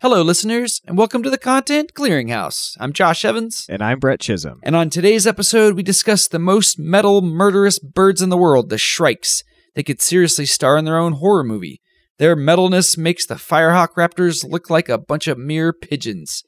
[0.00, 2.76] Hello, listeners, and welcome to the Content Clearinghouse.
[2.78, 4.60] I'm Josh Evans, And I'm Brett Chisholm.
[4.62, 8.78] and on today's episode, we discuss the most metal, murderous birds in the world, the
[8.78, 9.42] Shrikes.
[9.74, 11.80] They could seriously star in their own horror movie.
[12.18, 16.44] Their metalness makes the Firehawk Raptors look like a bunch of mere pigeons.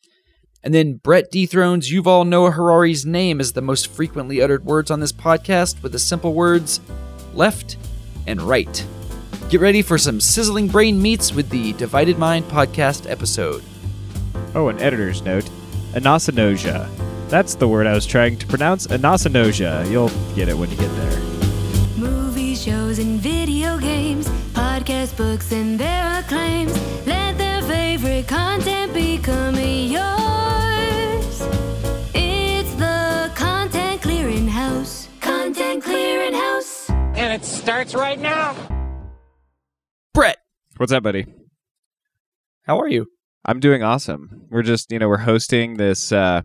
[0.62, 5.01] And then Brett dethrones Yuval Noah Harari's name as the most frequently uttered words on
[5.01, 6.80] this podcast with the simple words
[7.35, 7.77] left
[8.27, 8.85] and right.
[9.51, 13.64] Get ready for some sizzling brain meats with the Divided Mind podcast episode.
[14.55, 15.50] Oh, an editor's note
[15.93, 16.89] anosognosia.
[17.29, 18.86] That's the word I was trying to pronounce.
[18.86, 19.91] Anosognosia.
[19.91, 21.18] You'll get it when you get there.
[21.96, 26.72] Movies, shows, and video games, podcast books, and their acclaims.
[27.05, 31.43] Let their favorite content become yours.
[32.14, 35.08] It's the Content Clearing House.
[35.20, 36.89] Content Clearing House.
[36.89, 38.55] And it starts right now.
[40.80, 41.27] What's up, buddy?
[42.62, 43.05] how are you?
[43.44, 44.47] I'm doing awesome.
[44.48, 46.41] We're just, you know, we're hosting this uh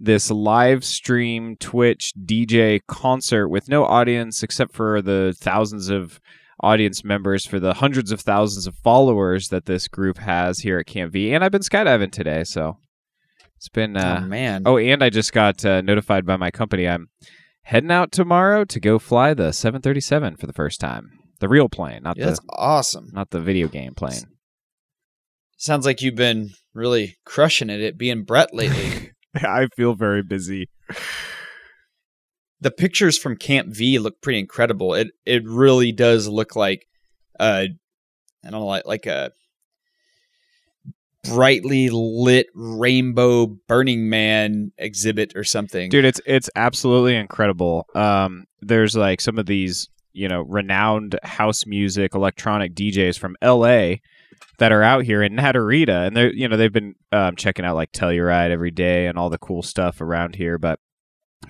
[0.00, 6.18] this live stream Twitch DJ concert with no audience except for the thousands of
[6.64, 10.86] audience members for the hundreds of thousands of followers that this group has here at
[10.86, 11.32] Camp V.
[11.32, 12.78] And I've been skydiving today, so
[13.54, 14.64] it's been uh oh man.
[14.66, 16.88] Oh, and I just got uh, notified by my company.
[16.88, 17.08] I'm
[17.62, 21.20] heading out tomorrow to go fly the 737 for the first time.
[21.40, 23.10] The real plane, not yeah, the that's awesome.
[23.12, 24.22] not the video game plane.
[25.56, 29.12] Sounds like you've been really crushing it at being Brett lately.
[29.34, 30.68] I feel very busy.
[32.60, 34.94] the pictures from Camp V look pretty incredible.
[34.94, 36.86] It it really does look like
[37.40, 37.66] uh
[38.44, 39.32] I don't know like like a
[41.24, 45.90] brightly lit rainbow Burning Man exhibit or something.
[45.90, 47.86] Dude, it's it's absolutely incredible.
[47.94, 53.96] Um there's like some of these, you know, renowned house music electronic DJs from LA
[54.58, 57.74] that are out here in Naturita and they're you know, they've been um, checking out
[57.76, 60.78] like Telluride every day and all the cool stuff around here, but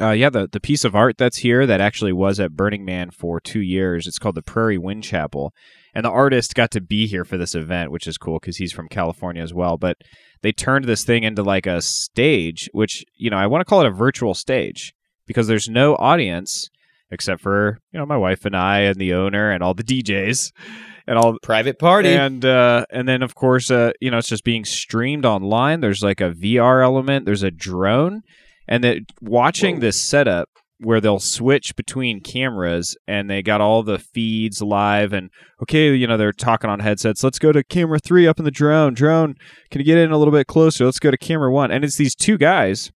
[0.01, 3.11] Uh, yeah, the, the piece of art that's here that actually was at Burning Man
[3.13, 4.08] for two years.
[4.08, 5.52] It's called the Prairie Wind Chapel,
[5.95, 8.73] and the artist got to be here for this event, which is cool because he's
[8.73, 9.77] from California as well.
[9.77, 9.98] But
[10.42, 13.83] they turned this thing into like a stage, which you know I want to call
[13.83, 14.92] it a virtual stage
[15.29, 16.69] because there's no audience
[17.14, 20.52] except for you know my wife and I and the owner and all the DJs
[21.07, 22.11] and all Private party.
[22.11, 25.80] and uh, and then of course uh, you know it's just being streamed online.
[25.80, 27.25] There's like a VR element.
[27.25, 28.23] There's a drone,
[28.69, 29.80] and that watching Whoa.
[29.80, 30.48] this setup
[30.80, 35.31] where they'll switch between cameras and they got all the feeds live and
[35.63, 38.51] okay you know they're talking on headsets let's go to camera three up in the
[38.51, 39.36] drone drone
[39.70, 41.96] can you get in a little bit closer let's go to camera one and it's
[41.96, 42.91] these two guys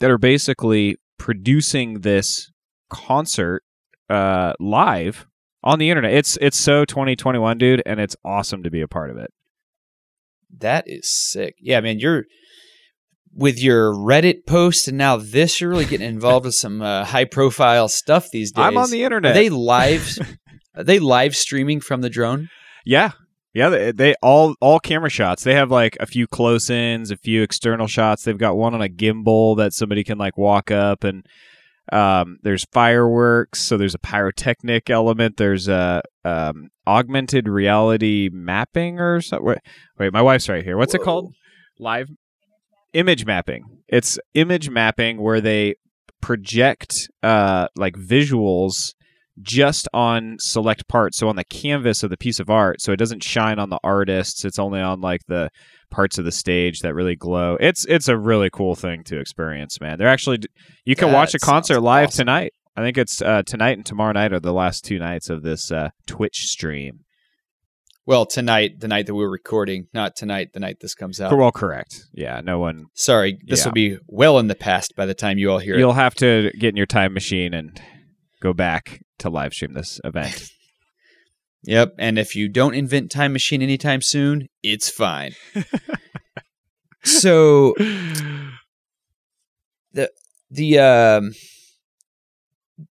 [0.00, 2.50] that are basically producing this
[2.90, 3.62] concert
[4.10, 5.26] uh live
[5.62, 9.10] on the internet it's it's so 2021 dude and it's awesome to be a part
[9.10, 9.30] of it
[10.60, 11.56] that is sick.
[11.60, 12.24] Yeah, man, you're
[13.32, 17.24] with your Reddit post and now this, you're really getting involved with some uh, high
[17.24, 18.64] profile stuff these days.
[18.64, 19.32] i'm on the internet.
[19.32, 20.18] Are they live?
[20.76, 22.48] are they live streaming from the drone?
[22.84, 23.12] Yeah.
[23.52, 25.44] Yeah, they, they all all camera shots.
[25.44, 28.24] They have like a few close-ins, a few external shots.
[28.24, 31.24] They've got one on a gimbal that somebody can like walk up and
[31.92, 35.36] um, there's fireworks, so there's a pyrotechnic element.
[35.36, 39.46] There's a um, augmented reality mapping or something.
[39.46, 39.58] Wait,
[39.98, 40.76] wait, my wife's right here.
[40.76, 41.34] What's it called?
[41.78, 42.08] Live
[42.94, 43.64] image mapping.
[43.88, 45.74] It's image mapping where they
[46.22, 48.94] project uh, like visuals
[49.42, 52.96] just on select parts so on the canvas of the piece of art so it
[52.96, 55.50] doesn't shine on the artists it's only on like the
[55.90, 59.80] parts of the stage that really glow it's it's a really cool thing to experience
[59.80, 60.38] man they're actually
[60.84, 62.26] you can watch a concert live awesome.
[62.26, 65.42] tonight i think it's uh, tonight and tomorrow night are the last two nights of
[65.42, 67.00] this uh, twitch stream
[68.06, 71.36] Well, tonight, the night that we're recording, not tonight, the night this comes out.
[71.36, 73.66] well correct yeah no one Sorry, this Yeah.
[73.66, 75.78] will be well in the past by the time you all hear it.
[75.78, 77.80] you'll have to get in your time machine and
[78.44, 80.50] go back to live stream this event
[81.66, 81.94] Yep.
[81.98, 85.32] And if you don't invent Time Machine anytime soon, it's fine.
[87.04, 87.74] so
[89.92, 90.10] the
[90.50, 91.32] the um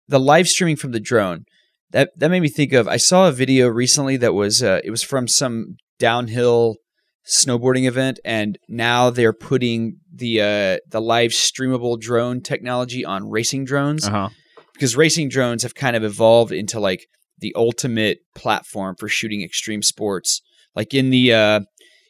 [0.08, 1.46] the live streaming from the drone
[1.92, 4.92] that that made me think of I saw a video recently that was uh, it
[4.92, 6.78] was from some downhill
[7.26, 13.64] snowboarding event and now they're putting the uh the live streamable drone technology on racing
[13.66, 14.30] drones uh-huh
[14.74, 17.08] because racing drones have kind of evolved into like
[17.40, 20.42] the ultimate platform for shooting extreme sports.
[20.76, 21.60] Like in the uh,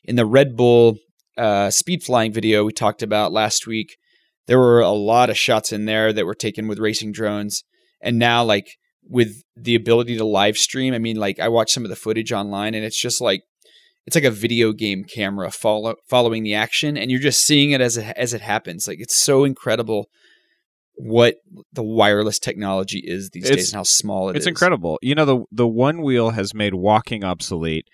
[0.04, 0.98] in the Red Bull
[1.38, 3.98] uh, speed flying video we talked about last week,
[4.48, 7.64] there were a lot of shots in there that were taken with racing drones,
[8.02, 8.78] and now like
[9.10, 12.32] with the ability to live stream, I mean, like I watched some of the footage
[12.32, 13.44] online, and it's just like
[14.06, 17.82] it's like a video game camera follow, following the action, and you're just seeing it
[17.82, 18.88] as it, as it happens.
[18.88, 20.10] Like it's so incredible
[20.96, 21.36] what
[21.74, 24.48] the wireless technology is these It's- days and how small it it's is.
[24.48, 25.00] incredible.
[25.02, 27.88] You know, the the one wheel has made walking obsolete.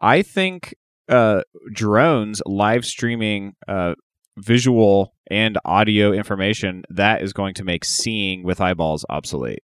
[0.00, 0.74] I think
[1.08, 3.94] uh, drones live streaming uh,
[4.36, 9.62] visual and audio information that is going to make seeing with eyeballs obsolete.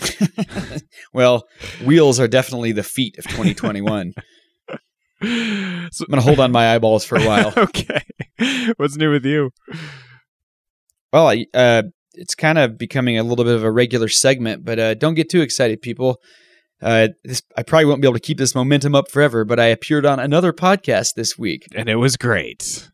[1.12, 1.44] well,
[1.84, 4.12] wheels are definitely the feet of 2021.
[5.22, 7.52] So- I'm gonna hold on my eyeballs for a while.
[7.56, 8.02] okay,
[8.76, 9.50] what's new with you?
[11.12, 11.84] Well, I, uh,
[12.14, 15.28] it's kind of becoming a little bit of a regular segment, but uh, don't get
[15.28, 16.20] too excited, people.
[16.82, 19.66] Uh, this, I probably won't be able to keep this momentum up forever, but I
[19.66, 21.66] appeared on another podcast this week.
[21.74, 22.90] And it was great.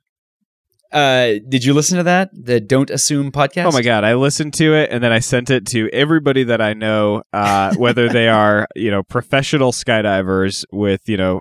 [0.93, 2.31] Uh, did you listen to that?
[2.33, 3.67] The Don't Assume podcast?
[3.67, 6.61] Oh my god, I listened to it and then I sent it to everybody that
[6.61, 11.41] I know, uh, whether they are you know professional skydivers with you know.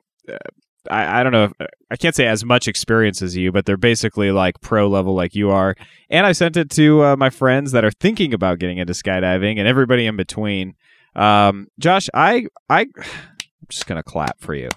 [0.89, 1.45] I, I don't know.
[1.45, 1.53] If,
[1.91, 5.35] I can't say as much experience as you, but they're basically like pro level, like
[5.35, 5.75] you are.
[6.09, 9.57] And I sent it to uh, my friends that are thinking about getting into skydiving,
[9.57, 10.75] and everybody in between.
[11.15, 14.69] Um, Josh, I, I, I'm just gonna clap for you.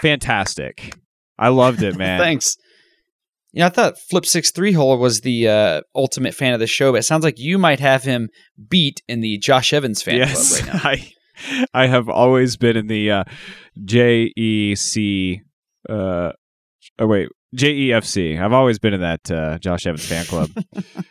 [0.00, 0.94] Fantastic!
[1.38, 2.18] I loved it, man.
[2.18, 2.56] Thanks.
[3.52, 6.66] You know, I thought Flip Six Three Hole was the uh, ultimate fan of the
[6.66, 8.28] show, but it sounds like you might have him
[8.68, 10.90] beat in the Josh Evans fan yes, club right now.
[10.90, 11.12] I
[11.74, 13.24] I have always been in the uh,
[13.84, 15.42] J E C.
[15.88, 16.32] Uh,
[16.98, 18.38] oh wait, J E F C.
[18.38, 20.50] I've always been in that uh, Josh Evans fan club.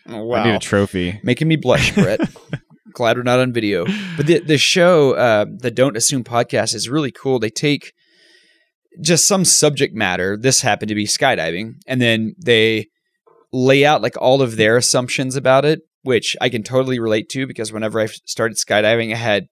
[0.07, 0.55] Oh, I need wow.
[0.55, 1.19] a trophy.
[1.23, 2.21] making me blush, Brett.
[2.93, 3.85] Glad we're not on video.
[4.17, 7.39] But the the show, uh, the Don't Assume podcast, is really cool.
[7.39, 7.93] They take
[9.01, 10.37] just some subject matter.
[10.37, 12.87] This happened to be skydiving, and then they
[13.51, 17.47] lay out like all of their assumptions about it, which I can totally relate to
[17.47, 19.47] because whenever I started skydiving, I had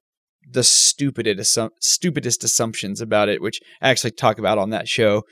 [0.50, 5.24] the stupidest stupidest assumptions about it, which I actually talk about on that show.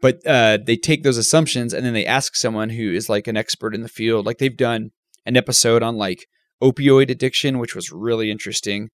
[0.00, 3.36] But uh, they take those assumptions and then they ask someone who is like an
[3.36, 4.24] expert in the field.
[4.24, 4.90] Like they've done
[5.26, 6.26] an episode on like
[6.62, 8.88] opioid addiction, which was really interesting.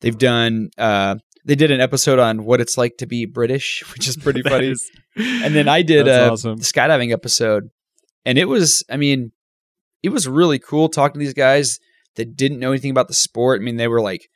[0.00, 4.06] They've done uh, they did an episode on what it's like to be British, which
[4.06, 4.68] is pretty funny.
[4.68, 6.58] is- and then I did a awesome.
[6.58, 7.70] skydiving episode,
[8.24, 9.32] and it was I mean,
[10.02, 11.78] it was really cool talking to these guys
[12.16, 13.60] that didn't know anything about the sport.
[13.60, 14.28] I mean, they were like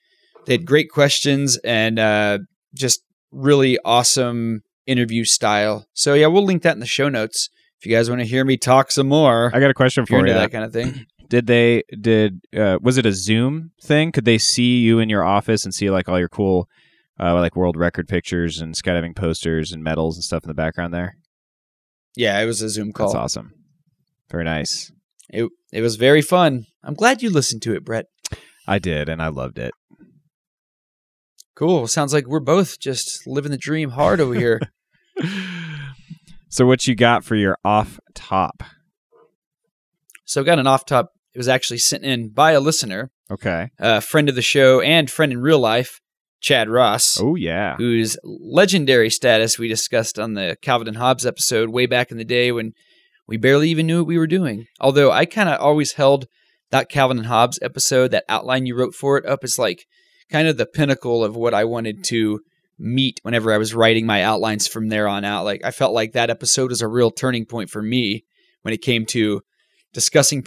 [0.48, 2.38] they had great questions and uh,
[2.74, 5.86] just really awesome interview style.
[5.92, 8.46] So yeah, we'll link that in the show notes if you guys want to hear
[8.46, 9.50] me talk some more.
[9.54, 10.32] I got a question for you.
[10.32, 11.04] that kind of thing.
[11.28, 14.12] Did they did uh, was it a Zoom thing?
[14.12, 16.70] Could they see you in your office and see like all your cool
[17.20, 20.94] uh, like world record pictures and skydiving posters and medals and stuff in the background
[20.94, 21.18] there?
[22.16, 23.08] Yeah, it was a Zoom call.
[23.08, 23.52] That's awesome.
[24.30, 24.90] Very nice.
[25.28, 26.64] It it was very fun.
[26.82, 28.06] I'm glad you listened to it, Brett.
[28.66, 29.74] I did, and I loved it.
[31.58, 31.88] Cool.
[31.88, 34.60] Sounds like we're both just living the dream hard over here.
[36.48, 38.62] so, what you got for your off top?
[40.24, 41.10] so I got an off top.
[41.34, 43.70] It was actually sent in by a listener, Okay.
[43.80, 46.00] a friend of the show and friend in real life,
[46.40, 47.74] Chad Ross, Oh yeah.
[47.76, 52.24] whose legendary status we discussed on the Calvin and Hobbes episode way back in the
[52.24, 52.72] day when
[53.26, 54.66] we barely even knew what we were doing.
[54.80, 56.26] Although I kind of always held
[56.70, 59.86] that Calvin and Hobbes episode, that outline you wrote for it, up as like
[60.30, 62.40] kind of the pinnacle of what I wanted to
[62.78, 65.44] meet whenever I was writing my outlines from there on out.
[65.44, 68.24] Like I felt like that episode was a real turning point for me
[68.62, 69.40] when it came to
[69.92, 70.44] discussing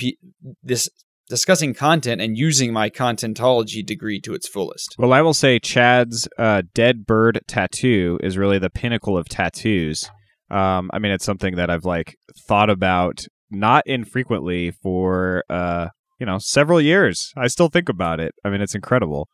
[0.64, 0.90] this
[1.28, 4.96] discussing content and using my contentology degree to its fullest.
[5.00, 10.10] Well, I will say Chad's uh, dead bird tattoo is really the pinnacle of tattoos.
[10.50, 12.16] Um, I mean, it's something that I've like
[12.48, 15.88] thought about not infrequently for uh,
[16.20, 17.32] you know several years.
[17.38, 18.34] I still think about it.
[18.46, 19.30] I mean, it's incredible.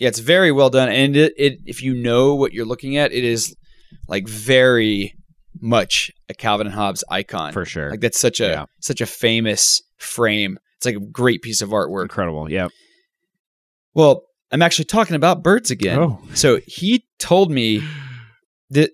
[0.00, 3.12] Yeah, it's very well done, and it, it if you know what you're looking at,
[3.12, 3.54] it is
[4.08, 5.14] like very
[5.60, 7.52] much a Calvin and Hobbes icon.
[7.52, 7.90] For sure.
[7.90, 8.64] Like that's such a Yeah.
[8.80, 10.58] such a famous frame.
[10.78, 12.02] It's like a great piece of artwork.
[12.02, 12.50] Incredible.
[12.50, 12.68] Yeah.
[13.94, 15.98] Well, I'm actually talking about birds again.
[15.98, 16.20] Oh.
[16.34, 17.82] So he told me
[18.70, 18.90] that.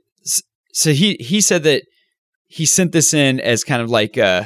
[0.73, 1.85] So he he said that
[2.49, 4.45] he sent this in as kind of like uh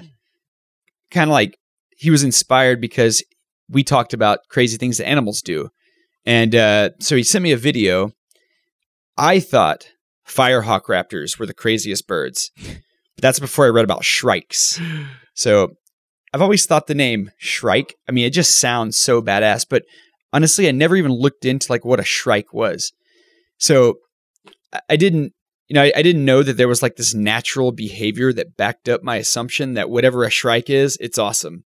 [1.10, 1.56] kind of like
[1.96, 3.22] he was inspired because
[3.68, 5.70] we talked about crazy things that animals do,
[6.26, 8.12] and uh, so he sent me a video.
[9.16, 9.88] I thought
[10.26, 14.80] firehawk raptors were the craziest birds, but that's before I read about shrikes.
[15.32, 15.70] So
[16.34, 17.94] I've always thought the name shrike.
[18.06, 19.84] I mean, it just sounds so badass, but
[20.34, 22.92] honestly, I never even looked into like what a shrike was.
[23.56, 23.94] So
[24.88, 25.32] I- didn't,
[25.68, 28.88] you know, I, I didn't know that there was like this natural behavior that backed
[28.88, 31.64] up my assumption that whatever a shrike is, it's awesome.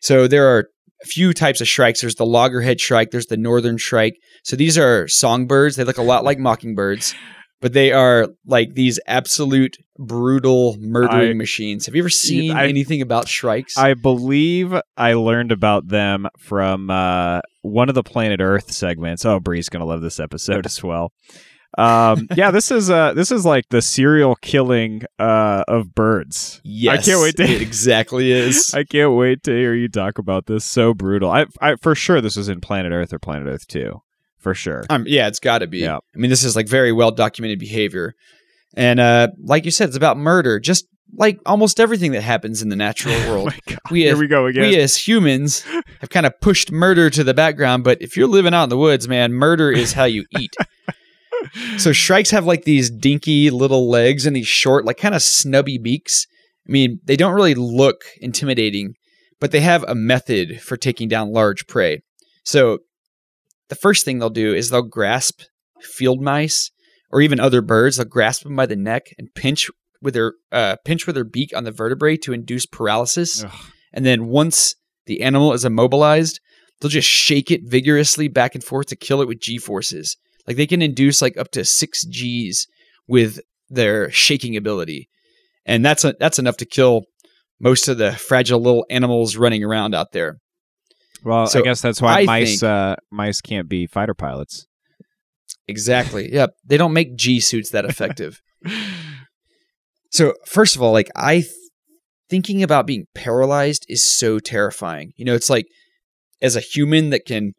[0.00, 0.68] So there are
[1.04, 2.00] few types of shrikes.
[2.00, 3.10] There's the loggerhead shrike.
[3.10, 4.14] There's the northern shrike.
[4.44, 5.76] So these are songbirds.
[5.76, 7.14] They look a lot like mockingbirds.
[7.60, 11.86] but they are like these absolute brutal murdering I- machines.
[11.86, 13.76] Have you ever seen I- anything about shrikes?
[13.76, 19.24] I believe I learned about them from uh, one of the Planet Earth segments.
[19.24, 21.10] Oh, Bree's gonna love this episode as well.
[21.76, 26.60] Um, yeah, this is uh, this is like the serial killing uh, of birds.
[26.64, 28.72] yes, I can't wait to- It exactly is.
[28.74, 30.64] I can't wait to hear you talk about this.
[30.64, 31.30] So brutal.
[31.30, 34.02] I, I for sure this was in Planet Earth or Planet Earth Two,
[34.38, 34.84] for sure.
[34.88, 35.78] Um, yeah, it's got to be.
[35.80, 35.96] Yeah.
[35.98, 38.14] I mean, this is like very well documented behavior,
[38.74, 40.58] and uh, like you said, it's about murder.
[40.58, 43.54] Just like almost everything that happens in the natural Oh world.
[43.66, 43.78] God.
[43.90, 44.62] we Here have- we go again.
[44.62, 45.60] we as humans
[46.00, 48.78] have kind of pushed murder to the background, but if you're living out in the
[48.78, 50.54] woods, man, murder is how you eat.
[51.76, 55.78] So shrikes have like these dinky little legs and these short, like kind of snubby
[55.78, 56.26] beaks.
[56.68, 58.94] I mean, they don't really look intimidating,
[59.40, 62.02] but they have a method for taking down large prey.
[62.44, 62.78] So
[63.68, 65.42] the first thing they'll do is they'll grasp
[65.80, 66.70] field mice
[67.10, 67.96] or even other birds.
[67.96, 71.56] They'll grasp them by the neck and pinch with their uh, pinch with their beak
[71.56, 73.44] on the vertebrae to induce paralysis.
[73.44, 73.52] Ugh.
[73.92, 74.74] And then once
[75.06, 76.40] the animal is immobilized,
[76.80, 80.16] they'll just shake it vigorously back and forth to kill it with G forces.
[80.48, 82.66] Like they can induce like up to six G's
[83.06, 83.38] with
[83.68, 85.08] their shaking ability,
[85.66, 87.02] and that's a, that's enough to kill
[87.60, 90.38] most of the fragile little animals running around out there.
[91.22, 94.66] well, so I guess that's why I mice think- uh, mice can't be fighter pilots.
[95.66, 96.32] Exactly.
[96.32, 96.50] Yep.
[96.64, 98.40] They don't make G suits that effective.
[100.10, 101.52] so first of all, like I th-
[102.30, 105.12] thinking about being paralyzed is so terrifying.
[105.16, 105.66] You know, it's like
[106.40, 107.52] as a human that can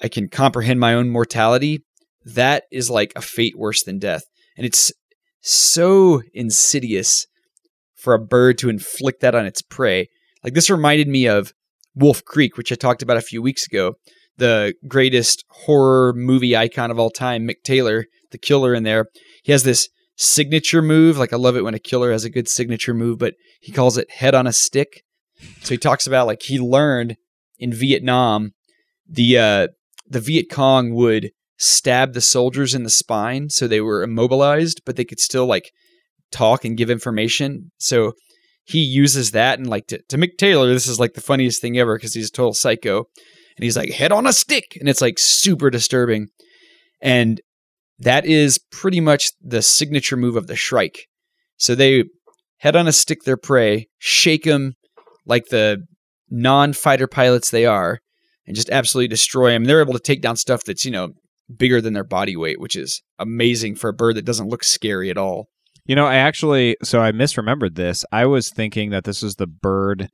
[0.00, 1.82] I can comprehend my own mortality,
[2.24, 4.24] that is like a fate worse than death.
[4.56, 4.92] And it's
[5.40, 7.26] so insidious
[7.94, 10.08] for a bird to inflict that on its prey.
[10.42, 11.52] Like this reminded me of
[11.94, 13.94] Wolf Creek, which I talked about a few weeks ago.
[14.38, 19.06] The greatest horror movie icon of all time, Mick Taylor, the killer in there.
[19.44, 21.18] He has this signature move.
[21.18, 23.96] Like I love it when a killer has a good signature move, but he calls
[23.96, 25.02] it head on a stick.
[25.62, 27.16] So he talks about like he learned
[27.58, 28.52] in Vietnam,
[29.08, 29.68] the uh,
[30.08, 31.30] the Viet Cong would
[31.62, 35.70] stab the soldiers in the spine so they were immobilized, but they could still like
[36.32, 37.70] talk and give information.
[37.78, 38.12] So
[38.64, 41.78] he uses that and like to, to Mick Taylor, this is like the funniest thing
[41.78, 43.04] ever because he's a total psycho.
[43.56, 44.76] And he's like, head on a stick.
[44.80, 46.28] And it's like super disturbing.
[47.00, 47.40] And
[47.98, 51.06] that is pretty much the signature move of the Shrike.
[51.58, 52.04] So they
[52.58, 54.74] head on a stick their prey, shake them
[55.26, 55.84] like the
[56.30, 58.00] non fighter pilots they are,
[58.46, 59.64] and just absolutely destroy them.
[59.64, 61.12] They're able to take down stuff that's, you know,
[61.54, 65.10] bigger than their body weight, which is amazing for a bird that doesn't look scary
[65.10, 65.48] at all.
[65.84, 68.04] You know, I actually so I misremembered this.
[68.12, 70.08] I was thinking that this was the bird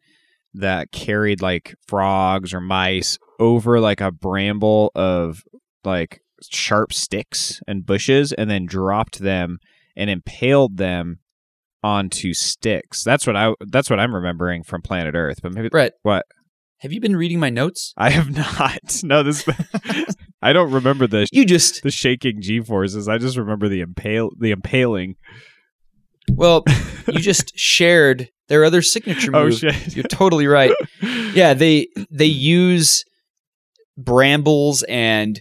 [0.54, 5.42] that carried like frogs or mice over like a bramble of
[5.84, 6.20] like
[6.50, 9.58] sharp sticks and bushes and then dropped them
[9.94, 11.18] and impaled them
[11.82, 13.04] onto sticks.
[13.04, 15.40] That's what I that's what I'm remembering from Planet Earth.
[15.42, 16.24] But maybe Brett, what?
[16.78, 17.92] have you been reading my notes?
[17.96, 19.02] I have not.
[19.02, 19.44] No, this
[20.40, 23.08] I don't remember the You just, the shaking G forces.
[23.08, 25.16] I just remember the impale the impaling.
[26.30, 26.64] well,
[27.08, 29.54] you just shared their other signature Oh move.
[29.58, 29.96] shit.
[29.96, 30.72] You're totally right.
[31.34, 33.04] Yeah, they they use
[33.96, 35.40] brambles and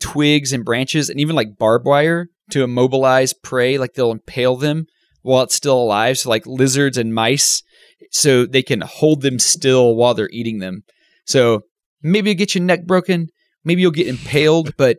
[0.00, 3.78] twigs and branches and even like barbed wire to immobilize prey.
[3.78, 4.86] Like they'll impale them
[5.22, 6.18] while it's still alive.
[6.18, 7.62] So like lizards and mice,
[8.10, 10.82] so they can hold them still while they're eating them.
[11.26, 11.62] So
[12.02, 13.28] maybe you'll get your neck broken,
[13.64, 14.98] maybe you'll get impaled, but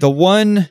[0.00, 0.68] the one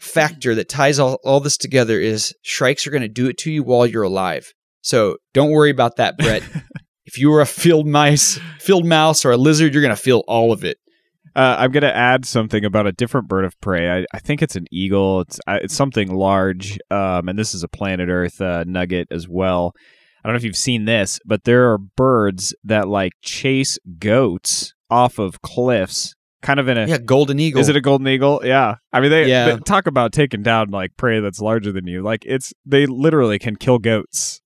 [0.00, 3.50] factor that ties all, all this together is shrikes are going to do it to
[3.50, 4.52] you while you're alive.
[4.82, 6.42] So don't worry about that, Brett.
[7.06, 10.22] if you were a field mice, field mouse, or a lizard, you're going to feel
[10.26, 10.78] all of it.
[11.36, 13.88] Uh, I'm going to add something about a different bird of prey.
[13.88, 15.20] I, I think it's an eagle.
[15.20, 19.28] It's uh, it's something large, um, and this is a planet Earth uh, nugget as
[19.28, 19.72] well.
[20.22, 24.74] I don't know if you've seen this, but there are birds that like chase goats
[24.90, 26.86] off of cliffs, kind of in a.
[26.86, 27.60] Yeah, golden eagle.
[27.60, 28.40] Is it a golden eagle?
[28.44, 28.76] Yeah.
[28.92, 29.52] I mean, they, Yeah.
[29.52, 32.02] they talk about taking down like prey that's larger than you.
[32.02, 34.40] Like it's they literally can kill goats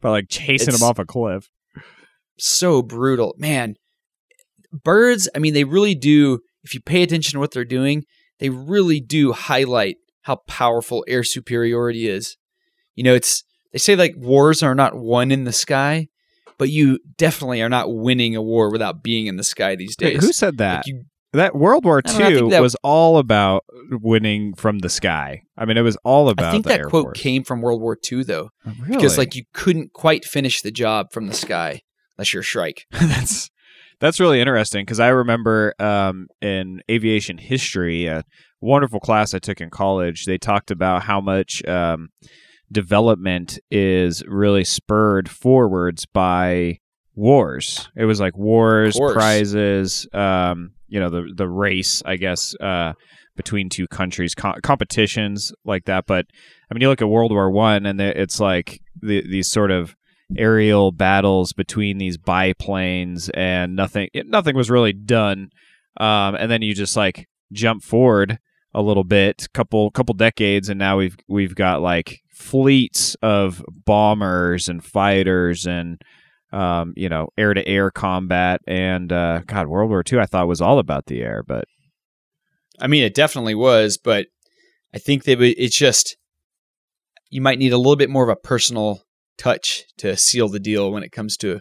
[0.00, 1.48] by like chasing It's- them off a cliff.
[2.38, 3.34] so brutal.
[3.38, 3.74] Man,
[4.84, 8.04] birds, I mean, they really do, if you pay attention to what they're doing,
[8.38, 12.36] they really do highlight how powerful air superiority is.
[12.94, 16.08] You know, it's, they say like wars are not won in the sky,
[16.58, 20.14] but you definitely are not winning a war without being in the sky these Wait,
[20.14, 20.24] days.
[20.24, 20.78] who said that?
[20.78, 25.42] Like, you- That World War know, II that- was all about winning from the sky.
[25.56, 26.46] I mean, it was all about.
[26.48, 27.20] I think that quote Force.
[27.20, 28.96] came from World War II, though, Oh, really?
[28.96, 31.80] because like you couldn't quite finish the job from the sky
[32.16, 32.86] unless you're a Shrike.
[32.90, 33.50] that's
[33.98, 38.24] that's really interesting because I remember um, in aviation history, a
[38.60, 42.08] wonderful class I took in college, they talked about how much um,
[42.70, 46.78] development is really spurred forwards by
[47.14, 47.88] wars.
[47.96, 52.92] It was like wars, prizes, um, you know, the the race, I guess, uh,
[53.34, 56.04] between two countries, co- competitions like that.
[56.06, 56.26] But
[56.70, 59.96] I mean, you look at World War One, and it's like the, these sort of
[60.36, 65.48] aerial battles between these biplanes, and nothing nothing was really done.
[65.98, 68.38] Um, and then you just like jump forward
[68.74, 74.68] a little bit, couple couple decades, and now we've we've got like fleets of bombers
[74.68, 76.02] and fighters and
[76.52, 80.48] um, you know air to air combat and uh, God, World War II I thought
[80.48, 81.64] was all about the air, but
[82.80, 84.26] I mean, it definitely was, but
[84.94, 86.16] I think that it's just
[87.30, 89.02] you might need a little bit more of a personal
[89.38, 91.60] touch to seal the deal when it comes to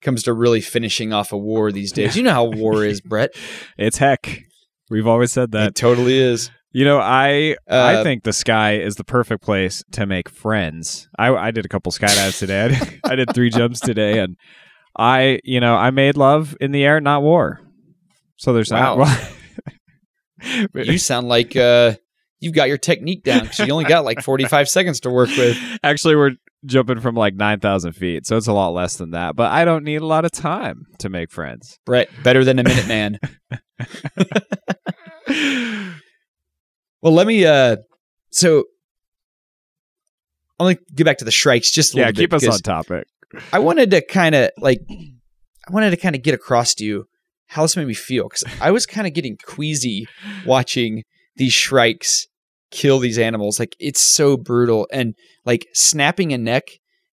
[0.00, 2.16] comes to really finishing off a war these days.
[2.16, 3.30] You know how war is, Brett.
[3.78, 4.44] it's heck.
[4.90, 5.68] We've always said that.
[5.68, 6.50] it totally is.
[6.78, 11.08] You know, I I Uh, think the sky is the perfect place to make friends.
[11.18, 12.66] I I did a couple skydives today.
[12.66, 14.36] I did, I did three jumps today, and
[14.96, 17.60] I you know I made love in the air, not war.
[18.36, 18.94] So there's Wow.
[18.94, 19.20] not.
[20.72, 21.96] You sound like uh,
[22.38, 25.56] you've got your technique down because you only got like 45 seconds to work with.
[25.82, 29.34] Actually, we're jumping from like nine thousand feet, so it's a lot less than that.
[29.34, 31.80] But I don't need a lot of time to make friends.
[31.84, 33.18] Brett, better than a minute man.
[37.02, 37.44] Well, let me.
[37.44, 37.76] uh
[38.30, 38.64] So,
[40.58, 42.30] I want to get back to the Shrikes just a yeah, little bit.
[42.30, 43.06] keep us on topic.
[43.52, 47.06] I wanted to kind of like, I wanted to kind of get across to you
[47.46, 50.06] how this made me feel because I was kind of getting queasy
[50.44, 51.04] watching
[51.36, 52.26] these Shrikes
[52.70, 53.58] kill these animals.
[53.58, 55.14] Like it's so brutal and
[55.44, 56.64] like snapping a neck.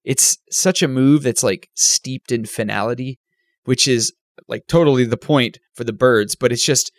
[0.04, 3.20] It's such a move that's like steeped in finality,
[3.66, 4.14] which is
[4.48, 6.36] like totally the point for the birds.
[6.36, 6.92] But it's just,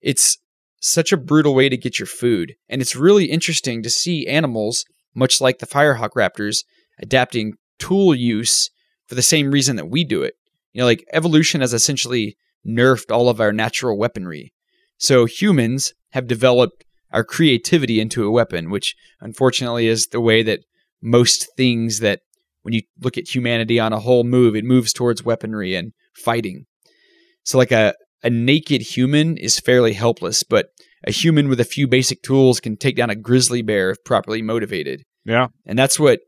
[0.00, 0.38] it's
[0.80, 4.84] such a brutal way to get your food, and it's really interesting to see animals,
[5.14, 6.64] much like the firehawk raptors,
[7.00, 8.70] adapting tool use
[9.06, 10.34] for the same reason that we do it.
[10.72, 14.52] You know, like evolution has essentially nerfed all of our natural weaponry.
[14.98, 20.60] So humans have developed our creativity into a weapon, which unfortunately is the way that
[21.00, 22.20] most things that
[22.62, 26.66] when you look at humanity on a whole move, it moves towards weaponry and fighting.
[27.44, 30.66] So like a a naked human is fairly helpless, but
[31.06, 34.42] a human with a few basic tools can take down a grizzly bear if properly
[34.42, 35.02] motivated.
[35.24, 36.20] Yeah, And that's what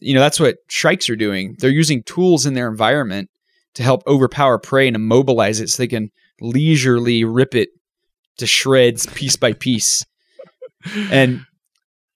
[0.00, 1.56] you know, that's what shrikes are doing.
[1.58, 3.28] They're using tools in their environment
[3.74, 7.68] to help overpower prey and immobilize it so they can leisurely rip it
[8.38, 10.04] to shreds piece by piece.
[11.12, 11.42] And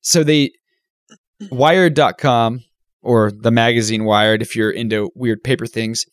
[0.00, 0.50] so they
[1.52, 2.64] wired.com
[3.00, 6.04] or the magazine Wired if you're into weird paper things,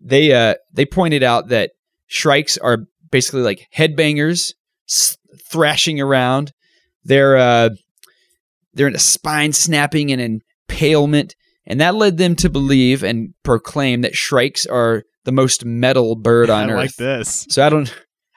[0.00, 1.70] they uh they pointed out that
[2.14, 2.78] shrikes are
[3.10, 4.52] basically like headbangers
[4.88, 5.16] s-
[5.50, 6.52] thrashing around.
[7.04, 7.70] They're uh
[8.72, 11.34] they're into spine snapping and impalement,
[11.66, 16.50] and that led them to believe and proclaim that shrikes are the most metal bird
[16.50, 16.76] on I earth.
[16.78, 17.46] like this.
[17.50, 17.92] So I don't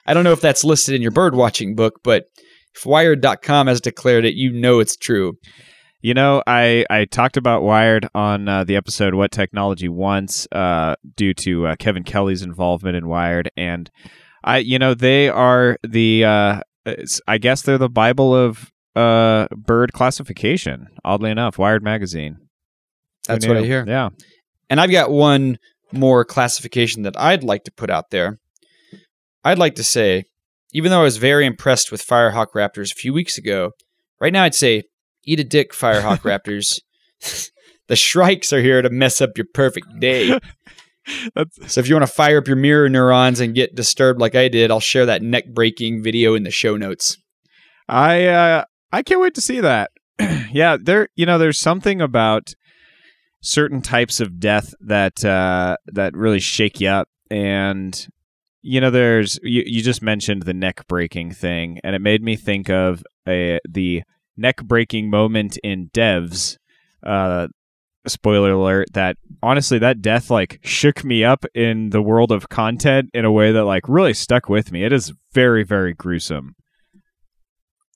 [0.06, 2.24] I don't know if that's listed in your bird watching book, but
[2.74, 5.34] if wired.com has declared it, you know it's true.
[6.00, 10.94] You know, I, I talked about Wired on uh, the episode What Technology Wants uh,
[11.16, 13.50] due to uh, Kevin Kelly's involvement in Wired.
[13.56, 13.90] And,
[14.44, 16.60] I you know, they are the, uh,
[17.26, 22.38] I guess they're the Bible of uh, bird classification, oddly enough, Wired Magazine.
[23.26, 23.84] That's what I hear.
[23.84, 24.10] Yeah.
[24.70, 25.58] And I've got one
[25.90, 28.38] more classification that I'd like to put out there.
[29.42, 30.24] I'd like to say,
[30.72, 33.72] even though I was very impressed with Firehawk Raptors a few weeks ago,
[34.20, 34.84] right now I'd say,
[35.28, 36.80] eat a dick, Firehawk Raptors.
[37.88, 40.38] the Shrikes are here to mess up your perfect day.
[41.66, 44.48] So if you want to fire up your mirror neurons and get disturbed like I
[44.48, 47.16] did, I'll share that neck breaking video in the show notes.
[47.88, 49.90] I uh, I can't wait to see that.
[50.52, 52.52] yeah, there you know there's something about
[53.40, 58.08] certain types of death that uh, that really shake you up and
[58.62, 62.36] you know there's you, you just mentioned the neck breaking thing and it made me
[62.36, 64.02] think of a, the
[64.38, 66.56] neck breaking moment in devs
[67.02, 67.46] uh
[68.06, 73.10] spoiler alert that honestly that death like shook me up in the world of content
[73.12, 76.54] in a way that like really stuck with me it is very very gruesome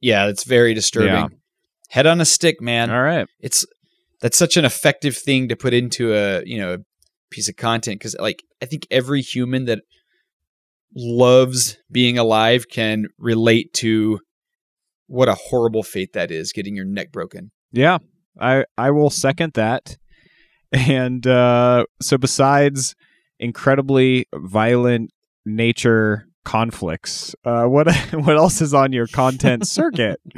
[0.02, 1.09] Yeah, it's very disturbing.
[1.14, 1.28] Yeah.
[1.90, 2.90] Head on a stick, man.
[2.90, 3.64] all right it's
[4.20, 6.78] that's such an effective thing to put into a you know a
[7.31, 9.81] piece of content because like i think every human that
[10.94, 14.20] loves being alive can relate to
[15.12, 17.98] what a horrible fate that is getting your neck broken Yeah,
[18.40, 19.96] I I will second that.
[20.72, 22.94] And uh, so, besides
[23.38, 25.11] incredibly violent
[25.44, 27.35] nature conflicts.
[27.44, 30.20] Uh, what what else is on your content circuit?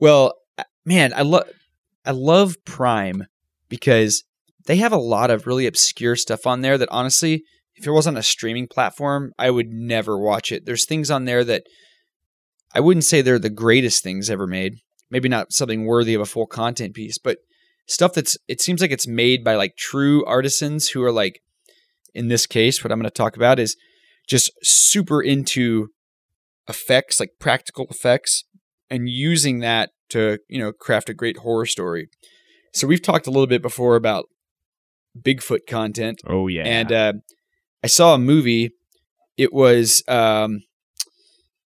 [0.00, 1.48] Well, uh, man, I love
[2.04, 3.26] I love Prime
[3.68, 4.24] because
[4.66, 8.18] they have a lot of really obscure stuff on there that honestly, if it wasn't
[8.18, 10.64] a streaming platform, I would never watch it.
[10.64, 11.64] There's things on there that
[12.74, 14.76] I wouldn't say they're the greatest things ever made.
[15.10, 17.38] Maybe not something worthy of a full content piece, but
[17.86, 21.40] stuff that's it seems like it's made by like true artisans who are like
[22.14, 23.76] in this case what I'm going to talk about is
[24.28, 25.88] just super into
[26.68, 28.44] effects, like practical effects
[28.88, 32.08] and using that to, you know, craft a great horror story.
[32.72, 34.26] So we've talked a little bit before about
[35.20, 37.12] Bigfoot content Oh yeah, and uh,
[37.82, 38.70] I saw a movie.
[39.36, 40.62] It was um,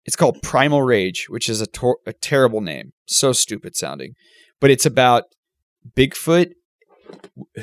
[0.09, 4.15] it's called Primal Rage, which is a, tor- a terrible name, so stupid sounding,
[4.59, 5.25] but it's about
[5.95, 6.53] Bigfoot,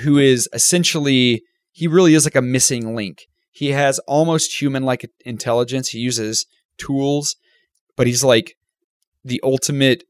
[0.02, 3.26] who is essentially he really is like a missing link.
[3.50, 5.88] He has almost human like intelligence.
[5.88, 6.46] He uses
[6.78, 7.34] tools,
[7.96, 8.54] but he's like
[9.24, 10.04] the ultimate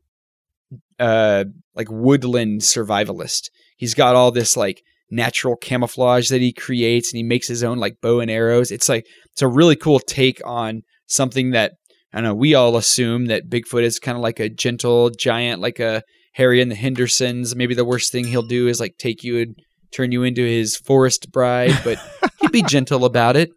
[1.01, 1.45] uh
[1.75, 3.49] like woodland survivalist.
[3.79, 7.79] He's got all this like natural camouflage that he creates and he makes his own
[7.79, 8.71] like bow and arrows.
[8.71, 11.73] It's like it's a really cool take on something that
[12.13, 15.81] I know, we all assume that Bigfoot is kind of like a gentle giant like
[15.81, 16.03] a
[16.35, 17.57] Harry and the Hendersons.
[17.57, 19.57] Maybe the worst thing he'll do is like take you and
[19.93, 21.99] turn you into his forest bride, but
[22.41, 23.51] he'd be gentle about it.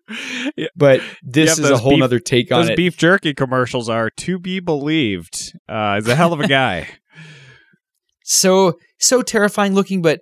[0.55, 0.67] Yeah.
[0.75, 2.77] But this is a whole beef- nother take on those it.
[2.77, 5.53] beef jerky commercials are to be believed.
[5.67, 6.87] Uh, he's a hell of a guy.
[8.23, 10.21] so so terrifying looking, but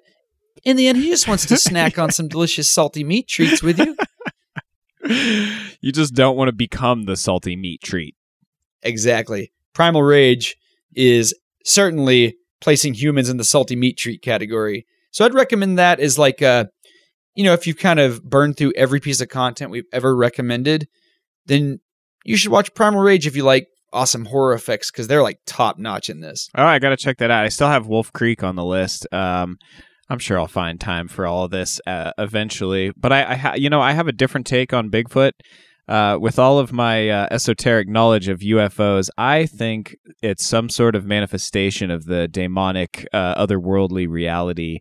[0.63, 3.79] in the end, he just wants to snack on some delicious salty meat treats with
[3.79, 3.95] you.
[5.81, 8.15] you just don't want to become the salty meat treat.
[8.83, 9.51] Exactly.
[9.73, 10.55] Primal Rage
[10.95, 14.85] is certainly placing humans in the salty meat treat category.
[15.11, 16.69] So I'd recommend that as like a,
[17.35, 20.87] you know, if you've kind of burned through every piece of content we've ever recommended,
[21.45, 21.79] then
[22.25, 25.77] you should watch Primal Rage if you like awesome horror effects because they're like top
[25.77, 26.49] notch in this.
[26.55, 27.45] All right, I got to check that out.
[27.45, 29.07] I still have Wolf Creek on the list.
[29.13, 29.57] Um,
[30.09, 32.91] I'm sure I'll find time for all of this uh, eventually.
[32.95, 35.31] But I, I ha- you know, I have a different take on Bigfoot.
[35.87, 40.95] Uh, with all of my uh, esoteric knowledge of UFOs, I think it's some sort
[40.95, 44.79] of manifestation of the demonic, uh, otherworldly reality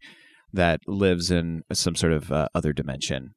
[0.52, 3.34] that lives in some sort of uh, other dimension.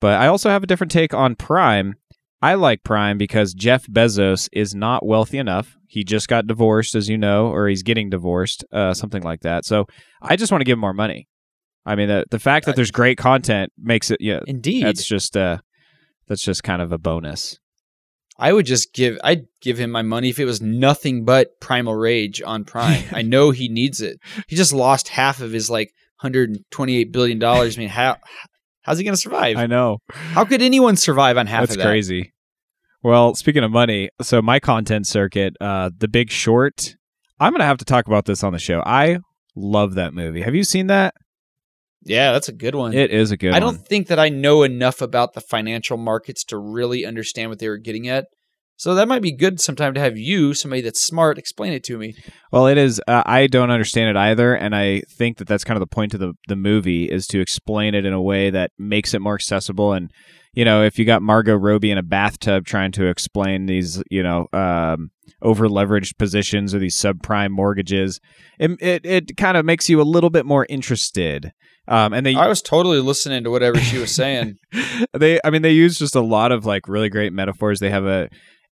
[0.00, 1.94] But I also have a different take on Prime.
[2.40, 5.76] I like Prime because Jeff Bezos is not wealthy enough.
[5.88, 9.64] He just got divorced, as you know, or he's getting divorced, uh, something like that.
[9.64, 9.86] So
[10.22, 11.28] I just want to give him more money.
[11.84, 14.40] I mean, the the fact that there's great content makes it yeah.
[14.46, 14.84] Indeed.
[14.84, 15.58] That's just uh,
[16.28, 17.58] that's just kind of a bonus.
[18.38, 21.94] I would just give I'd give him my money if it was nothing but Primal
[21.94, 23.04] Rage on Prime.
[23.12, 24.20] I know he needs it.
[24.46, 27.76] He just lost half of his like 128 billion dollars.
[27.76, 28.18] I mean, how
[28.88, 29.58] how's he going to survive?
[29.58, 29.98] I know.
[30.10, 31.86] How could anyone survive on half That's of that?
[31.86, 32.32] crazy.
[33.02, 36.96] Well, speaking of money, so my content circuit, uh, The Big Short.
[37.38, 38.82] I'm gonna have to talk about this on the show.
[38.84, 39.18] I
[39.54, 40.42] love that movie.
[40.42, 41.14] Have you seen that?
[42.02, 42.92] Yeah, that's a good one.
[42.94, 43.50] It is a good.
[43.50, 43.56] One.
[43.56, 43.84] I don't one.
[43.84, 47.78] think that I know enough about the financial markets to really understand what they were
[47.78, 48.24] getting at.
[48.78, 51.98] So that might be good sometime to have you, somebody that's smart, explain it to
[51.98, 52.14] me.
[52.52, 53.02] Well, it is.
[53.08, 56.14] Uh, I don't understand it either, and I think that that's kind of the point
[56.14, 59.34] of the the movie is to explain it in a way that makes it more
[59.34, 59.92] accessible.
[59.92, 60.12] And
[60.54, 64.22] you know, if you got Margot Robbie in a bathtub trying to explain these, you
[64.22, 65.10] know, um,
[65.42, 68.20] over leveraged positions or these subprime mortgages,
[68.60, 71.52] it it, it kind of makes you a little bit more interested.
[71.88, 74.58] Um, and they I was totally listening to whatever she was saying.
[75.12, 77.80] they I mean they use just a lot of like really great metaphors.
[77.80, 78.28] They have a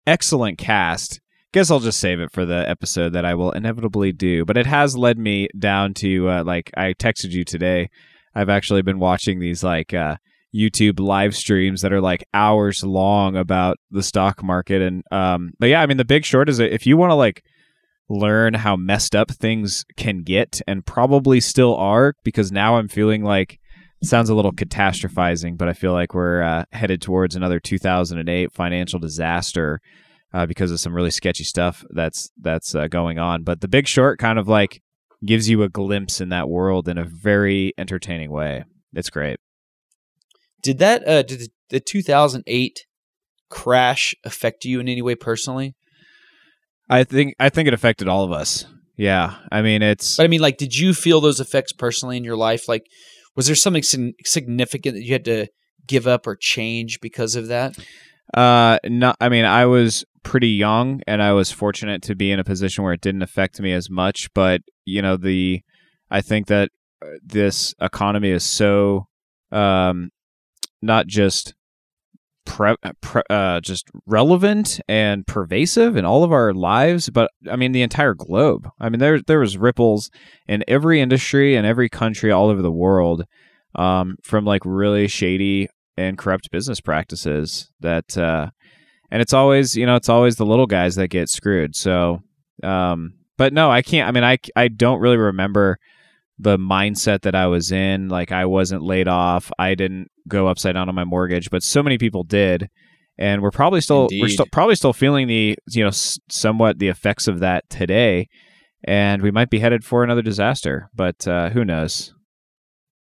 [0.06, 1.20] excellent cast.
[1.52, 4.44] Guess I'll just save it for the episode that I will inevitably do.
[4.44, 7.88] But it has led me down to uh, like I texted you today.
[8.34, 10.16] I've actually been watching these like uh,
[10.54, 15.68] YouTube live streams that are like hours long about the stock market and um but
[15.68, 17.42] yeah, I mean the big short is if you want to like
[18.08, 23.24] learn how messed up things can get and probably still are because now I'm feeling
[23.24, 23.58] like
[24.06, 28.98] sounds a little catastrophizing, but I feel like we're uh, headed towards another 2008 financial
[28.98, 29.80] disaster
[30.32, 33.42] uh, because of some really sketchy stuff that's that's uh, going on.
[33.42, 34.82] But The Big Short kind of like
[35.24, 38.64] gives you a glimpse in that world in a very entertaining way.
[38.92, 39.38] It's great.
[40.62, 42.86] Did that uh did the, the 2008
[43.48, 45.74] crash affect you in any way personally?
[46.88, 48.64] I think I think it affected all of us.
[48.96, 52.24] Yeah, I mean it's But I mean like did you feel those effects personally in
[52.24, 52.84] your life like
[53.36, 53.82] was there something
[54.24, 55.46] significant that you had to
[55.86, 57.78] give up or change because of that?
[58.34, 59.16] Uh, not.
[59.20, 62.82] I mean, I was pretty young, and I was fortunate to be in a position
[62.82, 64.32] where it didn't affect me as much.
[64.34, 65.62] But you know, the
[66.10, 66.70] I think that
[67.02, 69.06] uh, this economy is so
[69.52, 70.10] um,
[70.82, 71.54] not just
[72.46, 77.72] pre- pre- uh, just relevant and pervasive in all of our lives, but I mean
[77.72, 78.68] the entire globe.
[78.80, 80.10] I mean there there was ripples
[80.48, 83.24] in every industry and every country all over the world
[83.74, 88.48] um, from like really shady and corrupt business practices that uh,
[89.10, 91.76] and it's always you know it's always the little guys that get screwed.
[91.76, 92.20] So
[92.62, 94.08] um, but no, I can't.
[94.08, 95.78] I mean I I don't really remember
[96.38, 98.08] the mindset that I was in.
[98.08, 99.50] Like I wasn't laid off.
[99.58, 102.68] I didn't go upside down on my mortgage, but so many people did,
[103.18, 106.88] and we're probably still we're still probably still feeling the you know s- somewhat the
[106.88, 108.28] effects of that today,
[108.84, 110.88] and we might be headed for another disaster.
[110.94, 112.12] But uh, who knows?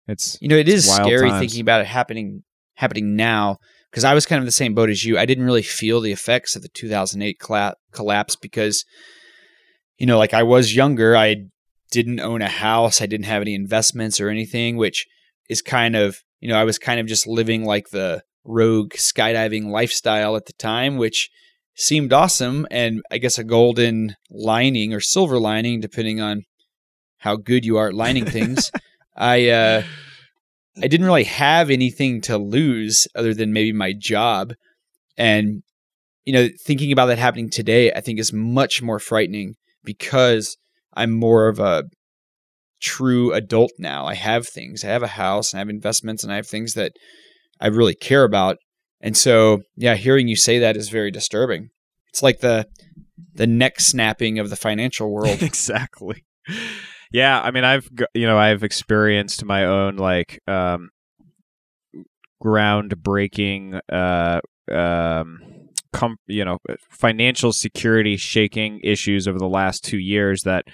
[0.07, 1.39] It's You know, It's scary times.
[1.41, 2.43] thinking about it happening
[2.75, 3.57] happening now
[3.89, 5.17] because I was kind of the same boat as you.
[5.17, 8.85] I didn't really feel the effects of the 2008 colla- collapse because
[9.97, 11.37] you know, like I was younger, I
[11.95, 15.07] didn't own a house, I didn't have any investments or anything, which
[15.49, 19.67] is kind of, you know, I was kind of just living like the rogue skydiving
[19.67, 21.29] lifestyle at the time, which
[21.75, 26.43] seemed awesome and I guess a golden lining or silver lining depending on
[27.17, 28.71] how good you are at lining things.
[29.15, 29.83] I uh
[30.81, 34.53] I didn't really have anything to lose other than maybe my job.
[35.17, 35.63] And,
[36.25, 39.55] you know, thinking about that happening today, I think is much more frightening
[39.85, 40.57] because
[40.95, 41.83] I'm more of a
[42.81, 44.05] true adult now.
[44.05, 44.83] I have things.
[44.83, 46.93] I have a house and I have investments and I have things that
[47.59, 48.57] I really care about.
[49.01, 51.69] And so, yeah, hearing you say that is very disturbing.
[52.09, 52.67] It's like the
[53.33, 55.41] the neck snapping of the financial world.
[55.41, 56.23] exactly.
[57.11, 60.89] Yeah, I mean, I've you know I've experienced my own like um,
[62.43, 64.41] groundbreaking, uh,
[64.73, 65.39] um,
[65.95, 70.65] com- you know, financial security shaking issues over the last two years that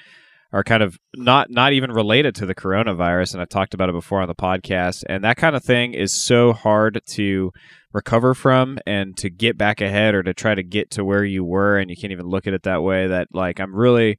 [0.53, 3.93] are kind of not not even related to the coronavirus, and I've talked about it
[3.93, 5.03] before on the podcast.
[5.07, 7.51] And that kind of thing is so hard to
[7.93, 11.43] recover from and to get back ahead or to try to get to where you
[11.43, 13.07] were, and you can't even look at it that way.
[13.07, 14.17] That like I'm really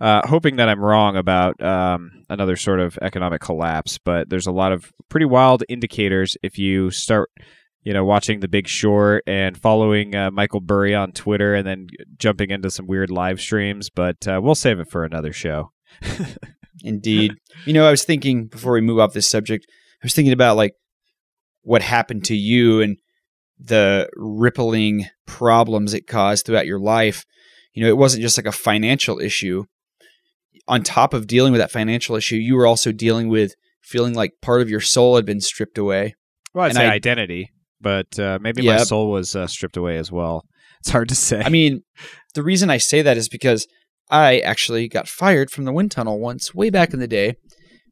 [0.00, 4.52] uh, hoping that I'm wrong about um, another sort of economic collapse, but there's a
[4.52, 7.30] lot of pretty wild indicators if you start,
[7.86, 11.86] you know, watching The Big Short and following uh, Michael Burry on Twitter, and then
[12.18, 13.90] jumping into some weird live streams.
[13.90, 15.70] But uh, we'll save it for another show.
[16.82, 17.34] Indeed.
[17.64, 20.56] you know, I was thinking before we move off this subject, I was thinking about
[20.56, 20.72] like
[21.62, 22.96] what happened to you and
[23.58, 27.24] the rippling problems it caused throughout your life.
[27.72, 29.64] You know, it wasn't just like a financial issue.
[30.66, 34.32] On top of dealing with that financial issue, you were also dealing with feeling like
[34.42, 36.16] part of your soul had been stripped away.
[36.52, 39.96] Well, I'd And say I- identity, but uh, maybe my soul was uh, stripped away
[39.96, 40.44] as well.
[40.80, 41.42] It's hard to say.
[41.44, 41.82] I mean,
[42.34, 43.66] the reason I say that is because
[44.10, 47.36] I actually got fired from the wind tunnel once, way back in the day,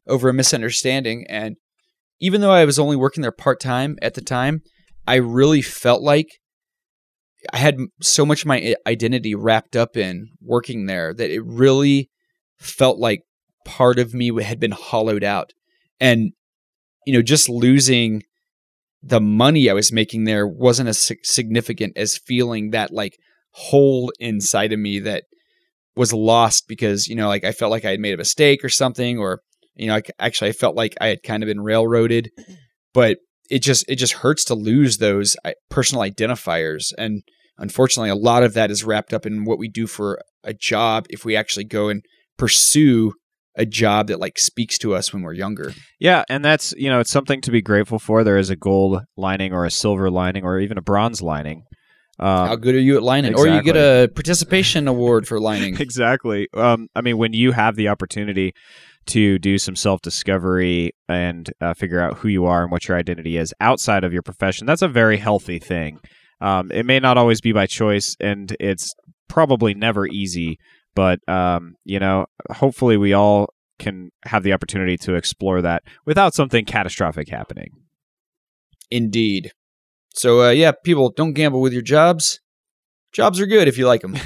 [0.06, 1.26] over a misunderstanding.
[1.28, 1.56] And
[2.20, 4.62] even though I was only working there part time at the time,
[5.06, 6.28] I really felt like
[7.52, 12.10] I had so much of my identity wrapped up in working there that it really
[12.58, 13.22] felt like
[13.64, 15.52] part of me had been hollowed out.
[16.00, 16.32] And,
[17.06, 18.22] you know, just losing
[19.06, 23.18] the money I was making there wasn't as significant as feeling that like
[23.50, 25.24] hole inside of me that
[25.94, 28.68] was lost because you know like I felt like I had made a mistake or
[28.68, 29.40] something or
[29.74, 32.30] you know like actually I felt like I had kind of been railroaded.
[32.94, 33.18] But
[33.50, 35.36] it just it just hurts to lose those
[35.70, 36.92] personal identifiers.
[36.96, 37.22] And
[37.58, 41.06] unfortunately a lot of that is wrapped up in what we do for a job
[41.10, 42.02] if we actually go and
[42.38, 43.12] pursue
[43.56, 47.00] a job that like speaks to us when we're younger Yeah, and that's you know
[47.00, 48.24] it's something to be grateful for.
[48.24, 51.64] There is a gold lining or a silver lining or even a bronze lining.
[52.18, 55.76] Um, how good are you at lining or you get a participation award for lining
[55.80, 56.48] exactly.
[56.54, 58.54] Um, I mean, when you have the opportunity
[59.06, 62.96] to do some self discovery and uh, figure out who you are and what your
[62.96, 65.98] identity is outside of your profession, that's a very healthy thing.
[66.40, 68.94] Um, it may not always be by choice, and it's
[69.28, 70.58] probably never easy.
[70.94, 76.34] But um, you know, hopefully, we all can have the opportunity to explore that without
[76.34, 77.70] something catastrophic happening.
[78.90, 79.52] Indeed.
[80.14, 82.40] So uh, yeah, people don't gamble with your jobs.
[83.12, 84.16] Jobs are good if you like them.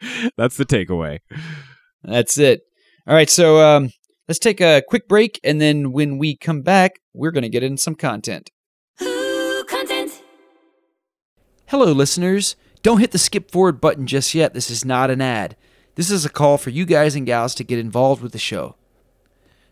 [0.36, 1.18] That's the takeaway.
[2.02, 2.62] That's it.
[3.06, 3.90] All right, so um,
[4.28, 7.62] let's take a quick break, and then when we come back, we're going to get
[7.62, 8.50] in some content.
[9.02, 10.22] Ooh, content.
[11.66, 12.54] Hello, listeners.
[12.82, 14.54] Don't hit the skip forward button just yet.
[14.54, 15.56] This is not an ad.
[15.98, 18.76] This is a call for you guys and gals to get involved with the show.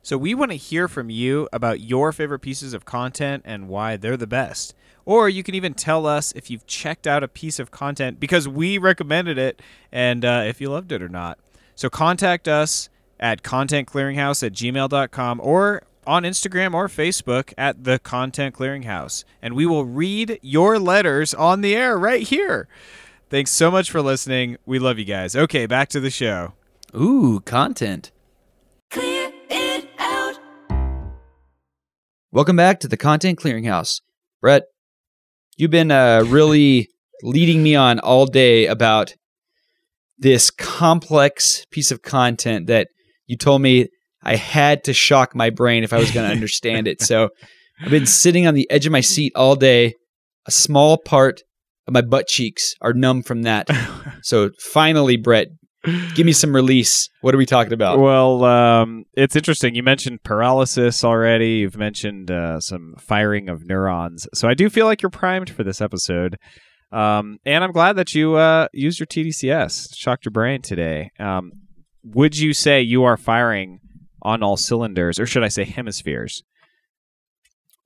[0.02, 3.96] So we want to hear from you about your favorite pieces of content and why
[3.96, 4.74] they're the best.
[5.04, 8.48] Or you can even tell us if you've checked out a piece of content because
[8.48, 9.62] we recommended it
[9.92, 11.38] and uh, if you loved it or not.
[11.76, 12.88] So contact us
[13.20, 19.66] at contentclearinghouse at gmail.com or on Instagram or Facebook at the Content Clearinghouse, and we
[19.66, 22.68] will read your letters on the air right here.
[23.28, 24.56] Thanks so much for listening.
[24.66, 25.34] We love you guys.
[25.34, 26.52] Okay, back to the show.
[26.94, 28.12] Ooh, content.
[28.88, 30.38] Clear it out.
[32.30, 34.00] Welcome back to the Content Clearinghouse.
[34.40, 34.62] Brett,
[35.56, 36.88] you've been uh, really
[37.24, 39.16] leading me on all day about
[40.16, 42.86] this complex piece of content that
[43.26, 43.88] you told me
[44.22, 47.02] I had to shock my brain if I was going to understand it.
[47.02, 47.30] So
[47.80, 49.94] I've been sitting on the edge of my seat all day.
[50.46, 51.46] A small part of
[51.88, 53.68] my butt cheeks are numb from that.
[54.22, 55.48] So finally, Brett,
[56.16, 57.08] give me some release.
[57.20, 58.00] What are we talking about?
[58.00, 59.76] Well, um, it's interesting.
[59.76, 61.58] You mentioned paralysis already.
[61.58, 64.26] You've mentioned uh, some firing of neurons.
[64.34, 66.38] So I do feel like you're primed for this episode.
[66.90, 71.10] Um, and I'm glad that you uh, used your TDCS, shocked your brain today.
[71.20, 71.52] Um,
[72.02, 73.78] would you say you are firing
[74.22, 76.42] on all cylinders, or should I say hemispheres?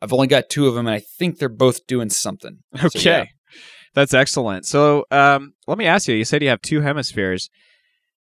[0.01, 2.61] I've only got two of them, and I think they're both doing something.
[2.77, 3.01] So, Okay.
[3.11, 3.25] yeah.
[3.95, 4.67] That's excellent.
[4.67, 7.51] So um, let me ask you you said you have two hemispheres.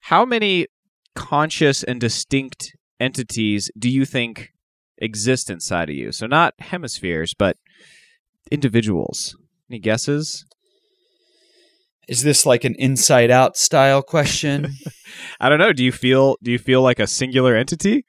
[0.00, 0.66] How many
[1.14, 4.50] conscious and distinct entities do you think
[4.98, 6.12] exist inside of you?
[6.12, 7.56] So not hemispheres, but
[8.50, 9.36] individuals.
[9.70, 10.44] Any guesses?
[12.08, 14.74] Is this like an inside out style question?
[15.40, 15.72] I don't know.
[15.72, 18.04] Do you feel do you feel like a singular entity?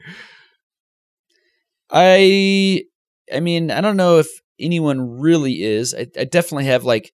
[1.92, 2.84] I
[3.32, 4.28] I mean, I don't know if
[4.60, 5.94] anyone really is.
[5.94, 7.12] I, I definitely have like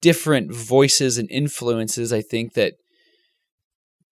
[0.00, 2.74] different voices and influences, I think, that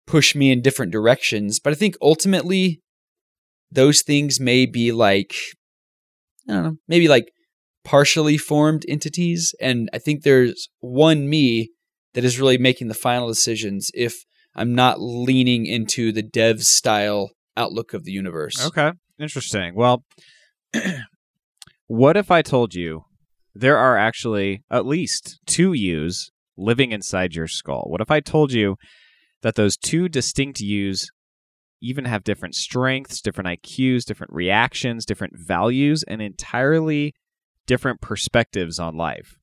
[0.05, 1.59] push me in different directions.
[1.59, 2.81] But I think ultimately
[3.71, 5.35] those things may be like
[6.49, 7.31] I don't know, maybe like
[7.83, 9.53] partially formed entities.
[9.59, 11.71] And I think there's one me
[12.13, 17.31] that is really making the final decisions if I'm not leaning into the dev style
[17.55, 18.65] outlook of the universe.
[18.65, 18.91] Okay.
[19.19, 19.75] Interesting.
[19.75, 20.03] Well,
[21.87, 23.05] what if I told you
[23.59, 27.85] there are actually at least two yous living inside your skull?
[27.87, 28.75] What if I told you
[29.41, 31.09] that those two distinct yous
[31.81, 37.13] even have different strengths, different IQs, different reactions, different values, and entirely
[37.65, 39.37] different perspectives on life?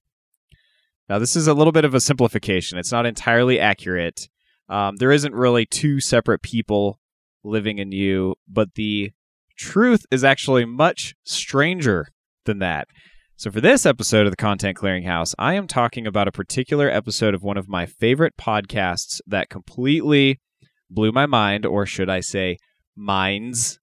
[1.08, 2.78] Now, this is a little bit of a simplification.
[2.78, 4.28] It's not entirely accurate.
[4.68, 6.98] Um, there isn't really two separate people
[7.42, 9.12] living in you, but the
[9.56, 12.08] truth is actually much stranger
[12.46, 12.88] than that.
[13.36, 17.34] So, for this episode of the Content Clearinghouse, I am talking about a particular episode
[17.34, 20.40] of one of my favorite podcasts that completely
[20.88, 22.58] blew my mind, or should I say,
[22.94, 23.80] minds.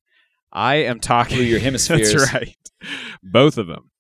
[0.53, 1.35] I am talking.
[1.37, 2.13] Blew your hemispheres.
[2.13, 2.55] That's right.
[3.21, 3.91] Both of them.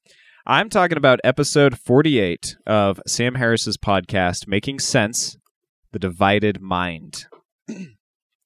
[0.47, 5.35] I'm talking about episode 48 of Sam Harris's podcast, Making Sense
[5.91, 7.25] The Divided Mind.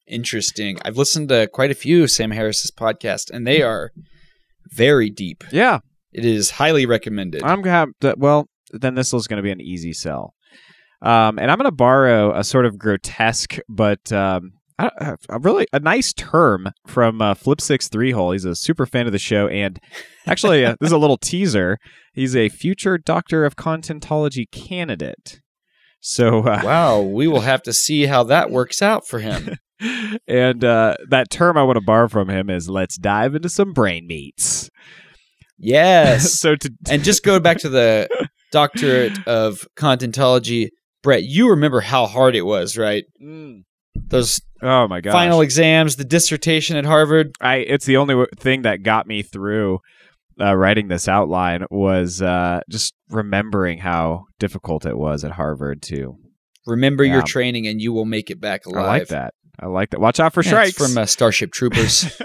[0.07, 0.79] Interesting.
[0.83, 3.91] I've listened to quite a few of Sam Harris's podcasts, and they are
[4.71, 5.43] very deep.
[5.51, 5.79] Yeah,
[6.15, 7.43] It is highly recommended.
[7.43, 10.33] I'm gonna have well, then this is gonna be an easy sell.
[11.01, 15.79] Um, and I'm gonna borrow a sort of grotesque, but um, a, a really a
[15.81, 18.31] nice term from uh, Flip Six Three Hole.
[18.31, 19.77] He's a super fan of the show, and
[20.25, 21.79] actually, uh, this is a little teaser.
[22.13, 25.41] He's a future Doctor of Contentology candidate.
[25.99, 29.57] So, uh, wow, we will have to see how that works out for him.
[30.27, 33.73] and uh, that term I want to borrow from him is "Let's dive into some
[33.73, 34.69] brain meats."
[35.57, 36.33] Yes.
[36.39, 38.07] so to and just go back to the
[38.51, 40.69] doctorate of contentology.
[41.03, 43.05] Brett, you remember how hard it was, right?
[44.07, 47.35] Those oh my god, final exams, the dissertation at Harvard.
[47.39, 49.79] I it's the only w- thing that got me through
[50.39, 56.17] uh, writing this outline was uh, just remembering how difficult it was at Harvard to.
[56.65, 58.83] Remember your training and you will make it back alive.
[58.83, 59.33] I like that.
[59.59, 59.99] I like that.
[60.01, 60.77] Watch out for Yeah, it's strikes.
[60.93, 62.19] from uh, Starship Troopers.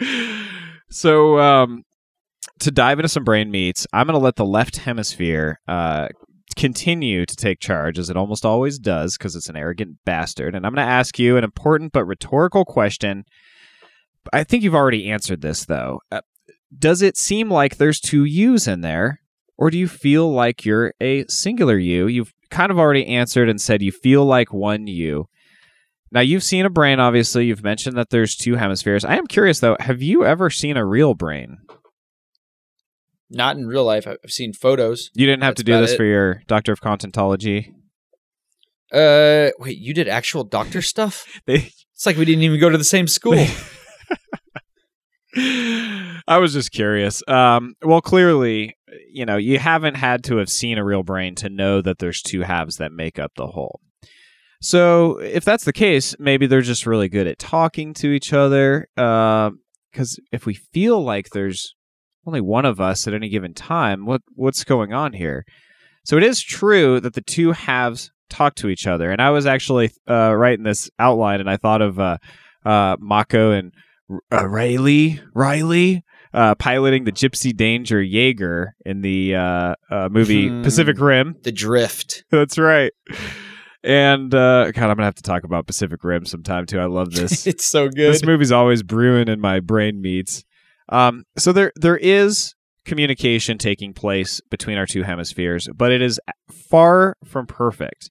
[0.90, 1.84] so um,
[2.60, 6.08] to dive into some brain meats, I'm going to let the left hemisphere uh,
[6.56, 10.54] continue to take charge as it almost always does because it's an arrogant bastard.
[10.54, 13.24] And I'm going to ask you an important but rhetorical question.
[14.32, 16.00] I think you've already answered this though.
[16.10, 16.20] Uh,
[16.76, 19.20] does it seem like there's two U's in there,
[19.56, 22.06] or do you feel like you're a singular U?
[22.06, 25.28] You've kind of already answered and said you feel like one U.
[26.10, 27.46] Now you've seen a brain, obviously.
[27.46, 29.04] You've mentioned that there's two hemispheres.
[29.04, 29.76] I am curious though.
[29.80, 31.58] Have you ever seen a real brain?
[33.34, 34.06] Not in real life.
[34.06, 35.10] I've seen photos.
[35.14, 35.96] You didn't have That's to do this it.
[35.96, 37.72] for your Doctor of Contentology.
[38.92, 41.26] Uh, wait, you did actual doctor stuff?
[41.46, 43.44] They, It's like we didn't even go to the same school.
[45.36, 47.22] I was just curious.
[47.28, 48.76] Um, well, clearly,
[49.12, 52.22] you know, you haven't had to have seen a real brain to know that there's
[52.22, 53.80] two halves that make up the whole.
[54.60, 58.88] So, if that's the case, maybe they're just really good at talking to each other.
[58.96, 59.50] Uh,
[59.92, 61.74] because if we feel like there's
[62.26, 65.44] only one of us at any given time, what what's going on here?
[66.04, 69.46] So it is true that the two halves talk to each other, and I was
[69.46, 72.18] actually uh, writing this outline, and I thought of uh,
[72.64, 73.72] uh, Mako and
[74.32, 76.04] uh, Riley, Riley.
[76.32, 80.62] Uh, piloting the Gypsy Danger Jaeger in the uh, uh, movie Hmm.
[80.64, 81.36] Pacific Rim.
[81.44, 82.24] The drift.
[82.32, 82.90] That's right.
[83.84, 86.80] And uh, God, I'm gonna have to talk about Pacific Rim sometime too.
[86.80, 87.46] I love this.
[87.46, 88.12] it's so good.
[88.14, 90.42] this movie's always brewing in my brain meats.
[90.88, 92.54] Um, so there there is
[92.84, 96.20] communication taking place between our two hemispheres, but it is
[96.50, 98.10] far from perfect.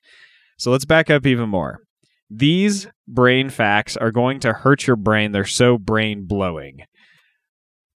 [0.57, 1.81] So let's back up even more.
[2.29, 5.31] These brain facts are going to hurt your brain.
[5.31, 6.85] They're so brain blowing.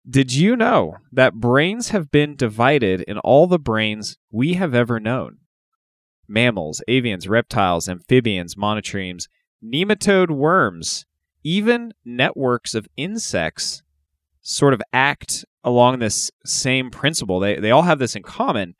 [0.07, 4.99] Did you know that brains have been divided in all the brains we have ever
[4.99, 5.37] known?
[6.27, 9.27] Mammals, avians, reptiles, amphibians, monotremes,
[9.63, 11.05] nematode worms,
[11.43, 13.83] even networks of insects
[14.45, 17.39] sort of act along this same principle.
[17.39, 18.75] They, they all have this in common.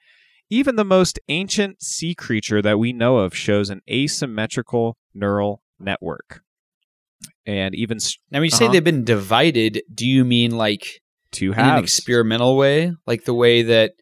[0.49, 6.41] Even the most ancient sea creature that we know of shows an asymmetrical neural network.
[7.47, 7.97] And even
[8.29, 8.73] Now, when you say Uh-huh.
[8.73, 11.01] they've been divided, do you mean like
[11.31, 13.93] two in an experimental way, like the way that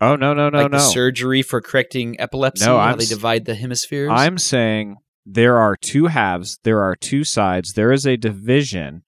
[0.00, 0.78] oh no no no like no!
[0.78, 4.10] surgery for correcting epilepsy, No, how they divide the hemispheres?
[4.12, 4.96] I'm saying
[5.26, 6.60] there are two halves.
[6.62, 7.72] There are two sides.
[7.72, 9.02] There is a division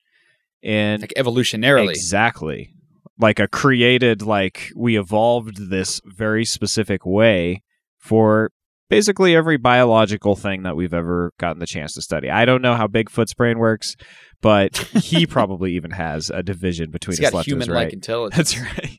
[0.63, 1.91] in like evolutionarily.
[1.91, 2.71] Exactly.
[3.19, 7.63] Like a created, like we evolved this very specific way
[7.99, 8.51] for
[8.89, 12.29] basically every biological thing that we've ever gotten the chance to study.
[12.29, 13.97] I don't know how Bigfoot's brain works,
[14.43, 17.93] but he probably even has a division between He's his got and human-like right.
[17.93, 18.37] intelligence.
[18.37, 18.99] That's right.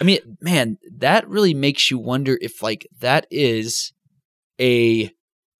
[0.00, 3.92] I mean, man, that really makes you wonder if like that is
[4.60, 5.10] a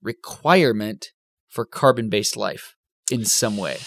[0.03, 1.13] requirement
[1.49, 2.75] for carbon-based life
[3.11, 3.79] in some way.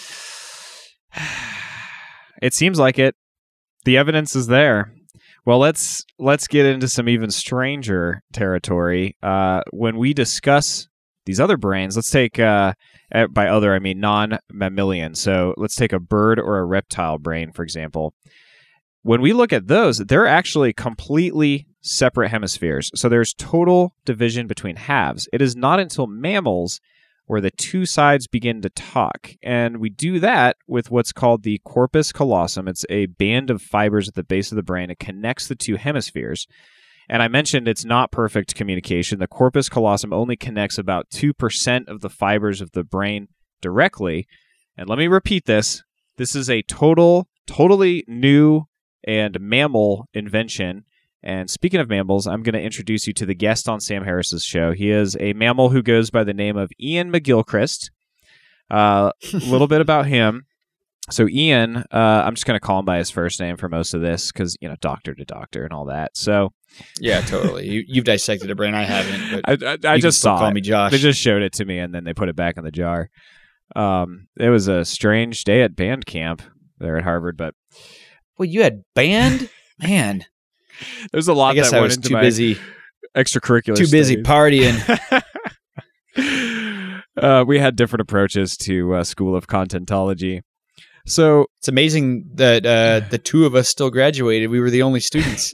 [2.42, 3.16] it seems like it.
[3.86, 4.94] The evidence is there.
[5.46, 9.18] Well, let's let's get into some even stranger territory.
[9.24, 10.88] Uh, when we discuss
[11.26, 12.74] these other brains, let's take uh,
[13.12, 15.16] eh, by other I mean non-mammalian.
[15.16, 18.14] So let's take a bird or a reptile brain, for example.
[19.04, 22.92] When we look at those, they're actually completely separate hemispheres.
[22.94, 25.28] So there's total division between halves.
[25.34, 26.80] It is not until mammals
[27.26, 29.32] where the two sides begin to talk.
[29.42, 32.68] And we do that with what's called the corpus callosum.
[32.68, 34.90] It's a band of fibers at the base of the brain.
[34.90, 36.48] It connects the two hemispheres.
[37.10, 39.20] And I mentioned it's not perfect communication.
[39.20, 43.28] The corpus callosum only connects about 2% of the fibers of the brain
[43.62, 44.28] directly.
[44.78, 45.84] And let me repeat this
[46.18, 48.64] this is a total, totally new
[49.04, 50.86] and mammal invention.
[51.24, 54.44] And speaking of mammals, I'm going to introduce you to the guest on Sam Harris's
[54.44, 54.72] show.
[54.72, 57.92] He is a mammal who goes by the name of Iain McGilchrist.
[58.70, 60.46] A little bit about him.
[61.10, 63.94] So Iain, uh, I'm just going to call him by his first name for most
[63.94, 66.16] of this because you know doctor to doctor and all that.
[66.16, 66.54] So
[67.00, 67.68] Yeah, totally.
[67.68, 68.74] you, you've dissected a brain.
[68.74, 70.54] I haven't, but I, I, I just saw call it.
[70.54, 70.92] me Josh.
[70.92, 73.10] They just showed it to me and then they put it back in the jar.
[73.76, 76.42] Um, it was a strange day at band camp
[76.78, 77.56] there at Harvard, but
[78.38, 79.50] well, you had band,
[79.80, 80.26] man.
[81.12, 82.58] there's a lot I guess that I went was into too busy,
[83.16, 83.76] extracurricular.
[83.76, 84.26] too busy studies.
[84.28, 85.24] partying.
[87.18, 90.42] uh, we had different approaches to uh, School of Contentology.
[91.06, 94.50] So It's amazing that uh, the two of us still graduated.
[94.50, 95.54] We were the only students.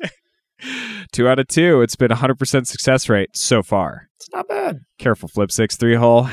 [1.12, 1.82] two out of two.
[1.82, 4.10] It's been a hundred percent success rate so far.
[4.18, 4.80] it's not bad.
[5.00, 6.28] Careful, flip six three hole.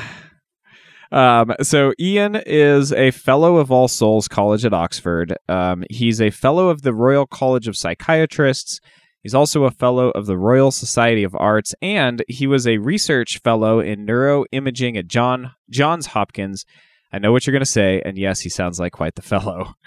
[1.15, 5.33] Um, so Iain is a fellow of All Souls College at Oxford.
[5.47, 8.81] Um, he's a fellow of the Royal College of Psychiatrists.
[9.23, 13.39] He's also a fellow of the Royal Society of Arts, and he was a research
[13.39, 16.65] fellow in neuroimaging at John Johns Hopkins.
[17.13, 19.73] I know what you're going to say, and yes, he sounds like quite the fellow.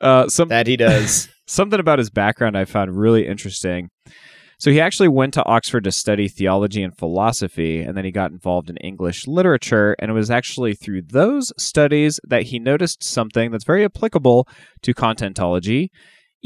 [0.00, 1.28] Uh, some That he does.
[1.46, 3.90] something about his background I found really interesting.
[4.58, 8.30] So he actually went to Oxford to study theology and philosophy, and then he got
[8.30, 9.96] involved in English literature.
[9.98, 14.48] And it was actually through those studies that he noticed something that's very applicable
[14.82, 15.88] to contentology.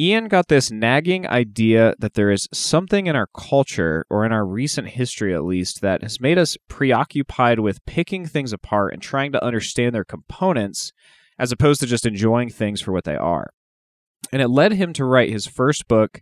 [0.01, 4.47] Iain got this nagging idea that there is something in our culture, or in our
[4.47, 9.33] recent history at least, that has made us preoccupied with picking things apart and trying
[9.33, 10.93] to understand their components,
[11.37, 13.51] as opposed to just enjoying things for what they are
[14.33, 16.21] and it led him to write his first book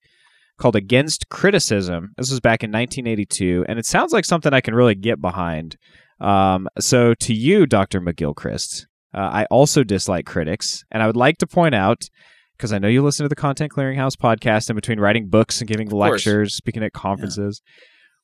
[0.58, 2.12] called Against Criticism.
[2.16, 5.76] This was back in 1982, and it sounds like something I can really get behind.
[6.20, 8.00] Um, so, to you, Dr.
[8.00, 12.08] McGilchrist, uh, I also dislike critics, and I would like to point out,
[12.56, 15.68] because I know you listen to the Content Clearinghouse podcast in between writing books and
[15.68, 17.60] giving lectures, speaking at conferences.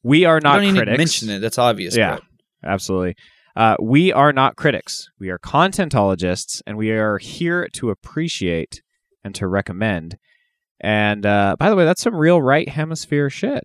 [0.03, 0.99] We are not don't even critics.
[0.99, 1.41] mention it.
[1.41, 1.97] That's obvious.
[1.97, 2.17] Yeah.
[2.63, 3.15] but Absolutely.
[3.55, 5.11] Uh, we are not critics.
[5.21, 8.83] We are contentologists, and we are here to appreciate
[9.23, 10.17] and to recommend.
[10.83, 13.65] And uh, by the way, that's some real right hemisphere shit.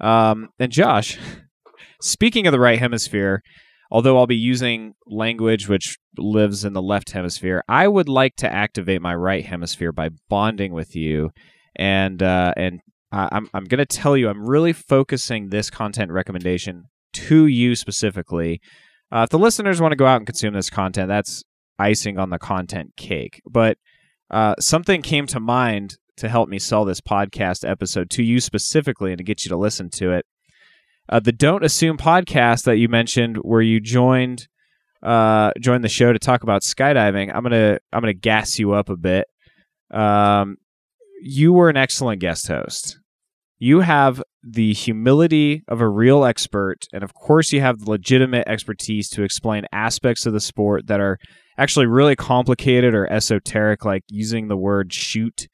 [0.00, 1.18] Um, and Josh,
[2.02, 3.42] speaking of the right hemisphere,
[3.90, 8.52] although I'll be using language which lives in the left hemisphere, I would like to
[8.52, 11.30] activate my right hemisphere by bonding with you,
[11.76, 12.80] and uh, and
[13.12, 18.60] I- I'm I'm to tell you I'm really focusing this content recommendation to you specifically.
[19.12, 21.42] Uh, if the listeners want to go out and consume this content, that's
[21.78, 23.40] icing on the content cake.
[23.50, 23.76] But
[24.30, 29.12] uh, something came to mind to help me sell this podcast episode to you specifically
[29.12, 30.26] and to get you to listen to it.
[31.08, 34.46] Uh, the Don't Assume podcast that you mentioned, where you joined
[35.02, 37.34] uh, joined the show to talk about skydiving.
[37.34, 39.26] I'm gonna I'm gonna gas you up a bit.
[39.90, 40.56] Um,
[41.22, 42.98] you were an excellent guest host.
[43.58, 48.46] You have the humility of a real expert, and of course, you have the legitimate
[48.46, 51.18] expertise to explain aspects of the sport that are
[51.58, 55.48] actually really complicated or esoteric, like using the word chute.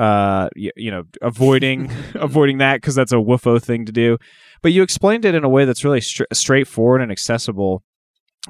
[0.00, 4.18] Uh, you, you know, avoiding avoiding that because that's a whuffo thing to do.
[4.62, 7.82] But you explained it in a way that's really stra- straightforward and accessible.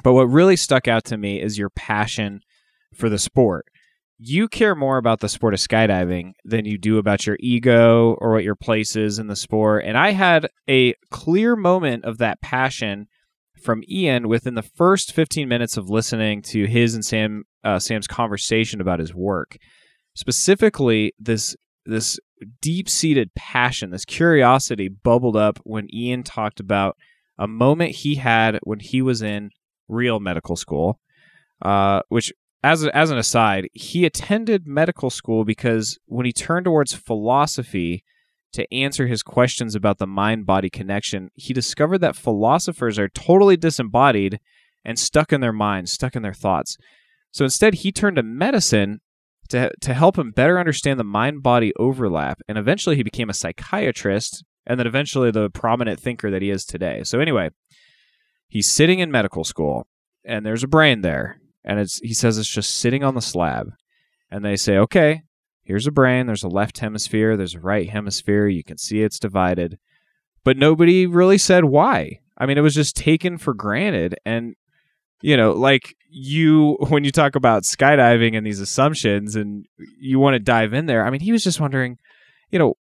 [0.05, 2.43] But what really stuck out to me is your passion
[2.95, 3.67] for the sport
[4.23, 8.33] you care more about the sport of skydiving than you do about your ego or
[8.33, 9.85] what your place is in the sport.
[9.87, 13.09] And I had a clear moment of that passion
[13.63, 18.07] from Iain within the first 15 minutes of listening to his and Sam uh, Sam's
[18.07, 19.57] conversation about his work.
[20.21, 21.57] Specifically, this
[21.87, 22.21] this
[22.61, 26.99] deep-seated passion, this curiosity bubbled up when Iain talked about
[27.39, 29.49] a moment he had when he was in
[29.89, 31.01] real medical school,
[31.63, 36.67] uh, which as a, as an aside, he attended medical school because when he turned
[36.67, 38.05] towards philosophy
[38.53, 43.57] to answer his questions about the mind body connection, he discovered that philosophers are totally
[43.57, 44.39] disembodied
[44.85, 46.77] and stuck in their minds, stuck in their thoughts.
[47.33, 49.01] So instead, he turned to medicine
[49.51, 53.35] to to help him better understand the mind body overlap, and eventually he became a
[53.35, 57.03] psychiatrist, and then eventually the prominent thinker that he is today.
[57.05, 57.51] So anyway,
[58.49, 59.87] he's sitting in medical school,
[60.25, 63.73] and there's a brain there and it's he says it's just sitting on the slab.
[64.31, 65.23] And they say okay
[65.63, 66.27] here's a brain.
[66.27, 67.37] There's a left hemisphere.
[67.37, 68.49] There's a right hemisphere.
[68.49, 69.79] You can see it's divided.
[70.43, 72.21] But nobody really said why.
[72.37, 74.55] I mean it was just taken for granted and
[75.21, 79.67] you know like you when you talk about skydiving and these assumptions and
[79.99, 81.99] you want to dive in there i mean he was just wondering
[82.51, 82.75] you know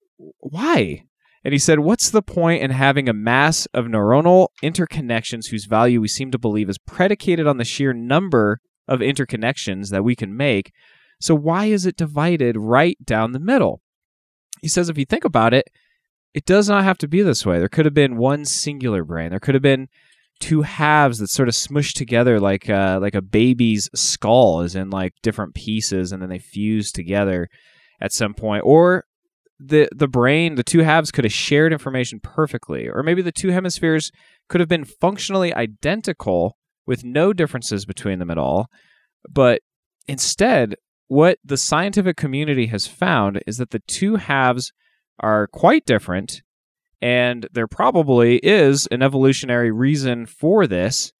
[0.40, 1.02] why
[1.46, 6.00] and he said, What's the point in having a mass of neuronal interconnections whose value
[6.00, 8.58] we seem to believe is predicated on the sheer number
[8.88, 10.72] of interconnections that we can make?
[11.20, 13.80] So, why is it divided right down the middle?
[14.60, 15.70] He says, if you think about it,
[16.34, 17.60] it does not have to be this way.
[17.60, 19.30] There could have been one singular brain.
[19.30, 19.86] There could have been
[20.40, 24.90] two halves that sort of smushed together like uh, like a baby's skull is in
[24.90, 27.48] like different pieces and then they fuse together
[28.00, 29.04] at some point or
[29.58, 33.48] the the brain, the two halves could have shared information perfectly, or maybe the two
[33.48, 34.10] hemispheres
[34.48, 36.56] could have been functionally identical
[36.86, 38.66] with no differences between them at all.
[39.28, 39.62] But
[40.06, 40.76] instead,
[41.08, 44.72] what the scientific community has found is that the two halves
[45.20, 46.42] are quite different,
[47.00, 51.12] and there probably is an evolutionary reason for this.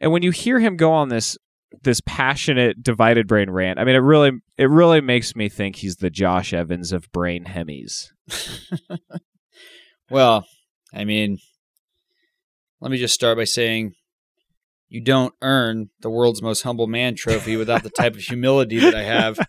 [0.00, 1.38] And when you hear him go on this
[1.82, 3.78] this passionate divided brain rant.
[3.78, 7.44] I mean, it really it really makes me think he's the Josh Evans of brain
[7.46, 8.08] hemis.
[10.12, 10.46] Well,
[10.92, 11.38] I mean,
[12.82, 13.94] let me just start by saying
[14.90, 18.94] you don't earn the world's most humble man trophy without the type of humility that
[18.94, 19.38] I have.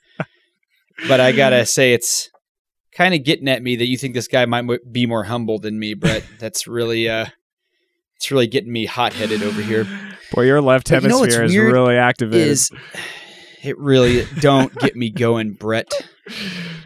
[1.07, 2.29] But I gotta say, it's
[2.95, 5.79] kind of getting at me that you think this guy might be more humble than
[5.79, 6.23] me, Brett.
[6.39, 7.27] That's really, uh,
[8.15, 9.85] it's really getting me hot headed over here.
[10.31, 12.47] Boy, your left But you know hemisphere is really activated.
[12.47, 12.71] Is
[13.63, 15.91] it really don't get me going, Brett?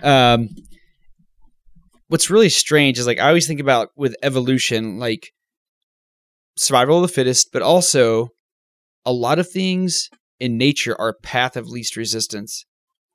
[0.04, 0.50] Um,
[2.08, 5.32] what's really strange is like I always think about with evolution, like
[6.58, 8.30] survival of the fittest, but also
[9.06, 12.66] a lot of things in nature are path of least resistance.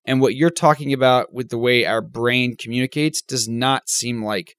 [0.04, 4.56] And what you're talking about with the way our brain communicates does not seem like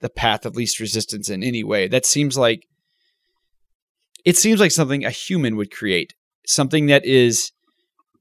[0.00, 1.88] the path of least resistance in any way.
[1.88, 2.66] That seems like
[4.24, 6.14] it seems like something a human would create,
[6.46, 7.52] something that is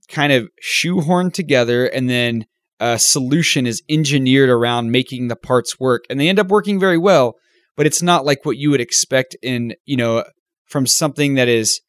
[0.09, 2.45] kind of shoehorned together and then
[2.79, 6.97] a solution is engineered around making the parts work and they end up working very
[6.97, 7.35] well,
[7.77, 10.25] but it's not like what you would expect in, you know,
[10.65, 11.79] from something that is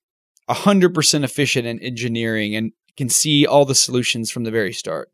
[0.49, 5.11] 100% efficient in engineering and can see all the solutions from the very start.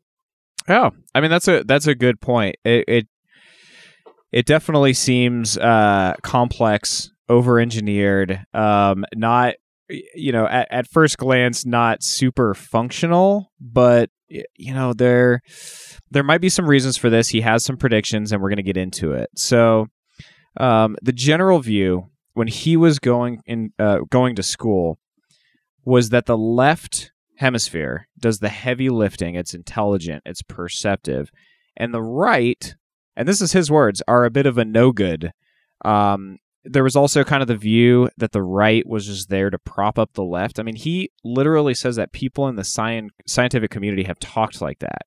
[0.67, 2.55] Oh, I mean that's a that's a good point.
[2.63, 3.07] It it,
[4.31, 9.55] it definitely seems uh, complex, over engineered, um, not
[10.15, 15.41] you know, at, at first glance, not super functional, but you know, there
[16.09, 17.29] there might be some reasons for this.
[17.29, 19.29] He has some predictions, and we're going to get into it.
[19.35, 19.87] So,
[20.57, 24.99] um, the general view when he was going in uh, going to school
[25.83, 27.10] was that the left
[27.41, 29.35] hemisphere does the heavy lifting.
[29.35, 30.23] It's intelligent.
[30.25, 31.29] It's perceptive,
[31.75, 32.75] and the right,
[33.15, 35.33] and this is his words, are a bit of a no good.
[35.83, 39.59] Um, there was also kind of the view that the right was just there to
[39.59, 40.59] prop up the left.
[40.59, 44.79] I mean, he literally says that people in the scien- scientific community have talked like
[44.79, 45.05] that.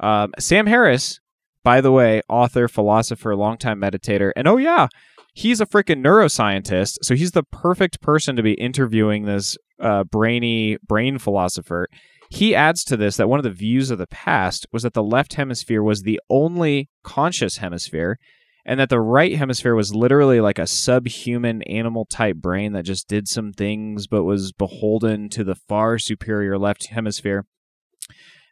[0.00, 1.20] Um, Sam Harris,
[1.62, 4.88] by the way, author, philosopher, longtime meditator, and oh yeah,
[5.36, 10.78] he's a freaking neuroscientist, so he's the perfect person to be interviewing this uh, brainy
[10.88, 11.88] brain philosopher.
[12.30, 15.02] He adds to this that one of the views of the past was that the
[15.02, 18.18] left hemisphere was the only conscious hemisphere,
[18.64, 23.06] and that the right hemisphere was literally like a subhuman animal type brain that just
[23.06, 27.44] did some things but was beholden to the far superior left hemisphere.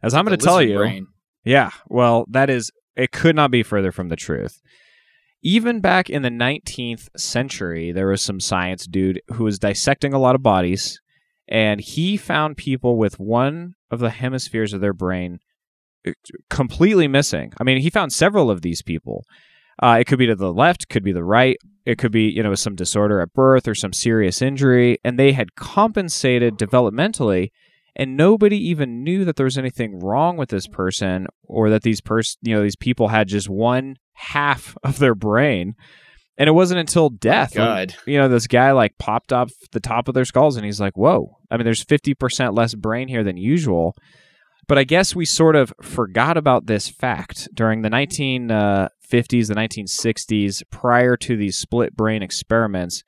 [0.03, 1.07] As I'm going to tell you, brain.
[1.45, 4.61] yeah, well, that is, it could not be further from the truth.
[5.47, 10.19] Even back in the 19th century, there was some science dude who was dissecting a
[10.19, 11.03] lot of bodies,
[11.47, 15.39] and he found people with one of the hemispheres of their brain
[16.09, 16.13] uh,
[16.49, 17.53] completely missing.
[17.61, 19.27] I mean, he found several of these people.
[19.83, 21.59] Uh, it could be to the left, could be the right.
[21.85, 25.33] It could be, you know, some disorder at birth or some serious injury, and they
[25.33, 27.51] had compensated developmentally
[27.97, 32.01] and nobody even knew that there was anything wrong with this person or that these
[32.01, 35.75] pers- you know these people had just one half of their brain.
[36.37, 37.95] And it wasn't until death when, God.
[38.07, 40.97] you know this guy like popped off the top of their skulls and he's like
[40.97, 41.39] whoa.
[41.51, 43.95] I mean there's 50% less brain here than usual.
[44.67, 49.55] But i guess we sort of forgot about this fact during the 1950s uh, the
[49.55, 53.05] 1960s prior to these split brain experiments.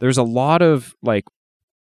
[0.00, 1.24] There's a lot of like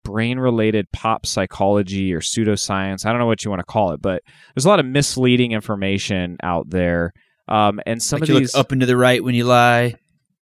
[0.05, 3.05] brain related pop psychology or pseudoscience.
[3.05, 4.23] I don't know what you want to call it, but
[4.55, 7.13] there's a lot of misleading information out there.
[7.49, 9.95] Um, and some like of you these, look up into the right when you lie.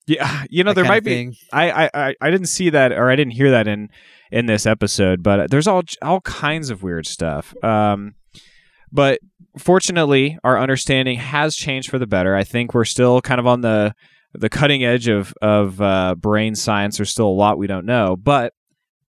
[0.07, 1.39] yeah, you know, there might be.
[1.53, 3.89] I, I, I, I didn't see that or I didn't hear that in
[4.31, 7.55] in this episode, but there's all all kinds of weird stuff.
[7.65, 8.15] Um,
[8.93, 9.21] but
[9.59, 12.35] fortunately, our understanding has changed for the better.
[12.35, 13.95] I think we're still kind of on the
[14.35, 16.99] the cutting edge of of uh, brain science.
[16.99, 18.53] There's still a lot we don't know, but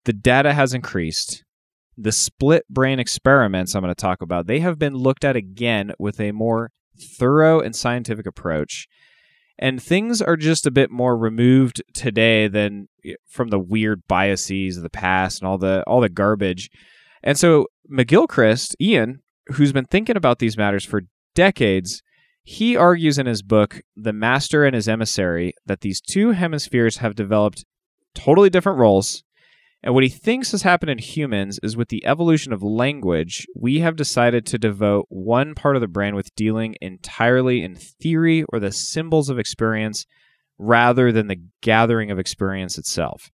[0.10, 1.44] the data has increased.
[1.96, 5.92] The split brain experiments I'm going to talk about, they have been looked at again
[6.00, 8.88] with a more thorough and scientific approach.
[9.60, 12.90] And things are just a bit more removed today than
[13.28, 16.72] from the weird biases of the past and all the all the garbage.
[17.22, 21.04] And so McGilchrist, Iain, who's been thinking about these matters for
[21.36, 22.02] decades,
[22.42, 27.14] he argues in his book, The Master and His Emissary, that these two hemispheres have
[27.14, 27.64] developed
[28.16, 29.24] totally different roles.
[29.82, 33.80] And what he thinks has happened in humans is with the evolution of language, we
[33.80, 38.60] have decided to devote one part of the brain with dealing entirely in theory or
[38.60, 40.06] the symbols of experience
[40.58, 43.32] rather than the gathering of experience itself.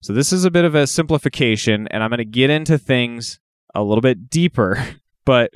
[0.00, 3.40] So, this is a bit of a simplification, and I'm going to get into things
[3.74, 4.84] a little bit deeper.
[5.24, 5.50] But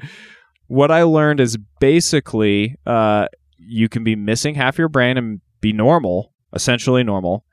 [0.66, 5.72] what I learned is basically uh, you can be missing half your brain and be
[5.72, 7.46] normal, essentially normal.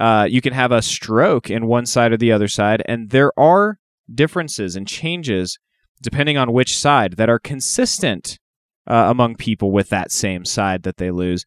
[0.00, 3.32] Uh, you can have a stroke in one side or the other side, and there
[3.38, 3.78] are
[4.12, 5.58] differences and changes
[6.00, 8.38] depending on which side that are consistent
[8.86, 11.44] uh, among people with that same side that they lose.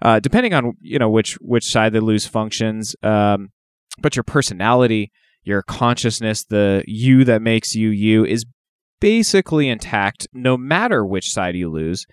[0.00, 3.50] Uh, depending on you know which which side they lose functions, um,
[4.00, 5.12] but your personality,
[5.44, 8.44] your consciousness, the you that makes you you is
[9.00, 12.06] basically intact no matter which side you lose,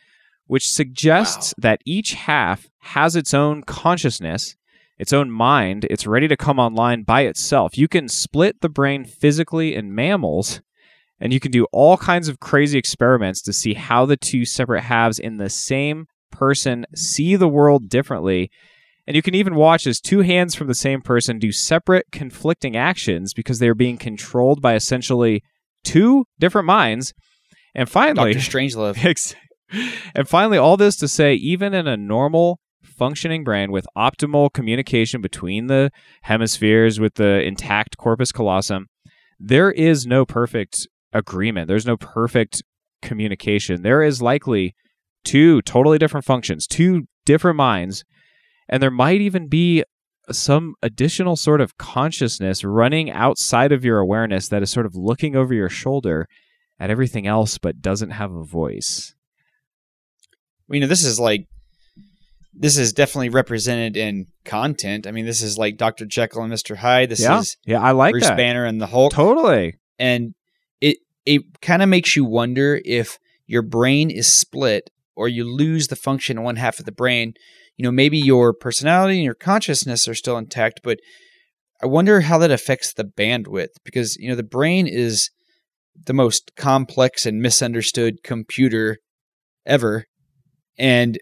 [0.45, 4.55] which suggests that each half has its own consciousness,
[4.99, 5.87] its own mind.
[5.89, 7.77] It's ready to come online by itself.
[7.77, 10.61] You can split the brain physically in mammals,
[11.19, 14.83] and you can do all kinds of crazy experiments to see how the two separate
[14.83, 18.51] halves in the same person see the world differently.
[19.07, 22.75] And you can even watch as two hands from the same person do separate, conflicting
[22.77, 25.43] actions because they're being controlled by essentially
[25.83, 27.13] two different minds.
[27.73, 29.35] And finally, Doctor Strangelove.
[30.15, 32.59] And finally, all this to say, even in a normal
[32.99, 35.89] functioning brain with optimal communication between the
[36.23, 38.87] hemispheres with the intact corpus callosum,
[39.39, 41.69] there is no perfect agreement.
[41.69, 42.61] There's no perfect
[43.01, 43.83] communication.
[43.83, 44.75] There is likely
[45.23, 48.03] two totally different functions, two different minds,
[48.67, 49.85] and there might even be
[50.29, 55.37] some additional sort of consciousness running outside of your awareness that is sort of looking
[55.37, 56.27] over your shoulder
[56.79, 59.15] at everything else but doesn't have a voice.
[60.69, 61.47] you know, this is like
[62.53, 65.07] this is definitely represented in content.
[65.07, 66.05] I mean, this is like Dr.
[66.05, 66.75] Jekyll and Mr.
[66.75, 67.09] Hyde.
[67.09, 68.37] This yeah, is yeah, I like Bruce that.
[68.37, 69.13] Banner and the Hulk.
[69.13, 69.75] Totally.
[69.97, 70.33] and
[70.81, 75.87] it it kind of makes you wonder if your brain is split or you lose
[75.87, 77.33] the function in one half of the brain
[77.79, 80.99] you know maybe your personality and your consciousness are still intact but
[81.81, 85.31] i wonder how that affects the bandwidth because you know the brain is
[86.05, 88.97] the most complex and misunderstood computer
[89.65, 90.05] ever
[90.77, 91.19] and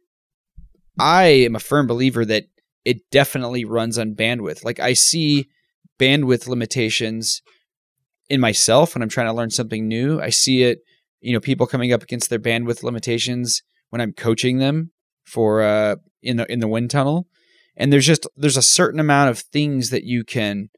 [0.99, 2.45] i am a firm believer that
[2.85, 5.47] it definitely runs on bandwidth like i see
[5.99, 7.41] bandwidth limitations
[8.29, 10.21] in myself when I'm trying to learn something new.
[10.21, 10.79] I see it,
[11.21, 14.91] you know, people coming up against their bandwidth limitations when I'm coaching them
[15.25, 17.27] for uh in the in the wind tunnel.
[17.75, 20.69] And there's just there's a certain amount of things that you can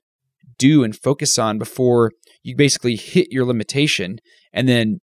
[0.58, 2.12] do and focus on before
[2.44, 4.20] you basically hit your limitation
[4.52, 5.00] and then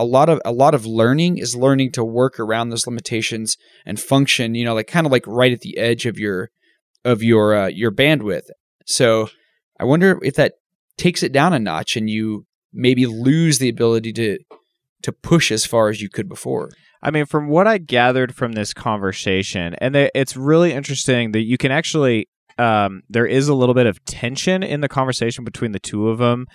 [0.00, 4.00] a lot of a lot of learning is learning to work around those limitations and
[4.00, 6.50] function you know like kind of like right at the edge of your
[7.04, 8.48] of your uh, your bandwidth
[8.86, 9.28] so
[9.78, 10.54] i wonder if that
[10.96, 14.38] takes it down a notch and you maybe lose the ability to
[15.02, 16.68] to push as far as you could before.
[17.02, 21.40] I mean, from what I gathered from this conversation, and it- it's really interesting that
[21.44, 22.28] you can actually,
[22.58, 26.18] um, there is a little bit of tension in the conversation between the two of
[26.18, 26.46] them,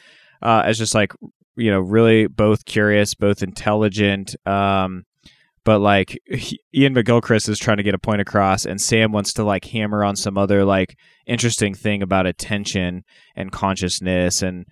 [0.43, 1.11] uh, as just like,
[1.56, 4.36] you know, really both curious, both intelligent.
[4.47, 5.06] Um,
[5.64, 9.34] but like he- Iain McGilchrist is trying to get a point across, and Sam wants
[9.34, 13.03] to like hammer on some other like interesting thing about attention
[13.36, 14.66] and consciousness and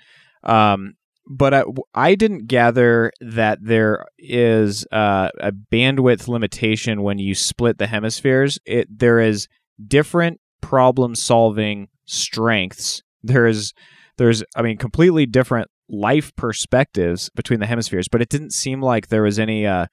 [0.44, 0.94] um
[1.26, 1.64] but I,
[1.94, 8.60] I didn't gather that there is uh, a bandwidth limitation when you split the hemispheres.
[8.66, 9.48] It there is
[9.88, 13.02] different problem solving strengths.
[13.24, 13.74] There is
[14.18, 19.08] there's I mean completely different life perspectives between the hemispheres, but it didn't seem like
[19.08, 19.88] there was any uh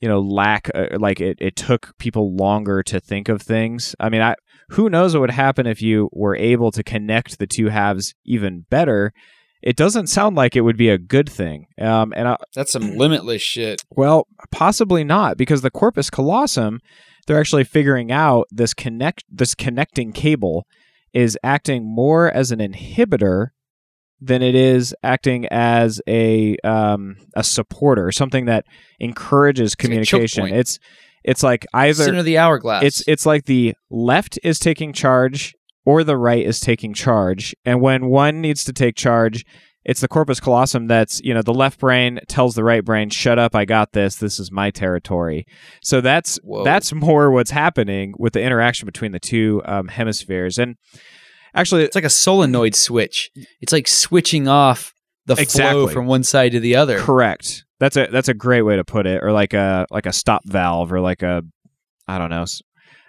[0.00, 3.94] you know lack uh, like it, it took people longer to think of things.
[4.00, 4.34] I mean, I
[4.70, 8.66] who knows what would happen if you were able to connect the two halves even
[8.70, 9.12] better
[9.62, 11.68] it doesn't sound like it would be a good thing.
[11.80, 13.82] Um, and I, That's some limitless shit.
[13.90, 16.80] well, possibly not, because the corpus callosum,
[17.26, 20.66] they're actually figuring out this connect this connecting cable
[21.12, 23.48] is acting more as an inhibitor
[24.22, 28.64] than it is acting as a um, a supporter, something that
[29.00, 30.46] encourages like a choke communication.
[30.54, 30.78] It's
[31.24, 32.84] it's like either Center of the hourglass.
[32.84, 35.54] it's it's like the left is taking charge
[35.84, 39.44] or the right is taking charge, and when one needs to take charge,
[39.84, 43.38] it's the corpus callosum that's you know the left brain tells the right brain, "Shut
[43.38, 44.16] up, I got this.
[44.16, 45.44] This is my territory."
[45.82, 46.62] So that's Whoa.
[46.62, 50.76] that's more what's happening with the interaction between the two um, hemispheres, and
[51.54, 53.30] actually, it's like a solenoid switch.
[53.60, 54.92] It's like switching off
[55.26, 56.98] the flow from one side to the other.
[56.98, 57.64] Correct.
[57.78, 60.42] That's a that's a great way to put it, or like a like a stop
[60.46, 61.42] valve, or like a
[62.06, 62.44] I don't know,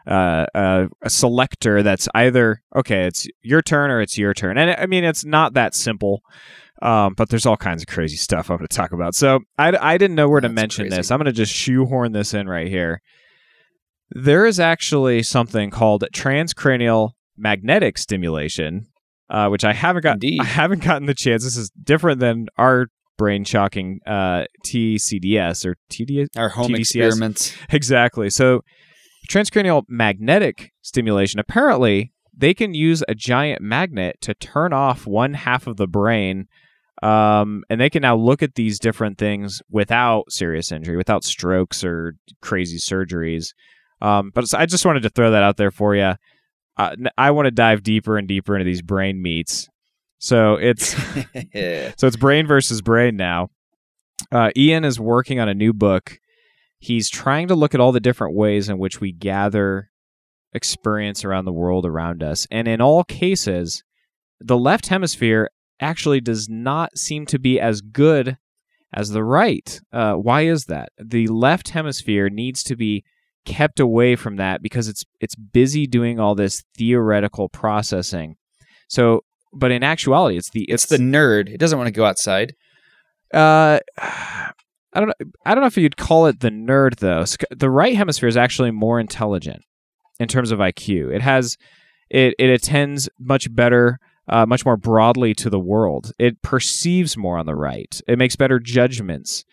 [0.08, 4.72] uh, uh, a selector that's either okay, it's your turn or it's your turn, and
[4.72, 6.22] I mean it's not that simple.
[6.82, 9.16] Um, but there's all kinds of crazy stuff I'm going to talk about.
[9.16, 10.98] So I, I didn't know where to That's mention crazy.
[10.98, 11.12] this.
[11.12, 13.02] I'm going to just shoehorn this in right here.
[14.10, 18.88] There is actually something called transcranial magnetic stimulation,
[19.30, 20.16] uh, which I haven't got.
[20.16, 20.42] Indeed.
[20.42, 21.44] I haven't gotten the chance.
[21.44, 26.28] This is different than our brain shocking uh, TCDS or TDS.
[26.36, 26.80] Our home TDCS.
[26.80, 27.56] experiments.
[27.70, 28.30] Exactly.
[28.30, 28.62] So,
[29.30, 31.40] transcranial magnetic stimulation.
[31.40, 36.48] Apparently, they can use a giant magnet to turn off one half of the brain,
[37.02, 41.84] um, and they can now look at these different things without serious injury, without strokes
[41.84, 43.54] or crazy surgeries.
[44.02, 46.14] Um, but I just wanted to throw that out there for you.
[46.78, 49.70] Uh, I want to dive deeper and deeper into these brain meats.
[50.20, 50.96] So it's
[51.98, 53.50] so it's brain versus brain now.
[54.32, 56.20] Uh, Iain is working on a new book.
[56.80, 59.90] He's trying to look at all the different ways in which we gather
[60.54, 62.48] experience around the world around us.
[62.52, 63.84] And in all cases,
[64.40, 65.50] the left hemisphere
[65.80, 68.38] actually does not seem to be as good
[68.94, 69.82] as the right.
[69.92, 70.90] Uh, why is that?
[71.02, 73.04] The left hemisphere needs to be
[73.46, 78.36] kept away from that because it's it's busy doing all this theoretical processing.
[78.88, 79.22] So,
[79.54, 81.50] but in actuality, it's the it's the nerd.
[81.50, 82.54] It doesn't want to go outside.
[83.34, 83.80] uh,
[84.96, 85.32] I don't know.
[85.46, 87.26] I don't know if you'd call it the nerd though.
[87.50, 89.64] The right hemisphere is actually more intelligent
[90.20, 91.14] in terms of IQ.
[91.14, 91.58] It has
[92.10, 96.12] it it attends much better, uh, much more broadly to the world.
[96.20, 98.00] It perceives more on the right.
[98.08, 99.44] It makes better judgments.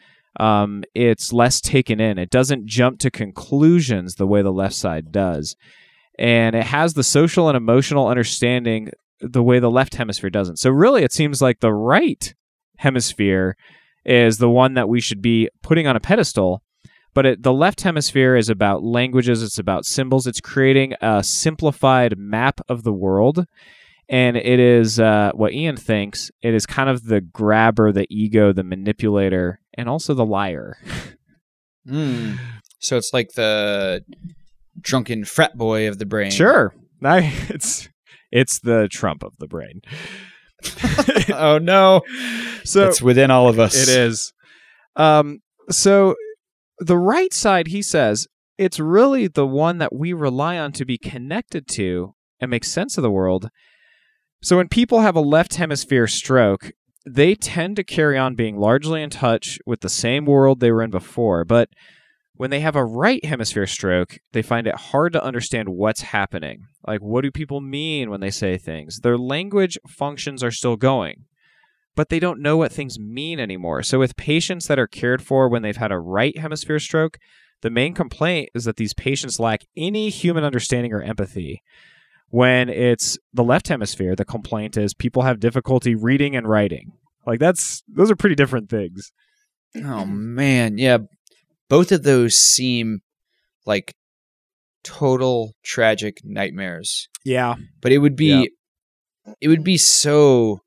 [0.40, 2.18] Um, it's less taken in.
[2.18, 5.54] It doesn't jump to conclusions the way the left side does,
[6.18, 10.58] and it has the social and emotional understanding the way the left hemisphere doesn't.
[10.58, 12.34] So really, it seems like the right
[12.78, 13.54] hemisphere
[14.04, 16.62] is the one that we should be putting on a pedestal.
[17.12, 22.16] But it, the left hemisphere is about languages, it's about symbols, it's creating a simplified
[22.16, 23.46] map of the world.
[24.10, 28.52] And it is uh, what Iain thinks it is kind of the grabber, the ego,
[28.52, 30.76] the manipulator, and also the liar.
[31.86, 32.38] Mm.
[32.80, 34.02] So it's like the
[34.80, 36.32] drunken frat boy of the brain.
[36.32, 36.74] Sure.
[37.02, 37.88] I, it's
[38.32, 39.80] it's the Trump of the brain.
[41.32, 42.02] oh no.
[42.62, 43.74] So it's within all of us.
[43.74, 44.34] It is.
[44.94, 45.38] Um,
[45.70, 46.14] so
[46.78, 50.98] the right side, he says, it's really the one that we rely on to be
[50.98, 53.48] connected to and make sense of the world.
[54.42, 56.72] So when people have a left hemisphere stroke,
[57.06, 60.82] they tend to carry on being largely in touch with the same world they were
[60.82, 61.44] in before.
[61.44, 61.68] But
[62.34, 66.62] when they have a right hemisphere stroke, they find it hard to understand what's happening.
[66.86, 69.00] Like, what do people mean when they say things?
[69.00, 71.26] Their language functions are still going,
[71.94, 73.82] but they don't know what things mean anymore.
[73.82, 77.18] So, with patients that are cared for when they've had a right hemisphere stroke,
[77.60, 81.62] the main complaint is that these patients lack any human understanding or empathy.
[82.30, 86.92] When it's the left hemisphere, the complaint is people have difficulty reading and writing.
[87.26, 89.12] Like that's those are pretty different things.
[89.76, 90.34] Oh mm-hmm.
[90.34, 90.98] man, yeah.
[91.68, 93.00] Both of those seem
[93.66, 93.94] like
[94.82, 97.08] total tragic nightmares.
[97.24, 97.56] Yeah.
[97.80, 98.50] But it would be
[99.40, 100.60] it would be so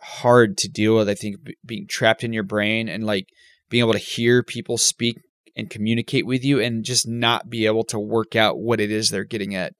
[0.00, 3.26] hard to deal with I think b- being trapped in your brain and like
[3.70, 5.18] being able to hear people speak
[5.56, 9.08] and communicate with you and just not be able to work out what it is
[9.10, 9.72] they're getting at.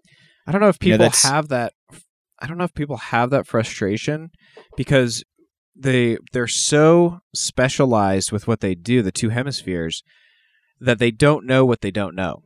[0.47, 1.73] I don't know if You know, people have that
[2.41, 4.31] I don't know if people have that frustration
[4.77, 5.25] because
[5.77, 10.03] they they're so specialized with what they do, the two hemispheres,
[10.81, 12.43] that they don't know what they don't know.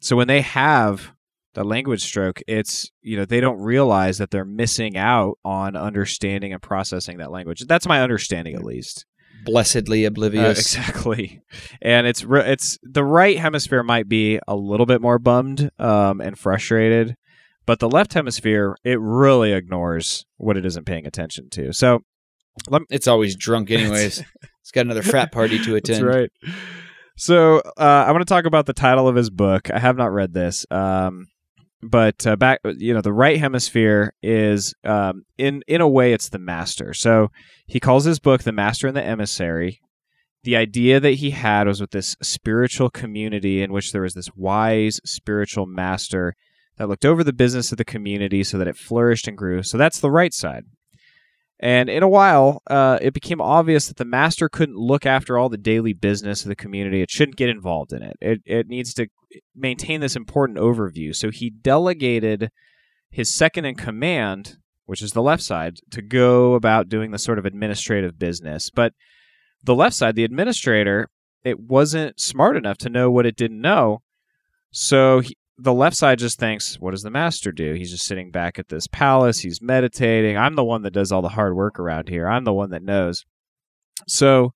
[0.00, 1.12] So when they have
[1.54, 6.52] the language stroke, it's you know, they don't realize that they're missing out on understanding
[6.52, 7.64] and processing that language.
[7.66, 9.06] That's my understanding at least.
[9.44, 10.58] Blessedly Uh, oblivious.
[10.58, 11.40] exactly,
[11.80, 16.20] and it's re- it's the right hemisphere might be a little bit more bummed um,
[16.20, 17.16] and frustrated,
[17.66, 21.72] but the left hemisphere it really ignores what it isn't paying attention to.
[21.72, 22.00] So
[22.90, 24.22] It's always drunk anyways.
[24.60, 26.04] it's got another frat party to attend.
[26.04, 26.30] that's right.
[27.16, 29.70] So uh, I want to talk about the title of his book.
[29.70, 31.26] I have not read this, um,
[31.82, 36.30] but uh, back you know the right hemisphere is um, in in a way it's
[36.30, 36.94] the master.
[36.94, 37.30] So
[37.66, 39.80] he calls his book "The Master and the Emissary."
[40.44, 44.30] The idea that he had was with this spiritual community in which there was this
[44.34, 46.34] wise spiritual master
[46.80, 49.62] that looked over the business of the community so that it flourished and grew.
[49.62, 50.64] So that's the right side.
[51.58, 55.50] And in a while, uh, it became obvious that the master couldn't look after all
[55.50, 57.02] the daily business of the community.
[57.02, 58.16] It shouldn't get involved in it.
[58.22, 59.08] It, it needs to
[59.54, 61.14] maintain this important overview.
[61.14, 62.50] So he delegated
[63.10, 64.56] his second in command,
[64.86, 68.70] which is the left side, to go about doing the sort of administrative business.
[68.70, 68.94] But
[69.62, 71.10] the left side, the administrator,
[71.44, 74.00] it wasn't smart enough to know what it didn't know.
[74.70, 77.74] So he, the left side just thinks, what does the master do?
[77.74, 79.40] He's just sitting back at this palace.
[79.40, 80.36] He's meditating.
[80.36, 82.26] I'm the one that does all the hard work around here.
[82.26, 83.24] I'm the one that knows.
[84.08, 84.52] So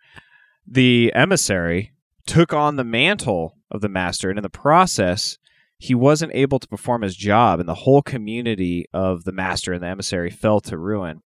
[0.67, 1.93] the emissary
[2.27, 5.37] took on the mantle of the master, and in the process,
[5.77, 9.83] he wasn't able to perform his job, and the whole community of the master and
[9.83, 11.23] the emissary fell to ruin.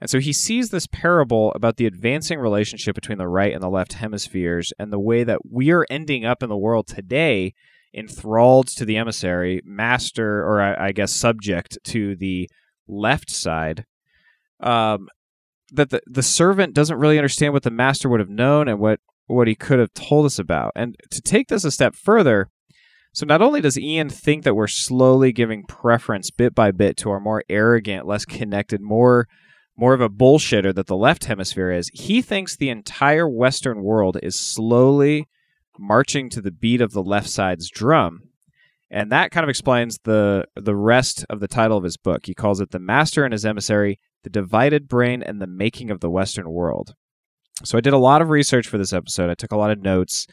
[0.00, 3.70] And so he sees this parable about the advancing relationship between the right and the
[3.70, 7.54] left hemispheres and the way that we are ending up in the world today
[7.94, 12.48] enthralled to the emissary, master, or I, I guess subject to the
[12.88, 13.84] left side.
[14.60, 15.08] Um,
[15.72, 19.00] that the, the servant doesn't really understand what the master would have known and what,
[19.26, 20.72] what he could have told us about.
[20.76, 22.50] And to take this a step further,
[23.14, 27.10] so not only does Iain think that we're slowly giving preference bit by bit to
[27.10, 29.28] our more arrogant, less connected, more
[29.76, 34.18] more of a bullshitter that the left hemisphere is, he thinks the entire Western world
[34.22, 35.26] is slowly
[35.78, 38.22] marching to the beat of the left side's drum.
[38.90, 42.26] And that kind of explains the the rest of the title of his book.
[42.26, 46.00] He calls it The Master and His Emissary, The Divided Brain and the Making of
[46.00, 46.94] the Western World.
[47.64, 49.30] So I did a lot of research for this episode.
[49.30, 50.26] I took a lot of notes.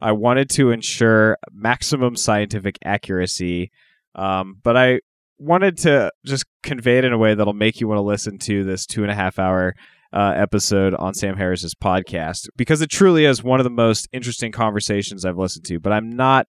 [0.00, 3.72] I wanted to ensure maximum scientific accuracy,
[4.14, 5.00] um, but I
[5.38, 8.64] wanted to just convey it in a way that'll make you want to listen to
[8.64, 9.74] this two and a half hour
[10.12, 14.52] uh, episode on Sam Harris's podcast because it truly is one of the most interesting
[14.52, 15.78] conversations I've listened to.
[15.78, 16.46] But I'm not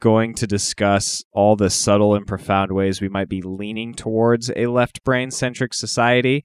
[0.00, 4.66] going to discuss all the subtle and profound ways we might be leaning towards a
[4.66, 6.44] left brain centric society.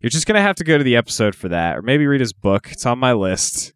[0.00, 2.20] You're just going to have to go to the episode for that, or maybe read
[2.20, 2.68] his book.
[2.70, 3.72] It's on my list.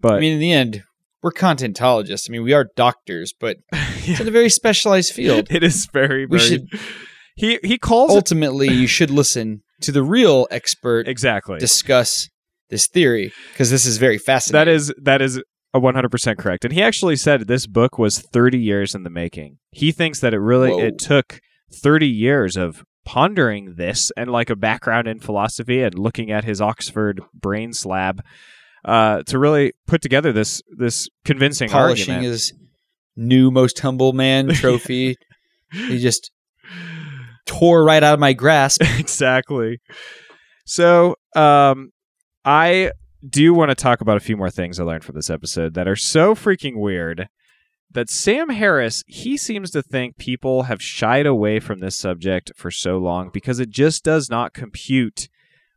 [0.00, 0.84] But I mean, in the end,
[1.22, 2.28] we're contentologists.
[2.28, 5.48] I mean, we are doctors, but it's in a very specialized field.
[5.50, 6.68] it is very, We should
[7.34, 11.58] he he calls it ultimately you should listen to the real expert exactly.
[11.58, 12.28] discuss
[12.70, 14.66] this theory because this is very fascinating.
[14.66, 15.42] That is that is
[15.74, 16.64] a 100% correct.
[16.64, 19.58] And he actually said this book was 30 years in the making.
[19.70, 20.80] He thinks that it really Whoa.
[20.80, 21.40] it took
[21.72, 26.60] 30 years of pondering this and like a background in philosophy and looking at his
[26.60, 28.22] Oxford brain slab
[28.84, 32.32] uh, to really put together this this convincing polishing argument.
[32.32, 32.52] his
[33.16, 35.16] new most humble man trophy.
[35.72, 36.30] he just
[37.58, 38.82] tore right out of my grasp.
[38.98, 39.80] exactly.
[40.64, 41.90] So, um,
[42.44, 42.92] I
[43.28, 45.86] do want to talk about a few more things I learned from this episode that
[45.86, 47.28] are so freaking weird
[47.90, 52.70] that Sam Harris, he seems to think people have shied away from this subject for
[52.70, 55.28] so long because it just does not compute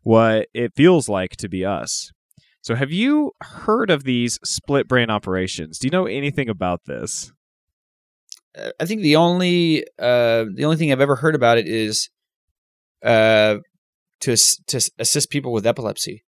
[0.04, 2.12] what it feels like to be us.
[2.62, 5.78] So, have you heard of these split brain operations?
[5.78, 7.32] Do you know anything about this?
[8.80, 12.10] I think the only uh, the only thing I've ever heard about it is
[13.04, 13.58] uh,
[14.22, 14.38] to
[14.68, 16.24] to assist people with epilepsy,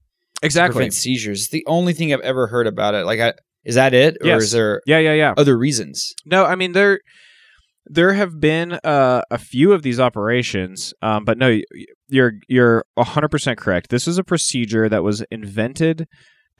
[0.42, 0.74] Exactly.
[0.74, 1.42] prevent seizures.
[1.42, 3.04] It's the only thing I've ever heard about it.
[3.04, 4.42] Like, I, is that it, or Yes.
[4.44, 5.34] is there Yeah, yeah, yeah.
[5.36, 6.14] other reasons?
[6.24, 7.00] No, I mean there
[7.86, 11.60] there have been uh, a few of these operations, um, but no,
[12.08, 13.90] you're you're hundred percent correct.
[13.90, 16.06] This is a procedure that was invented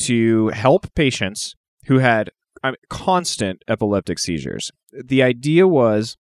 [0.03, 1.55] to help patients
[1.87, 2.31] who had
[2.65, 4.73] I mean, constant epileptic seizures.
[4.93, 6.17] The idea was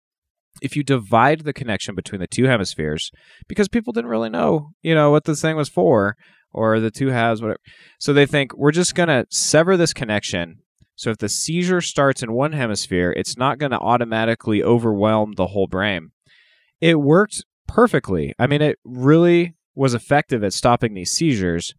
[0.61, 3.09] if you divide the connection between the two hemispheres,
[3.47, 6.15] because people didn't really know, you know, what this thing was for,
[6.51, 7.59] or the two halves, whatever.
[7.97, 10.59] So they think we're just gonna sever this connection
[10.95, 15.47] so if the seizure starts in one hemisphere, it's not going to automatically overwhelm the
[15.47, 16.11] whole brain.
[16.81, 18.33] It worked perfectly.
[18.37, 21.73] I mean, it really was effective at stopping these seizures,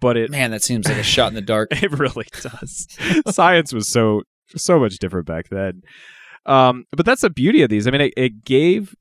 [0.00, 1.68] but it Man, that seems like a shot in the dark.
[1.82, 2.86] it really does.
[3.28, 4.22] Science was so
[4.56, 5.82] so much different back then.
[6.46, 7.86] Um, but that's the beauty of these.
[7.86, 8.94] I mean, it, it gave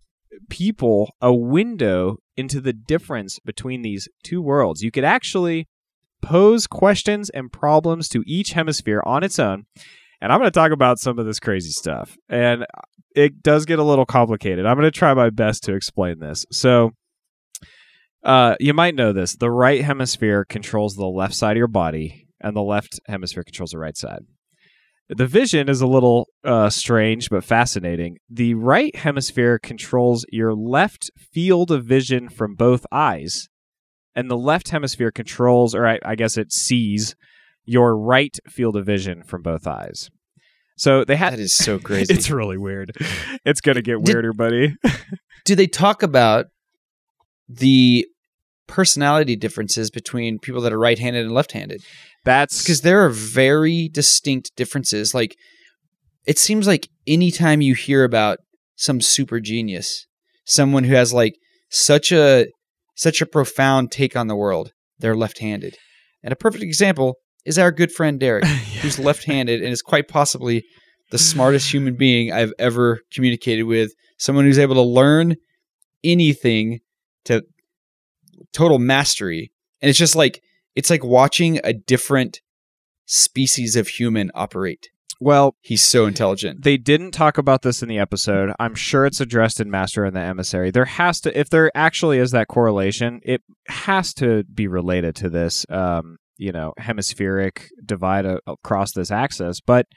[0.49, 4.81] people a window into the difference between these two worlds.
[4.81, 5.67] You could actually
[6.21, 9.65] pose questions and problems to each hemisphere on its own.
[10.21, 12.17] And I'm going to talk about some of this crazy stuff.
[12.27, 12.65] And
[13.15, 14.65] it does get a little complicated.
[14.65, 16.45] I'm going to try my best to explain this.
[16.51, 16.91] So,
[18.23, 19.35] uh, you might know this.
[19.35, 23.71] The right hemisphere controls the left side of your body, and the left hemisphere controls
[23.71, 24.21] the right side.
[25.09, 28.17] The vision is a little uh, strange but fascinating.
[28.29, 33.47] The right hemisphere controls your left field of vision from both eyes,
[34.15, 37.15] and the left hemisphere controls, or I, I guess it sees,
[37.65, 40.09] your right field of vision from both eyes.
[40.77, 41.33] So they had.
[41.33, 42.13] That is so crazy.
[42.19, 42.95] It's really weird.
[43.45, 44.75] It's gonna get Did- weirder, buddy.
[45.45, 46.45] Do they talk about
[47.49, 48.07] the
[48.67, 51.81] personality differences between people that are right-handed and left-handed?
[52.23, 55.13] That's because there are very distinct differences.
[55.13, 55.35] Like
[56.25, 58.37] it seems like anytime you hear about
[58.75, 60.05] some super genius,
[60.45, 61.35] someone who has like
[61.69, 62.47] such a
[62.95, 65.77] such a profound take on the world, they're left-handed.
[66.21, 68.45] And a perfect example is our good friend Derek,
[68.81, 70.63] who's left-handed and is quite possibly
[71.11, 73.91] the smartest human being I've ever communicated with.
[74.17, 75.35] Someone who's able to learn
[76.03, 76.79] anything
[77.29, 77.43] to
[78.53, 79.51] total mastery.
[79.81, 80.41] And it's just like
[80.75, 82.41] it's like watching a different
[83.05, 84.89] species of human operate.
[85.19, 86.63] well, He's so intelligent.
[86.63, 88.53] they didn't talk about this in the episode.
[88.59, 90.69] I'm sure it's addressed in Master and the Emissary.
[90.71, 95.29] There has to, if there actually is that correlation, it has to be related to
[95.29, 99.59] this, um, you know, hemispheric divide across this axis.
[99.59, 99.87] But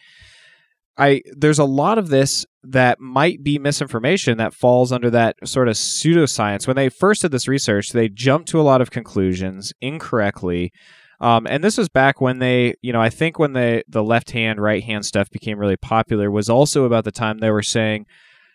[0.99, 5.69] I there's a lot of this that might be misinformation that falls under that sort
[5.69, 6.67] of pseudoscience.
[6.67, 10.73] When they first did this research, they jumped to a lot of conclusions incorrectly.
[11.21, 14.33] Um, and this was back when they, you know, I think when the the left
[14.33, 18.07] hand, right hand stuff became really popular was also about the time they were saying,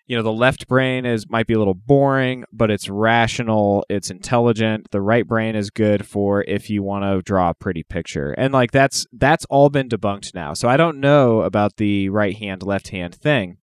[0.07, 4.09] you know, the left brain is might be a little boring, but it's rational, it's
[4.09, 4.89] intelligent.
[4.91, 8.31] The right brain is good for if you want to draw a pretty picture.
[8.31, 10.53] And like that's that's all been debunked now.
[10.53, 13.57] So I don't know about the right hand, left hand thing.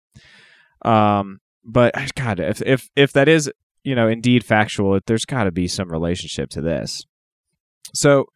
[0.82, 3.50] Um, but God, if if if that is
[3.82, 7.06] you know indeed factual, there's got to be some relationship to this.
[7.94, 8.26] So,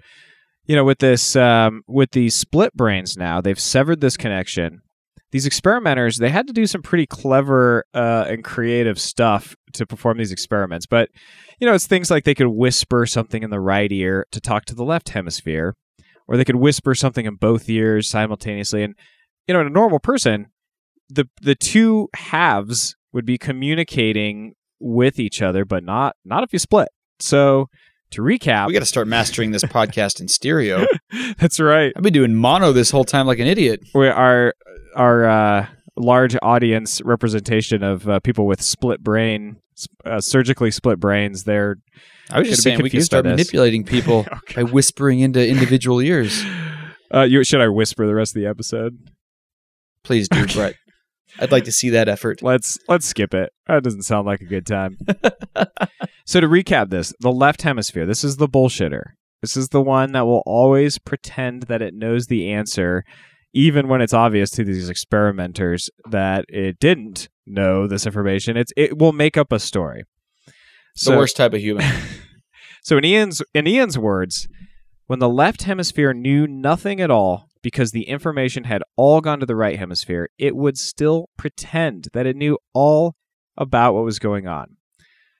[0.64, 4.80] you know, with this um, with these split brains now, they've severed this connection.
[5.30, 10.18] These experimenters, they had to do some pretty clever uh, and creative stuff to perform
[10.18, 10.86] these experiments.
[10.86, 11.10] But
[11.60, 14.64] you know, it's things like they could whisper something in the right ear to talk
[14.66, 15.74] to the left hemisphere,
[16.26, 18.82] or they could whisper something in both ears simultaneously.
[18.82, 18.94] And
[19.46, 20.46] you know, in a normal person,
[21.08, 26.58] the the two halves would be communicating with each other, but not not if you
[26.58, 26.88] split.
[27.20, 27.68] So
[28.10, 30.86] to recap, We got to start mastering this podcast in stereo.
[31.38, 31.92] that's right.
[31.96, 33.80] I've been doing mono this whole time like an idiot.
[33.94, 34.54] We our
[34.96, 39.56] our uh, large audience representation of uh, people with split brain,
[40.04, 41.44] uh, surgically split brains.
[41.44, 41.76] They're
[42.30, 44.62] I was just saying we can by start manipulating people Okay.
[44.62, 46.42] by whispering into individual ears.
[47.12, 48.98] Uh, you should I whisper the rest of the episode?
[50.02, 50.74] Please do, Brett.
[51.38, 52.42] I'd like to see that effort.
[52.42, 53.52] Let's let's skip it.
[53.66, 54.98] That doesn't sound like a good time.
[56.26, 59.02] so to recap this, the left hemisphere, this is the bullshitter.
[59.42, 63.04] This is the one that will always pretend that it knows the answer
[63.54, 68.56] even when it's obvious to these experimenters that it didn't know this information.
[68.56, 70.04] It's it will make up a story.
[71.04, 71.86] the worst type of human.
[72.88, 74.48] So in Iain's in Iain's words,
[75.08, 79.44] when the left hemisphere knew nothing at all because the information had all gone to
[79.44, 83.14] the right hemisphere, it would still pretend that it knew all
[83.58, 84.78] about what was going on.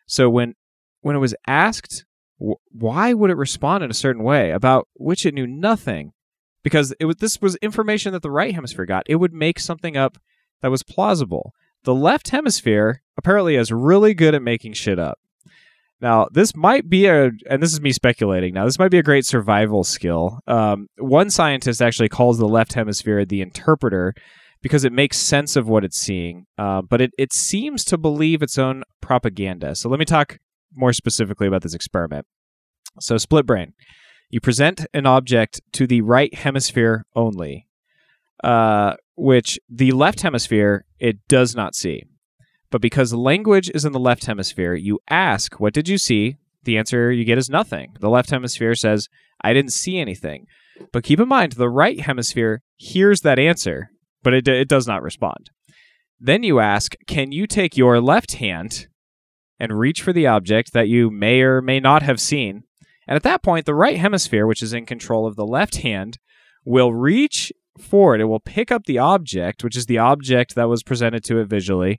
[0.07, 0.55] So when
[1.01, 2.05] when it was asked
[2.39, 6.13] wh- why would it respond in a certain way about which it knew nothing,
[6.63, 9.97] because it was this was information that the right hemisphere got, it would make something
[9.97, 10.19] up
[10.61, 11.55] that was plausible.
[11.85, 15.19] The left hemisphere apparently is really good at making shit up.
[16.01, 18.55] Now, this might be a, and this is me speculating.
[18.55, 20.39] Now, this might be a great survival skill.
[20.47, 24.15] Um, one scientist actually calls the left hemisphere the interpreter
[24.63, 28.43] because it makes sense of what it's seeing, uh, but it, it seems to believe
[28.43, 29.75] its own propaganda.
[29.75, 30.39] So, let me talk
[30.75, 32.27] more specifically about this experiment.
[33.01, 33.75] So, split brain.
[34.31, 37.67] You present an object to the right hemisphere only,
[38.45, 42.05] uh, which the left hemisphere it does not see.
[42.71, 46.37] But because language is in the left hemisphere, you ask, What did you see?
[46.65, 47.97] The answer you get is nothing.
[48.01, 49.09] The left hemisphere says,
[49.41, 50.47] I didn't see anything.
[50.93, 53.91] But keep in mind, the right hemisphere hears that answer,
[54.23, 55.51] but it, it does not respond.
[56.21, 58.89] Then you ask, Can you take your left hand
[59.59, 62.65] and reach for the object that you may or may not have seen?
[63.07, 66.19] And at that point, the right hemisphere, which is in control of the left hand,
[66.65, 68.21] will reach forward.
[68.21, 71.49] It will pick up the object, which is the object that was presented to it
[71.49, 71.99] visually,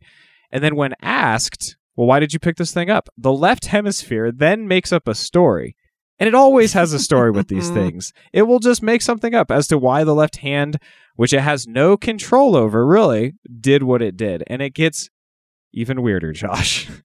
[0.52, 3.10] and then when asked, well, why did you pick this thing up?
[3.18, 5.76] The left hemisphere then makes up a story.
[6.18, 7.74] And it always has a story with these mm.
[7.74, 8.14] things.
[8.34, 10.80] It will just make something up as to why the left hand,
[11.16, 14.44] which it has no control over, really, did what it did.
[14.48, 15.10] And it gets
[15.74, 16.90] even weirder, Josh.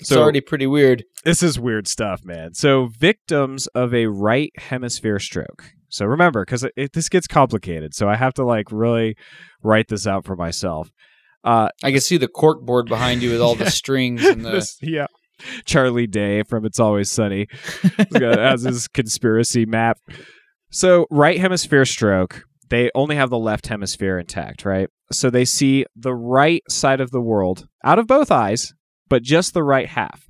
[0.00, 1.04] It's already pretty weird.
[1.24, 2.54] This is weird stuff, man.
[2.54, 5.72] So, victims of a right hemisphere stroke.
[5.88, 7.94] So, remember, because this gets complicated.
[7.94, 9.16] So, I have to like really
[9.62, 10.90] write this out for myself.
[11.44, 14.50] Uh, I can see the cork board behind you with all the strings and the.
[14.52, 15.06] this- yeah.
[15.66, 17.48] Charlie Day from It's Always Sunny
[18.14, 19.98] has his conspiracy map.
[20.70, 24.88] So, right hemisphere stroke, they only have the left hemisphere intact, right?
[25.12, 28.72] So they see the right side of the world out of both eyes,
[29.08, 30.22] but just the right half.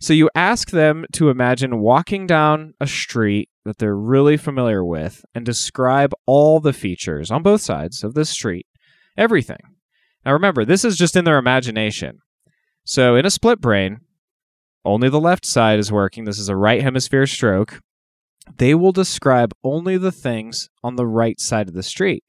[0.00, 5.22] So you ask them to imagine walking down a street that they're really familiar with
[5.34, 8.66] and describe all the features on both sides of this street,
[9.18, 9.58] everything.
[10.24, 12.18] Now remember, this is just in their imagination.
[12.84, 14.00] So in a split brain,
[14.84, 16.24] only the left side is working.
[16.24, 17.80] This is a right hemisphere stroke.
[18.56, 22.24] They will describe only the things on the right side of the street.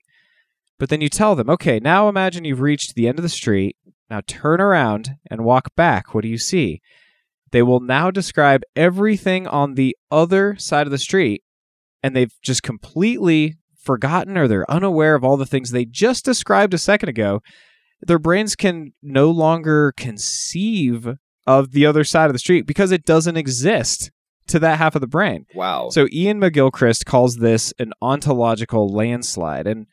[0.77, 3.77] But then you tell them, okay, now imagine you've reached the end of the street.
[4.09, 6.13] Now turn around and walk back.
[6.13, 6.81] What do you see?
[7.51, 11.43] They will now describe everything on the other side of the street,
[12.01, 16.73] and they've just completely forgotten or they're unaware of all the things they just described
[16.73, 17.41] a second ago.
[18.01, 21.07] Their brains can no longer conceive
[21.47, 24.11] of the other side of the street because it doesn't exist
[24.47, 25.45] to that half of the brain.
[25.55, 25.89] Wow.
[25.89, 29.67] So Iain McGilchrist calls this an ontological landslide.
[29.67, 29.87] And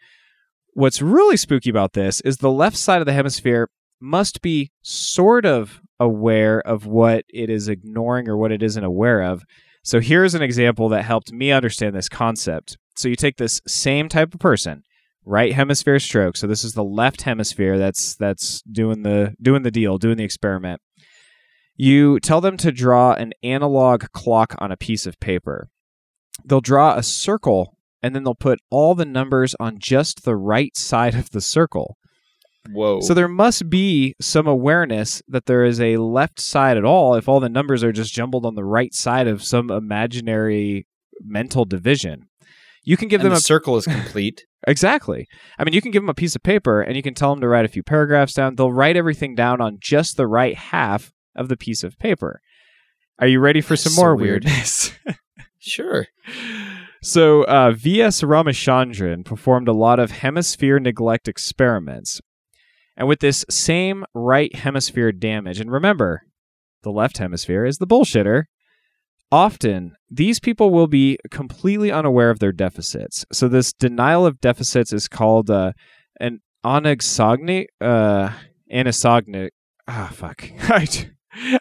[0.74, 3.68] what's really spooky about this is the left side of the hemisphere
[4.00, 9.22] must be sort of aware of what it is ignoring or what it isn't aware
[9.22, 9.44] of.
[9.82, 12.76] So here's an example that helped me understand this concept.
[12.96, 14.82] So you take this same type of person,
[15.28, 16.36] right hemisphere stroke.
[16.36, 20.24] So this is the left hemisphere that's that's doing the doing the deal, doing the
[20.24, 20.80] experiment.
[21.76, 25.68] You tell them to draw an analog clock on a piece of paper.
[26.44, 30.76] They'll draw a circle and then they'll put all the numbers on just the right
[30.76, 31.98] side of the circle.
[32.70, 33.00] Whoa.
[33.00, 37.28] So there must be some awareness that there is a left side at all if
[37.28, 40.86] all the numbers are just jumbled on the right side of some imaginary
[41.20, 42.27] mental division.
[42.88, 44.46] You can give and them the a circle is complete.
[44.66, 45.28] Exactly.
[45.58, 47.42] I mean, you can give them a piece of paper and you can tell them
[47.42, 48.54] to write a few paragraphs down.
[48.54, 52.40] They'll write everything down on just the right half of the piece of paper.
[53.18, 54.92] Are you ready for That's some so more weirdness?
[55.58, 56.06] sure.
[57.02, 58.22] so, uh, V.S.
[58.22, 62.22] Ramachandran performed a lot of hemisphere neglect experiments.
[62.96, 66.22] And with this same right hemisphere damage, and remember,
[66.84, 68.44] the left hemisphere is the bullshitter.
[69.30, 73.26] Often, these people will be completely unaware of their deficits.
[73.32, 75.72] So, this denial of deficits is called uh,
[76.18, 78.30] an anaxognic, uh,
[78.72, 79.50] anisognic.
[79.86, 80.44] Ah, fuck.
[80.60, 80.86] I,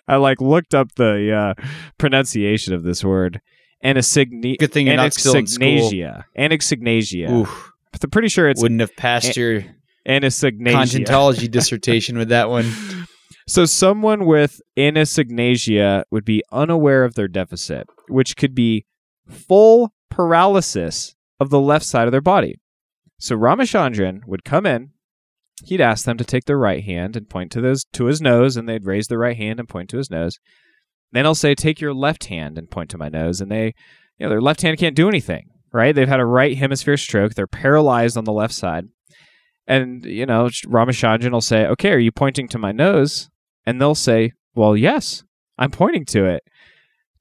[0.07, 1.63] I like looked up the uh,
[1.97, 3.41] pronunciation of this word.
[3.83, 4.57] anasignia.
[4.57, 5.91] Good thing you're not still in school.
[6.37, 7.29] anaxignasia.
[7.29, 7.71] Oof,
[8.01, 9.63] I'm pretty sure it's wouldn't have passed your
[10.07, 10.71] anasignasia.
[10.71, 12.71] conjuntology dissertation with that one.
[13.47, 18.85] So someone with anasignasia would be unaware of their deficit, which could be
[19.29, 22.59] full paralysis of the left side of their body.
[23.19, 24.91] So Ramachandran would come in,
[25.63, 28.57] he'd ask them to take their right hand and point to those to his nose,
[28.57, 30.39] and they'd raise their right hand and point to his nose.
[31.13, 33.73] Then he'll say, Take your left hand and point to my nose, and they
[34.17, 35.95] you know, their left hand can't do anything, right?
[35.95, 38.89] They've had a right hemisphere stroke, they're paralyzed on the left side.
[39.65, 43.29] And, you know, Ramachandran will say, Okay, are you pointing to my nose?
[43.67, 45.23] And they'll say, Well, yes,
[45.57, 46.43] I'm pointing to it.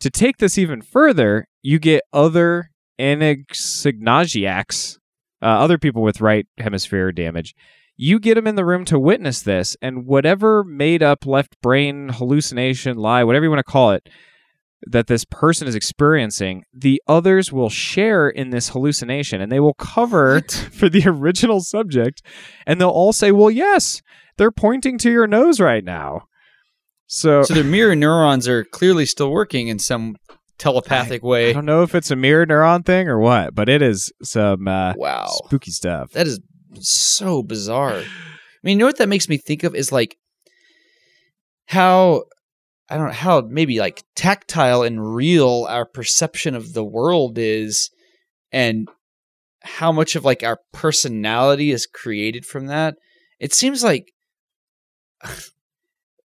[0.01, 2.71] To take this even further, you get other
[3.01, 4.99] anaxignasiacs,
[5.43, 7.55] uh, other people with right hemisphere damage.
[7.97, 12.11] You get them in the room to witness this, and whatever made up left brain
[12.11, 14.09] hallucination, lie, whatever you want to call it,
[14.87, 19.75] that this person is experiencing, the others will share in this hallucination and they will
[19.75, 20.43] cover
[20.73, 22.23] for the original subject
[22.67, 24.01] and they'll all say, Well, yes,
[24.37, 26.29] they're pointing to your nose right now.
[27.07, 30.17] So, So their mirror neurons are clearly still working in some
[30.59, 31.51] telepathic I way.
[31.51, 34.67] I don't know if it's a mirror neuron thing or what, but it is some
[34.67, 35.27] uh, Wow.
[35.27, 36.13] spooky stuff.
[36.13, 36.41] That is
[36.81, 38.01] so bizarre.
[38.01, 40.17] I mean, you know what that makes me think of is like
[41.67, 42.25] how
[42.89, 47.91] I don't know how maybe like tactile and real our perception of the world is
[48.53, 48.89] and
[49.63, 52.95] how much of like our personality is created from that.
[53.41, 54.13] It seems like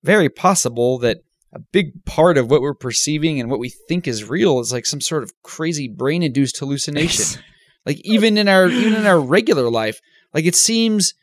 [0.03, 1.17] very possible that
[1.53, 4.85] a big part of what we're perceiving and what we think is real is like
[4.85, 7.41] some sort of crazy brain induced hallucination
[7.85, 9.99] like even in our even in our regular life
[10.33, 11.13] like it seems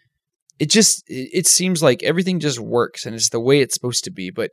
[0.59, 4.11] it just it seems like everything just works and it's the way it's supposed to
[4.11, 4.51] be but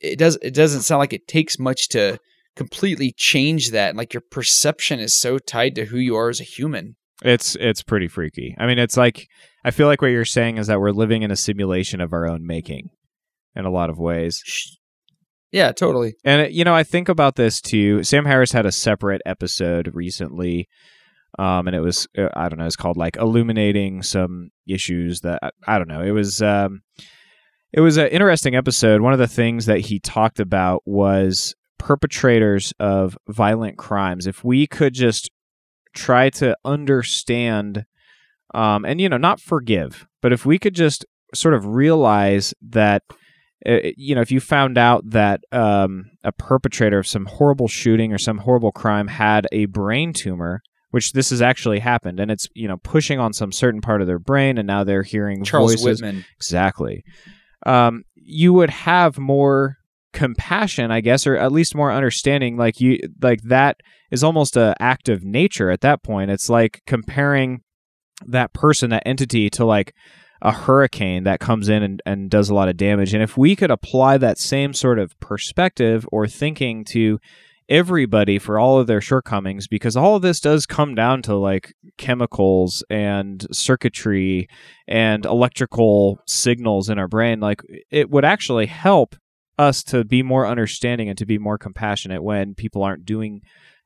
[0.00, 2.18] it does it doesn't sound like it takes much to
[2.56, 6.40] completely change that and like your perception is so tied to who you are as
[6.40, 6.96] a human.
[7.22, 8.54] It's it's pretty freaky.
[8.58, 9.28] I mean, it's like
[9.64, 12.26] I feel like what you're saying is that we're living in a simulation of our
[12.26, 12.90] own making
[13.56, 14.78] in a lot of ways.
[15.52, 18.02] yeah totally And you know, I think about this too.
[18.02, 20.68] Sam Harris had a separate episode recently,
[21.38, 25.40] um, and it was uh, I don't know, it's called like illuminating some issues that
[25.42, 26.02] I, I don't know.
[26.02, 26.82] It was um,
[27.72, 29.00] it was an interesting episode.
[29.00, 34.26] One of the things that he talked about was perpetrators of violent crimes.
[34.26, 35.30] If we could just
[35.94, 37.84] try to understand,
[38.54, 41.04] um, and you know, not forgive, but if we could just
[41.34, 43.02] sort of realize that
[43.64, 48.12] uh, you know, if you found out that um, a perpetrator of some horrible shooting
[48.12, 52.48] or some horrible crime had a brain tumor, which this has actually happened, and it's
[52.54, 55.72] you know pushing on some certain part of their brain, and now they're hearing charles
[55.72, 56.02] voices.
[56.02, 57.02] whitman Exactly.
[57.64, 59.78] Um, you would have more
[60.12, 62.56] compassion, I guess, or at least more understanding.
[62.56, 63.78] Like you, like that
[64.10, 66.30] is almost a act of nature at that point.
[66.30, 67.62] It's like comparing
[68.26, 69.94] that person, that entity, to like
[70.42, 73.14] a hurricane that comes in and, and does a lot of damage.
[73.14, 77.18] And if we could apply that same sort of perspective or thinking to
[77.68, 81.74] everybody for all of their shortcomings, because all of this does come down to like
[81.98, 84.48] chemicals and circuitry
[84.86, 89.16] and electrical signals in our brain, like it would actually help
[89.58, 93.40] us to be more understanding and to be more compassionate when people aren't doing,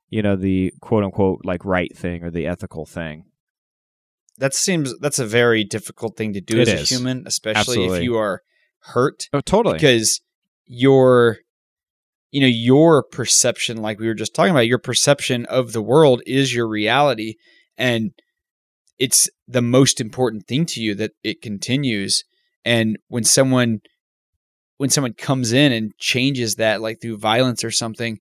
[0.09, 3.25] you know, the quote unquote like right thing or the ethical thing.
[4.41, 6.91] That seems that's a very difficult thing to do It as is.
[6.91, 7.99] a human especially Absolutely.
[7.99, 8.43] if you are
[8.81, 9.75] hurt Oh, totally.
[9.75, 10.21] because
[10.67, 11.39] your
[12.33, 16.23] you know your perception like we were just talking about your perception of the world
[16.27, 17.35] is your reality
[17.77, 18.13] and
[18.99, 22.25] it's the most important thing to you that it continues
[22.65, 23.81] and when someone
[24.77, 28.19] when someone comes in and changes that like through violence or something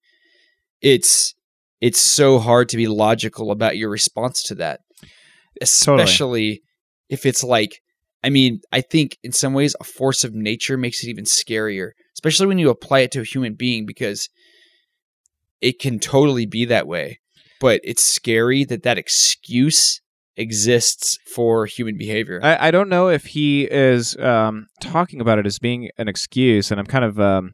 [0.81, 1.33] it's
[1.81, 4.81] it's so hard to be logical about your response to that
[5.61, 6.61] especially
[7.09, 7.81] if it's like
[8.23, 11.91] I mean, I think in some ways a force of nature makes it even scarier,
[12.15, 14.29] especially when you apply it to a human being because
[15.61, 17.19] it can totally be that way.
[17.61, 20.01] But it's scary that that excuse
[20.35, 22.39] exists for human behavior.
[22.41, 26.71] I, I don't know if he is um, talking about it as being an excuse,
[26.71, 27.53] and I'm kind of, um,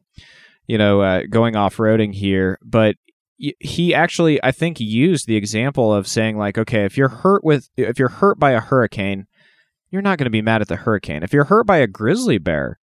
[0.68, 2.96] you know, uh, going off roading here, but
[3.38, 7.68] he actually, I think, used the example of saying like, okay, if you're hurt with,
[7.76, 9.26] if you're hurt by a hurricane,
[9.90, 11.22] you're not going to be mad at the hurricane.
[11.22, 12.78] If you're hurt by a grizzly bear,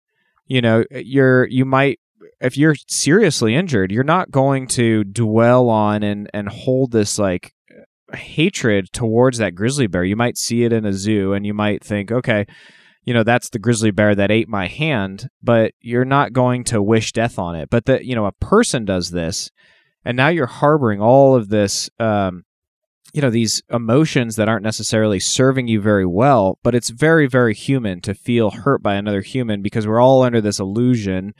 [0.48, 2.00] you know, uh, you're you might.
[2.40, 7.54] If you're seriously injured, you're not going to dwell on and and hold this like
[7.72, 10.04] uh, hatred towards that grizzly bear.
[10.04, 12.46] You might see it in a zoo and you might think, okay,
[13.04, 16.82] you know, that's the grizzly bear that ate my hand, but you're not going to
[16.82, 17.70] wish death on it.
[17.70, 19.52] But that, you know, a person does this
[20.06, 22.44] and now you're harboring all of this um,
[23.14, 27.54] you know these emotions that aren't necessarily serving you very well but it's very very
[27.54, 31.34] human to feel hurt by another human because we're all under this illusion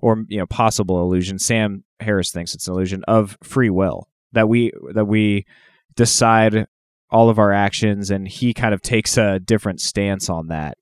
[0.00, 1.38] or you know possible illusion.
[1.38, 5.46] Sam harris thinks it's an illusion of free will that we that we
[5.94, 6.66] decide
[7.10, 10.76] all of our actions and he kind of takes a different stance on that.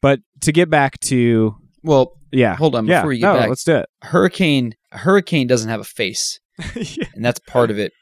[0.00, 2.56] But to get back to Well, yeah.
[2.56, 3.00] hold on yeah.
[3.00, 3.48] before you get no, back.
[3.48, 3.86] let's do it.
[4.02, 6.40] Hurricane hurricane doesn't have a face,
[6.76, 7.06] Yeah.
[7.14, 7.92] and that's part of it.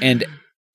[0.00, 0.24] And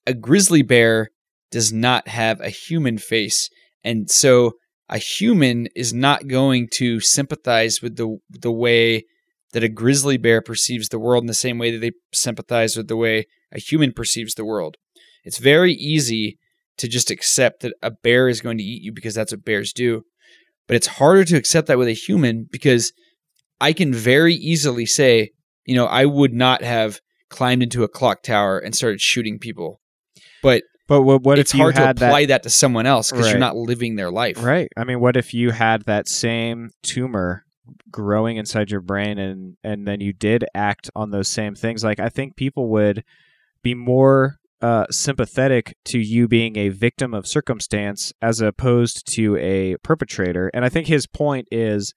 [0.06, 1.10] a grizzly bear
[1.52, 3.49] does not have a human face,
[3.84, 4.53] and so
[4.89, 9.06] a human is not going to sympathize with the the way
[9.53, 12.88] that a grizzly bear perceives the world in the same way that they sympathize with
[12.88, 14.76] the way a human perceives the world.
[15.23, 16.38] It's very easy
[16.77, 19.72] to just accept that a bear is going to eat you because that's what bears
[19.72, 20.03] do.
[20.68, 22.91] But it's harder to accept that with a human because
[23.61, 25.31] I can very easily say,
[25.65, 26.99] you know, I would not have
[27.36, 29.82] climbed into a clock tower and started shooting people.
[30.41, 32.86] But but what, what it's if you hard to had that apply that, to someone
[32.86, 33.32] else because Right.
[33.32, 34.44] you're not living their life.
[34.44, 34.70] Right.
[34.78, 37.44] I mean, what if you had that same tumor
[37.90, 41.84] growing inside your brain and and then you did act on those same things?
[41.84, 43.03] Like I think people would
[43.64, 49.76] be more uh, sympathetic to you being a victim of circumstance as opposed to a
[49.84, 50.49] perpetrator.
[50.53, 51.94] And I think his point is,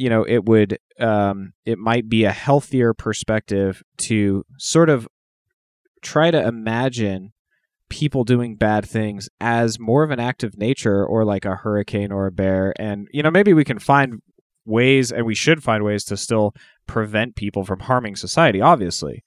[0.00, 5.06] you know, it would um, it might be a healthier perspective to sort of
[6.02, 7.32] try to imagine
[7.90, 12.12] people doing bad things as more of an act of nature or like a hurricane
[12.12, 12.72] or a bear.
[12.78, 14.22] And you know maybe we can find
[14.64, 16.54] ways and we should find ways to still
[16.86, 19.22] prevent people from harming society obviously.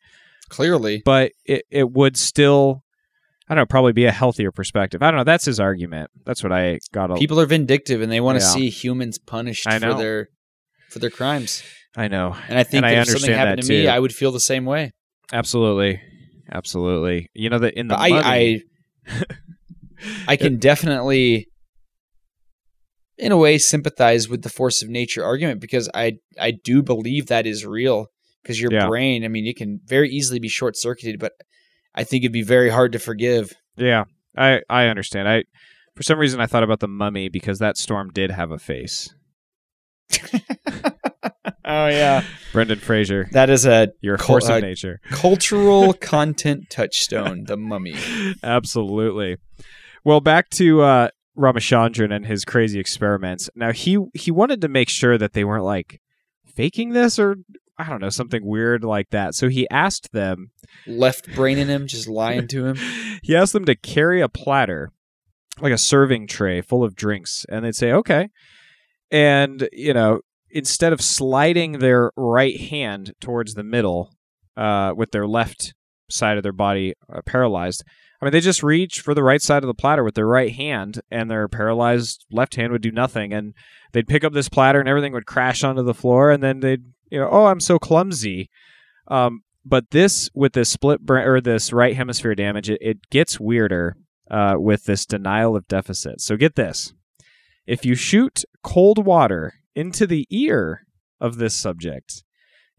[0.50, 1.02] Clearly.
[1.04, 2.84] but it, it would still
[3.50, 5.02] i don't know probably be a healthier perspective.
[5.02, 6.10] I don't know that's his argument.
[6.26, 8.52] That's what i got a, People are vindictive and they want to Yeah.
[8.52, 10.30] see humans punished for their
[10.94, 11.64] for their crimes.
[11.98, 13.90] i know And I think And I if something understand happened that to me, too.
[13.90, 14.91] I would feel the same way.
[15.32, 15.99] absolutely
[16.52, 18.64] absolutely you know that in the I, mummy-
[19.07, 19.24] I
[20.28, 21.48] I can definitely
[23.18, 27.28] in a way sympathize with the force of nature argument because I I do believe
[27.28, 28.07] that is real
[28.41, 28.88] because your Yeah.
[28.88, 31.32] brain, I mean, it can very easily be short circuited, but
[31.95, 33.53] I think it'd be very hard to forgive.
[33.78, 34.03] yeah
[34.36, 35.44] i i understand i
[35.95, 39.14] for some reason i thought about the mummy because that storm did have a face
[41.65, 45.94] Oh yeah, brendan fraser that is a you're a Cul- force uh, of nature cultural
[46.02, 47.45] content touchstone.
[47.45, 47.95] The Mummy.
[48.44, 49.38] Absolutely.
[50.03, 53.49] Well, back to uh, Ramachandran and his crazy experiments.
[53.56, 56.02] Now he he wanted to make sure that they weren't like
[56.45, 57.38] faking this or
[57.77, 59.34] I don't know something weird like that.
[59.34, 60.52] So he asked them.
[60.85, 62.77] Left brain in him, just lying to him.
[63.23, 64.91] He asked them to carry a platter,
[65.61, 68.30] like a serving tray full of drinks, and they'd say okay.
[69.14, 70.19] And you know,
[70.49, 74.11] instead of sliding their right hand towards the middle,
[74.57, 75.73] uh, with their left
[76.10, 77.84] side of their body uh, paralyzed.
[78.22, 80.53] I mean, they just reach for the right side of the platter with their right
[80.53, 83.34] hand, and their paralyzed left hand would do nothing.
[83.34, 83.53] And
[83.91, 86.31] they'd pick up this platter, and everything would crash onto the floor.
[86.31, 88.49] And then they'd, you know, oh, I'm so clumsy.
[89.10, 93.40] Um, but this, with this split brain or this right hemisphere damage, it, it gets
[93.40, 93.98] weirder
[94.31, 96.22] uh, with this denial of deficit.
[96.22, 96.94] So get this:
[97.65, 100.85] if you shoot cold water into the ear
[101.19, 102.23] of this subject,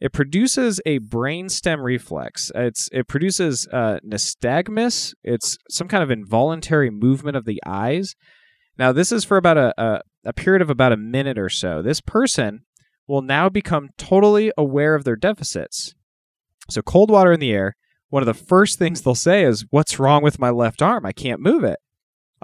[0.00, 2.50] it produces a brainstem reflex.
[2.54, 5.14] It's it produces uh, nystagmus.
[5.22, 8.14] It's some kind of involuntary movement of the eyes.
[8.76, 11.82] Now, this is for about a, a a period of about a minute or so.
[11.82, 12.64] This person
[13.06, 15.94] will now become totally aware of their deficits.
[16.68, 17.76] So, cold water in the air.
[18.08, 21.06] One of the first things they'll say is, "What's wrong with my left arm?
[21.06, 21.78] I can't move it."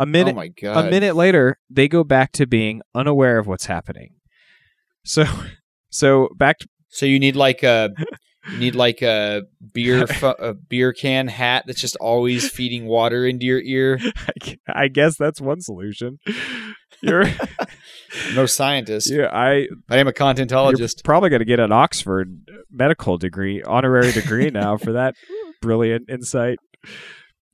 [0.01, 0.87] A minute oh my god.
[0.87, 4.15] a minute later they go back to being unaware of what's happening
[5.05, 5.25] so
[5.91, 7.91] so back to, So you need like a
[8.51, 13.27] you need like a beer fu- a beer can hat that's just always feeding water
[13.27, 14.01] into your ear.
[14.67, 16.19] I guess that's one solution
[17.03, 17.25] you're
[18.35, 21.05] No scientist, yeah i I'm a you're contentologist.
[21.05, 22.29] probably going to get an oxford
[22.71, 25.15] medical degree honorary degree now for that
[25.63, 26.59] brilliant insight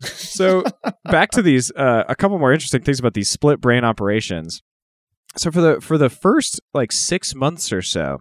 [0.00, 0.64] so
[1.04, 4.62] back to these uh, a couple more interesting things about these split brain operations.
[5.36, 8.18] So for the for the first like six months or so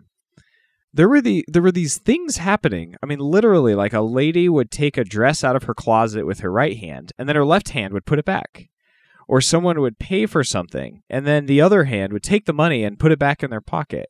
[0.95, 2.95] there were the there were these things happening.
[3.03, 6.39] I mean literally like a lady would take a dress out of her closet with
[6.39, 8.69] her right hand and then her left hand would put it back.
[9.27, 12.83] Or someone would pay for something and then the other hand would take the money
[12.83, 14.09] and put it back in their pocket.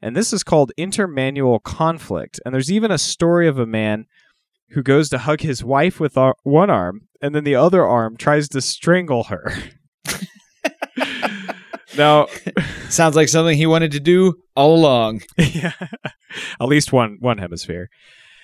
[0.00, 2.40] And this is called intermanual conflict.
[2.44, 4.06] And there's even a story of a man
[4.72, 8.16] who goes to hug his wife with ar- one arm and then the other arm
[8.16, 9.52] tries to strangle her.
[11.96, 12.26] now,
[12.92, 15.22] Sounds like something he wanted to do all along.
[15.38, 15.72] yeah,
[16.60, 17.88] at least one one hemisphere.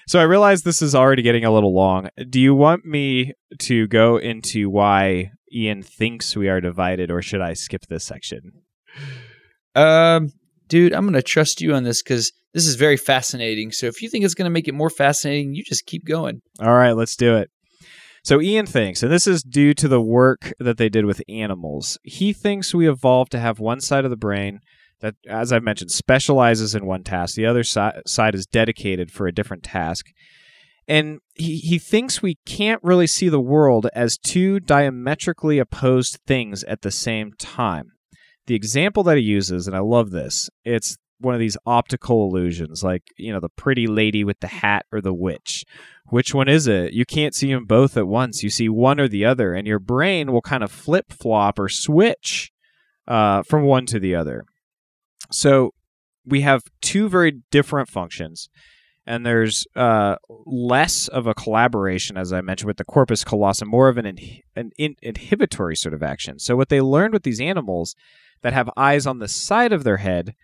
[0.06, 2.08] So I realize this is already getting a little long.
[2.30, 7.42] Do you want me to go into why Iain thinks we are divided, or should
[7.42, 8.52] I skip this section?
[9.74, 10.32] Um,
[10.68, 13.72] dude, I'm gonna trust you on this because this is very fascinating.
[13.72, 16.40] So if you think it's gonna make it more fascinating, you just keep going.
[16.60, 17.50] All right, let's do it.
[18.24, 21.98] So Iain thinks, and this is due to the work that they did with animals.
[22.02, 24.60] He thinks we evolved to have one side of the brain
[25.00, 27.36] that, as I've mentioned, specializes in one task.
[27.36, 30.06] The other si- side is dedicated for a different task.
[30.88, 36.64] And he, he thinks we can't really see the world as two diametrically opposed things
[36.64, 37.92] at the same time.
[38.48, 42.82] The example that he uses, and I love this, it's one of these optical illusions,
[42.82, 45.64] like, you know, the pretty lady with the hat or the witch.
[46.06, 46.94] Which one is it?
[46.94, 48.42] You can't see them both at once.
[48.42, 51.68] You see one or the other, and your brain will kind of flip flop or
[51.68, 52.50] switch
[53.06, 54.44] uh, from one to the other.
[55.30, 55.74] So
[56.24, 58.48] we have two very different functions,
[59.06, 60.16] and there's uh,
[60.46, 64.06] less of a collaboration, as I mentioned, with the corpus callosum, more of an,
[64.56, 66.38] an in- inhibitory sort of action.
[66.38, 67.94] So what they learned with these animals
[68.42, 70.34] that have eyes on the side of their head,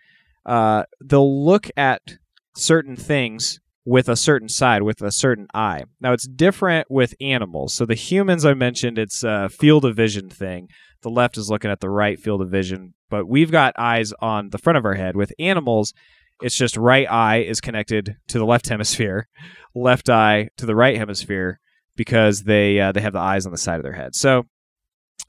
[0.45, 2.17] uh, they'll look at
[2.55, 5.83] certain things with a certain side, with a certain eye.
[6.01, 7.73] Now it's different with animals.
[7.73, 10.69] So the humans I mentioned, it's a field of vision thing.
[11.01, 14.49] The left is looking at the right field of vision, but we've got eyes on
[14.49, 15.15] the front of our head.
[15.15, 15.93] With animals,
[16.41, 19.27] it's just right eye is connected to the left hemisphere,
[19.75, 21.59] left eye to the right hemisphere
[21.95, 24.15] because they uh, they have the eyes on the side of their head.
[24.15, 24.47] So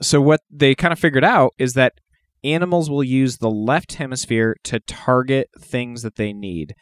[0.01, 1.95] so what they kind of figured out is that
[2.45, 6.75] animals will use the left hemisphere to target things that they need.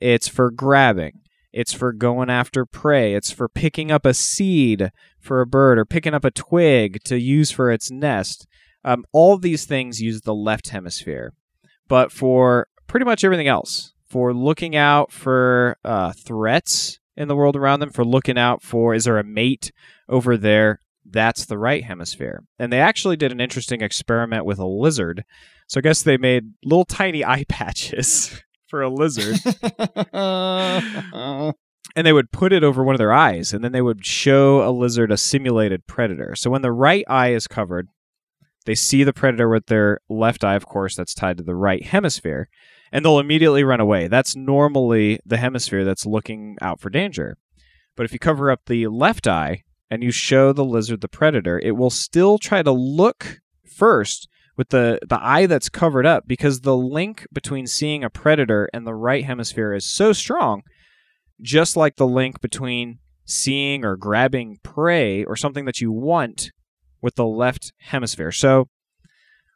[0.00, 1.20] It's for grabbing.
[1.52, 3.14] It's for going after prey.
[3.14, 7.18] It's for picking up a seed for a bird or picking up a twig to
[7.18, 8.46] use for its nest.
[8.84, 11.32] Um, all these things use the left hemisphere.
[11.88, 17.56] But for pretty much everything else, for looking out for uh, threats in the world
[17.56, 19.72] around them, for looking out for is there a mate
[20.08, 20.80] over there,
[21.12, 22.42] that's the right hemisphere.
[22.58, 25.24] And they actually did an interesting experiment with a lizard.
[25.68, 29.36] So I guess they made little tiny eye patches for a lizard
[31.96, 34.68] and they would put it over one of their eyes and then they would show
[34.68, 36.36] a lizard a simulated predator.
[36.36, 37.88] So when the right eye is covered,
[38.66, 41.84] they see the predator with their left eye, of course, that's tied to the right
[41.84, 42.48] hemisphere,
[42.92, 44.06] and they'll immediately run away.
[44.06, 47.36] That's normally the hemisphere that's looking out for danger.
[47.96, 51.58] But if you cover up the left eye and you show the lizard the predator,
[51.58, 56.60] it will still try to look first with the, the eye that's covered up because
[56.60, 60.62] the link between seeing a predator and the right hemisphere is so strong,
[61.40, 66.52] just like the link between seeing or grabbing prey or something that you want
[67.00, 68.32] with the left hemisphere.
[68.32, 68.68] So,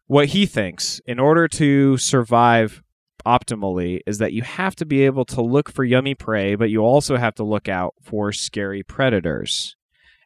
[0.07, 2.83] what he thinks in order to survive
[3.27, 6.81] optimally is that you have to be able to look for yummy prey, but you
[6.81, 9.77] also have to look out for scary predators.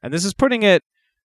[0.02, 0.82] And this is putting it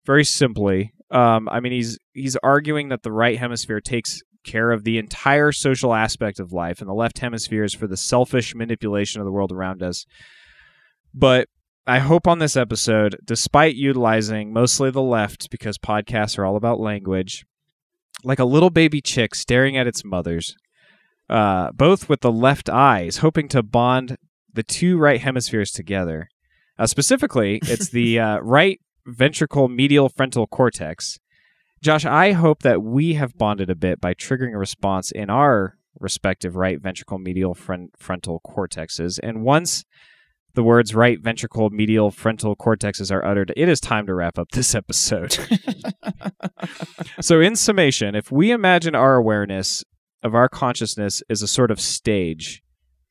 [0.07, 0.93] very simply.
[1.11, 5.53] Um, I mean, he's he's arguing that the right hemisphere takes care of the entire
[5.53, 9.33] social aspect of life, and the left hemisphere is for the selfish manipulation of the
[9.33, 10.07] world around us.
[11.15, 11.49] But
[11.87, 16.81] I hope on this episode, despite utilizing mostly the left because podcasts are all about
[16.81, 17.45] language,
[18.25, 20.55] like a little baby chick staring at its mothers,
[21.29, 24.17] uh, both with the left eyes, hoping to bond
[24.53, 26.29] the two right hemispheres together.
[26.79, 31.19] Uh, specifically, it's the uh, right ventricle medial frontal cortex.
[31.83, 35.77] Josh, I hope that we have bonded a bit by triggering a response in our
[35.99, 39.19] respective right ventricle medial front- frontal cortexes.
[39.23, 39.85] And once
[40.55, 44.51] the words right ventricle medial frontal cortexes are uttered, it is time to wrap up
[44.53, 45.37] this episode.
[47.21, 49.85] so, in summation, if we imagine our awareness
[50.23, 52.63] of our consciousness is a sort of stage,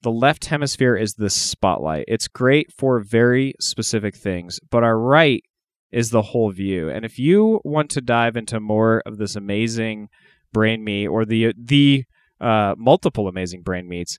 [0.03, 2.05] the left hemisphere is the spotlight.
[2.07, 5.43] It's great for very specific things, but our right
[5.91, 6.89] is the whole view.
[6.89, 10.09] And if you want to dive into more of this amazing
[10.53, 12.05] brain meat or the the
[12.39, 14.17] uh, multiple amazing brain meats,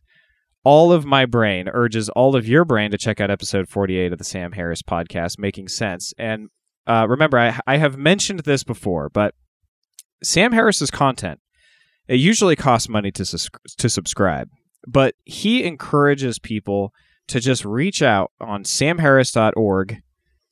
[0.65, 4.19] all of my brain urges all of your brain to check out episode 48 of
[4.19, 6.13] the Sam Harris podcast, Making Sense.
[6.19, 6.49] And
[6.87, 9.35] uh, remember, I, I have mentioned this before, but
[10.23, 11.41] Sam Harris's content,
[12.07, 13.49] it usually costs money to, sus-
[13.79, 14.49] to subscribe,
[14.87, 16.93] but he encourages people
[17.29, 20.03] to just reach out on samharris.org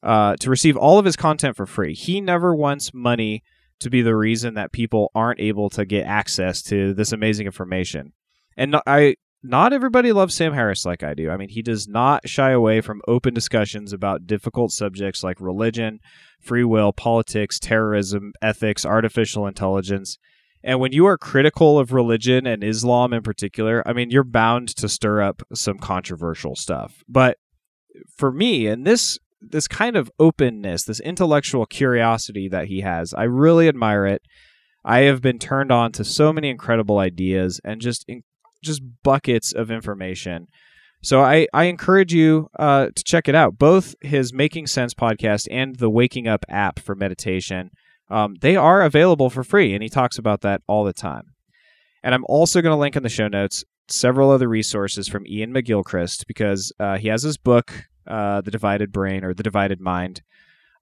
[0.03, 1.95] uh, to receive all of his content for free.
[1.95, 3.43] He never wants money
[3.81, 8.13] to be the reason that people aren't able to get access to this amazing information.
[8.57, 11.31] And I not everybody loves Sam Harris like I do.
[11.31, 16.01] I mean, he does not shy away from open discussions about difficult subjects like religion,
[16.41, 20.19] free will, politics, terrorism, ethics, artificial intelligence.
[20.63, 24.69] And when you are critical of religion and Islam in particular, I mean, you're bound
[24.77, 27.03] to stir up some controversial stuff.
[27.09, 27.39] But
[28.17, 33.23] for me, and this this kind of openness, this intellectual curiosity that he has, I
[33.23, 34.23] really admire it.
[34.85, 38.23] I have been turned on to so many incredible ideas and just in,
[38.63, 40.49] just buckets of information.
[41.03, 43.59] So I, I encourage you uh, to check it out.
[43.59, 47.71] Both his Making Sense podcast and the Waking Up app for meditation,
[48.11, 51.35] um, they are available for free, and he talks about that all the time.
[52.03, 55.53] And I'm also going to link in the show notes several other resources from Iain
[55.53, 60.23] McGilchrist because uh, he has his book, uh, The Divided Brain or The Divided Mind.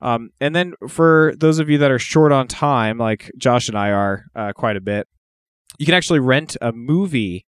[0.00, 3.76] Um, and then for those of you that are short on time, like Josh and
[3.76, 5.08] I are uh, quite a bit,
[5.78, 7.46] you can actually rent a movie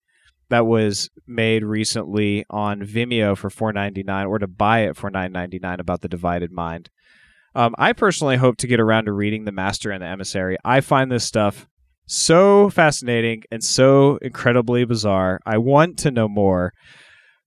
[0.49, 5.09] that was made recently on Vimeo for four ninety nine, or to buy it for
[5.11, 6.91] nine ninety nine about the divided mind.
[7.55, 10.57] Um, I personally hope to get around to reading The Master and the Emissary.
[10.65, 11.67] I find this stuff
[12.07, 15.41] so fascinating and so incredibly bizarre.
[15.45, 16.73] I want to know more,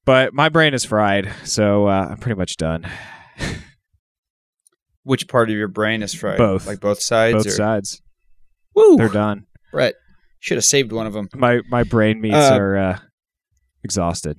[0.05, 2.85] but my brain is fried, so uh, I'm pretty much done.
[5.03, 6.37] Which part of your brain is fried?
[6.37, 6.65] Both.
[6.67, 7.35] Like both sides?
[7.35, 7.51] Both or?
[7.51, 8.01] sides,
[8.75, 8.95] Woo!
[8.97, 9.45] they're done.
[9.71, 9.95] Brett,
[10.39, 11.27] should have saved one of them.
[11.35, 12.99] My my brain meats Uh, are uh,
[13.83, 14.37] exhausted.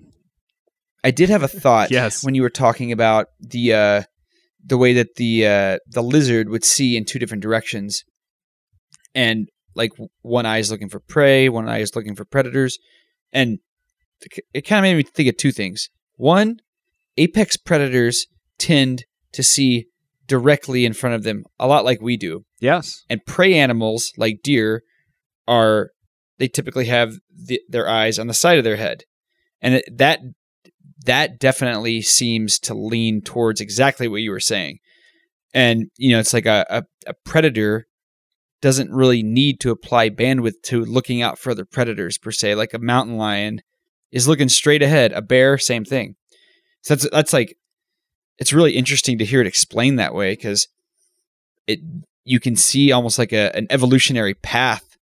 [1.03, 2.25] I did have a thought Yes.
[2.25, 4.03] when you were talking about the uh,
[4.65, 8.05] the way that the uh, the lizard would see in two different directions,
[9.15, 9.93] and like
[10.23, 12.79] one eye is looking for prey, one eye is looking for predators,
[13.33, 13.59] and
[14.53, 15.89] it kind of made me think of two things.
[16.17, 16.59] One,
[17.17, 18.27] apex predators
[18.59, 19.87] tend to see
[20.27, 23.03] directly in front of them, a lot like we do, Yes.
[23.11, 24.83] and prey animals like deer
[25.47, 25.91] are
[26.39, 29.03] they typically have the, their eyes on the side of their head
[29.61, 30.21] and it, that
[31.05, 34.79] that definitely seems to lean towards exactly what you were saying.
[35.53, 37.87] And you know it's like a, a, a predator
[38.61, 42.55] doesn't really need to apply bandwidth to looking out for other predators per se.
[42.55, 43.61] Like a mountain lion
[44.11, 45.13] is looking straight ahead.
[45.13, 46.17] A bear same thing.
[46.81, 47.57] So that's that's like
[48.39, 50.69] it's really interesting to hear it explained that way because
[51.67, 51.81] it
[52.25, 54.97] you can see almost like a, an evolutionary path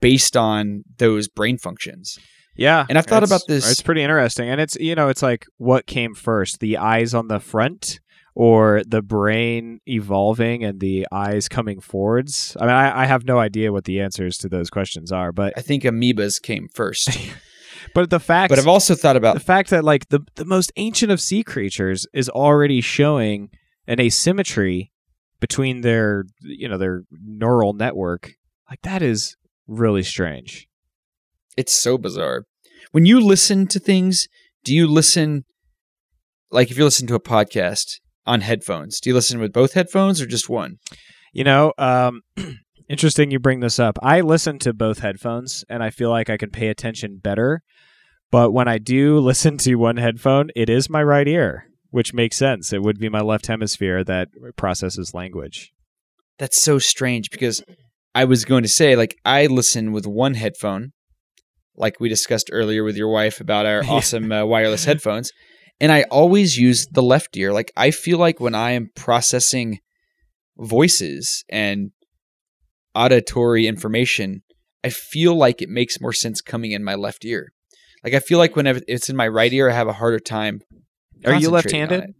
[0.00, 2.18] based on those brain functions.
[2.56, 2.86] Yeah.
[2.88, 4.48] And I've thought about this- It's pretty interesting.
[4.48, 8.00] And it's, you know, it's like what came first, the eyes on the front
[8.36, 12.54] or the brain evolving and the eyes coming forwards?
[12.60, 15.54] I mean, I, I have no idea what the answers to those questions are, but
[15.56, 17.08] I think amoebas came first.
[17.94, 20.70] but the fact but I've also thought about the fact that like the the most
[20.76, 23.48] ancient of sea creatures is already showing
[23.88, 24.92] an asymmetry
[25.40, 28.32] between their you know their neural network
[28.68, 30.68] like that is really strange
[31.56, 32.44] it's so bizarre.
[32.92, 34.28] When you listen to things,
[34.64, 35.44] do you listen
[36.50, 40.20] like if you listen to a podcast on headphones, do you listen with both headphones
[40.20, 40.76] or just one?
[41.32, 42.22] You know, um,
[42.88, 43.98] interesting you bring this up.
[44.02, 47.62] I listen to both headphones and I feel like I can pay attention better.
[48.30, 52.36] But when I do listen to one headphone, it is my right ear, which makes
[52.36, 52.72] sense.
[52.72, 55.72] It would be my left hemisphere that processes language.
[56.38, 57.62] That's so strange because
[58.14, 60.92] I was going to say like I listen with one headphone,
[61.76, 65.32] like we discussed earlier with your wife about our awesome uh, wireless headphones,
[65.80, 67.52] and I always use the left ear.
[67.52, 69.80] Like I feel like when I am processing
[70.58, 71.90] voices and
[72.94, 74.42] auditory information,
[74.82, 77.52] I feel like it makes more sense coming in my left ear.
[78.02, 80.60] Like I feel like whenever it's in my right ear, I have a harder time.
[81.24, 82.14] Are you left-handed?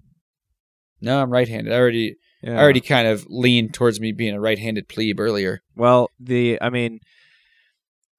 [1.01, 1.73] No, I'm right-handed.
[1.73, 2.59] I already Yeah.
[2.59, 5.61] I already kind of leaned towards me being a right-handed plebe earlier.
[5.75, 7.01] Well, the I mean,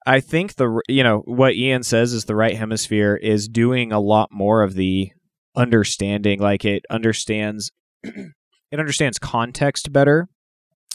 [0.07, 3.99] I think the you know what Iain says is the right hemisphere is doing a
[3.99, 5.11] lot more of the
[5.53, 6.39] understanding.
[6.39, 7.71] Like it understands,
[8.03, 10.29] it understands context better.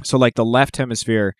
[0.02, 1.34] So like the left hemisphere,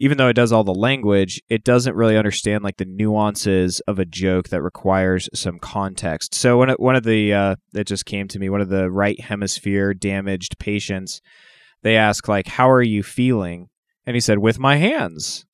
[0.00, 4.00] even though it does all the language, it doesn't really understand like the nuances of
[4.00, 6.34] a joke that requires some context.
[6.34, 8.90] So one of, one of the uh, that just came to me, one of the
[8.90, 11.20] right hemisphere damaged patients,
[11.82, 13.68] they ask like, "How are you feeling?"
[14.04, 15.46] And he said, "With my hands."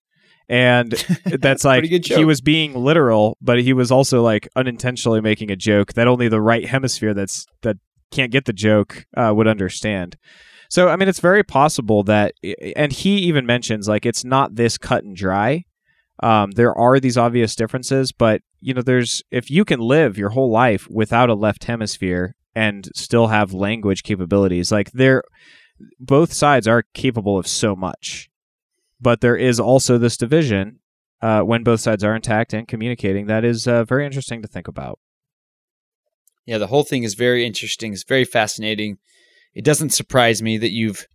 [0.51, 0.91] And
[1.25, 5.93] that's like he was being literal, but he was also like unintentionally making a joke
[5.93, 7.77] that only the right hemisphere that's that
[8.11, 10.17] can't get the joke uh, would understand.
[10.69, 12.35] So I mean, it's very possible that,
[12.75, 15.65] and he even mentions like it's not this cut and dry.
[16.23, 20.31] Um, there are these obvious differences, but you know, there's if you can live your
[20.31, 25.23] whole life without a left hemisphere and still have language capabilities, like there,
[26.01, 28.30] both sides are capable of so much.
[29.01, 30.81] But there is also this division
[31.23, 33.27] uh, when both sides are intact and communicating.
[33.27, 34.99] That is uh, very interesting to think about.
[36.47, 37.93] Yeah, the whole thing is very interesting.
[37.93, 38.99] It's very fascinating.
[39.55, 41.07] It doesn't surprise me that you've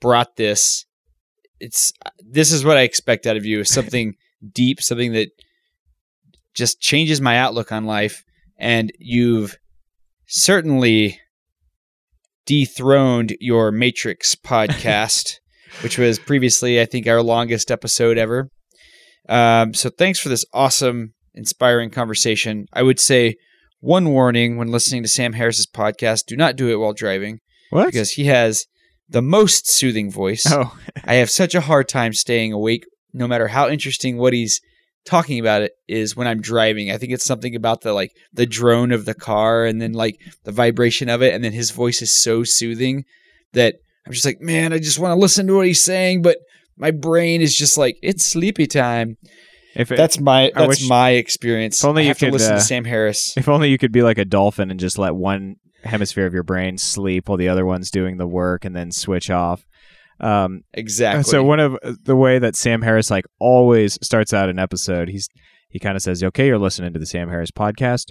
[0.00, 0.84] brought this.
[1.58, 4.14] It's this is what I expect out of you: is something
[4.52, 5.30] deep, something that
[6.54, 8.24] just changes my outlook on life.
[8.58, 9.58] And you've
[10.26, 11.20] certainly
[12.46, 15.40] dethroned your Matrix podcast,
[15.82, 18.48] which was previously, I think, our longest episode ever.
[19.28, 22.66] Um, so thanks for this awesome, inspiring conversation.
[22.72, 23.36] I would say
[23.80, 27.40] one warning when listening to Sam Harris's podcast: do not do it while driving
[27.70, 27.86] What?
[27.86, 28.66] because he has
[29.08, 30.44] the most soothing voice.
[30.48, 34.60] oh, I have such a hard time staying awake, no matter how interesting what he's
[35.04, 36.90] talking about it is when I'm driving.
[36.90, 40.16] I think it's something about the like the drone of the car and then like
[40.44, 43.04] the vibration of it, and then his voice is so soothing
[43.52, 43.76] that
[44.06, 46.38] I'm just like, man, I just want to listen to what he's saying, but
[46.76, 49.16] my brain is just like, it's sleepy time.
[49.74, 51.80] if it, That's my that's wish- my experience.
[51.80, 53.36] if only I you could, listen uh, to Sam Harris.
[53.36, 56.42] if only you could be like a dolphin and just let one hemisphere of your
[56.42, 59.64] brain sleep while the other one's doing the work, and then switch off.
[60.20, 61.24] Um, Exactly.
[61.24, 65.08] So one of uh, the way that Sam Harris like always starts out an episode,
[65.08, 65.28] he's
[65.68, 68.06] he kind of says, "Okay, you're listening to the Sam Harris podcast."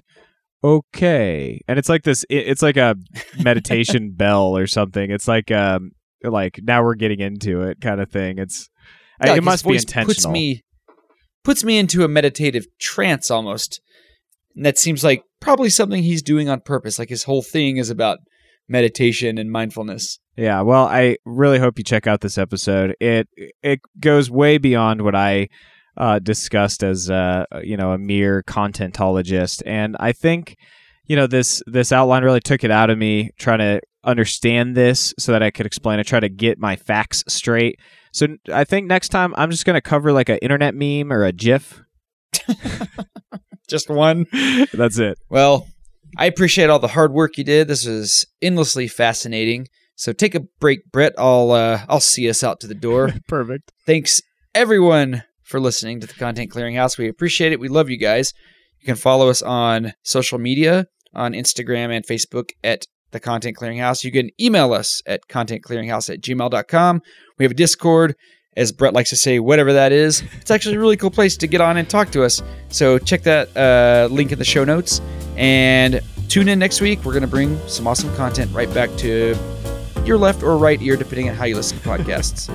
[0.65, 2.23] Okay, and it's like this.
[2.29, 2.95] it- It's like a
[3.41, 5.11] meditation bell or something.
[5.11, 5.91] It's like um
[6.23, 8.39] like now we're getting into it kind of thing.
[8.39, 8.67] It's
[9.21, 10.07] I- it must be intentional.
[10.13, 10.63] Puts me
[11.43, 13.79] puts me into a meditative trance almost.
[14.55, 16.97] And that seems like probably something he's doing on purpose.
[16.97, 18.19] Like his whole thing is about
[18.67, 20.17] meditation and mindfulness.
[20.37, 22.95] Yeah, well, I really hope you check out this episode.
[22.99, 23.27] It
[23.61, 25.49] it goes way beyond what I
[25.97, 30.57] uh, discussed as uh, you know a mere contentologist, and I think
[31.05, 35.13] you know this this outline really took it out of me trying to understand this
[35.17, 37.79] so that I could explain it, try to get my facts straight.
[38.11, 41.25] So I think next time I'm just going to cover like an internet meme or
[41.25, 41.81] a GIF.
[43.67, 44.27] Just one.
[44.73, 45.17] That's it.
[45.29, 45.67] Well,
[46.17, 47.67] I appreciate all the hard work you did.
[47.67, 49.67] This was endlessly fascinating.
[49.95, 51.13] So take a break, Brett.
[51.17, 53.13] I'll uh, I'll see us out to the door.
[53.27, 53.71] Perfect.
[53.85, 54.21] Thanks
[54.53, 56.97] everyone for listening to the Content Clearinghouse.
[56.97, 57.59] We appreciate it.
[57.59, 58.33] We love you guys.
[58.79, 64.03] You can follow us on social media on Instagram and Facebook at the Content Clearinghouse.
[64.03, 67.01] You can email us at contentclearinghouse at gmail.com.
[67.37, 68.15] We have a Discord,
[68.57, 70.23] as Brett likes to say, whatever that is.
[70.41, 72.41] It's actually a really cool place to get on and talk to us.
[72.69, 74.99] So check that uh, link in the show notes
[75.37, 77.05] and tune in next week.
[77.05, 79.37] We're going to bring some awesome content right back to
[80.03, 82.51] your left or right ear, depending on how you listen to podcasts.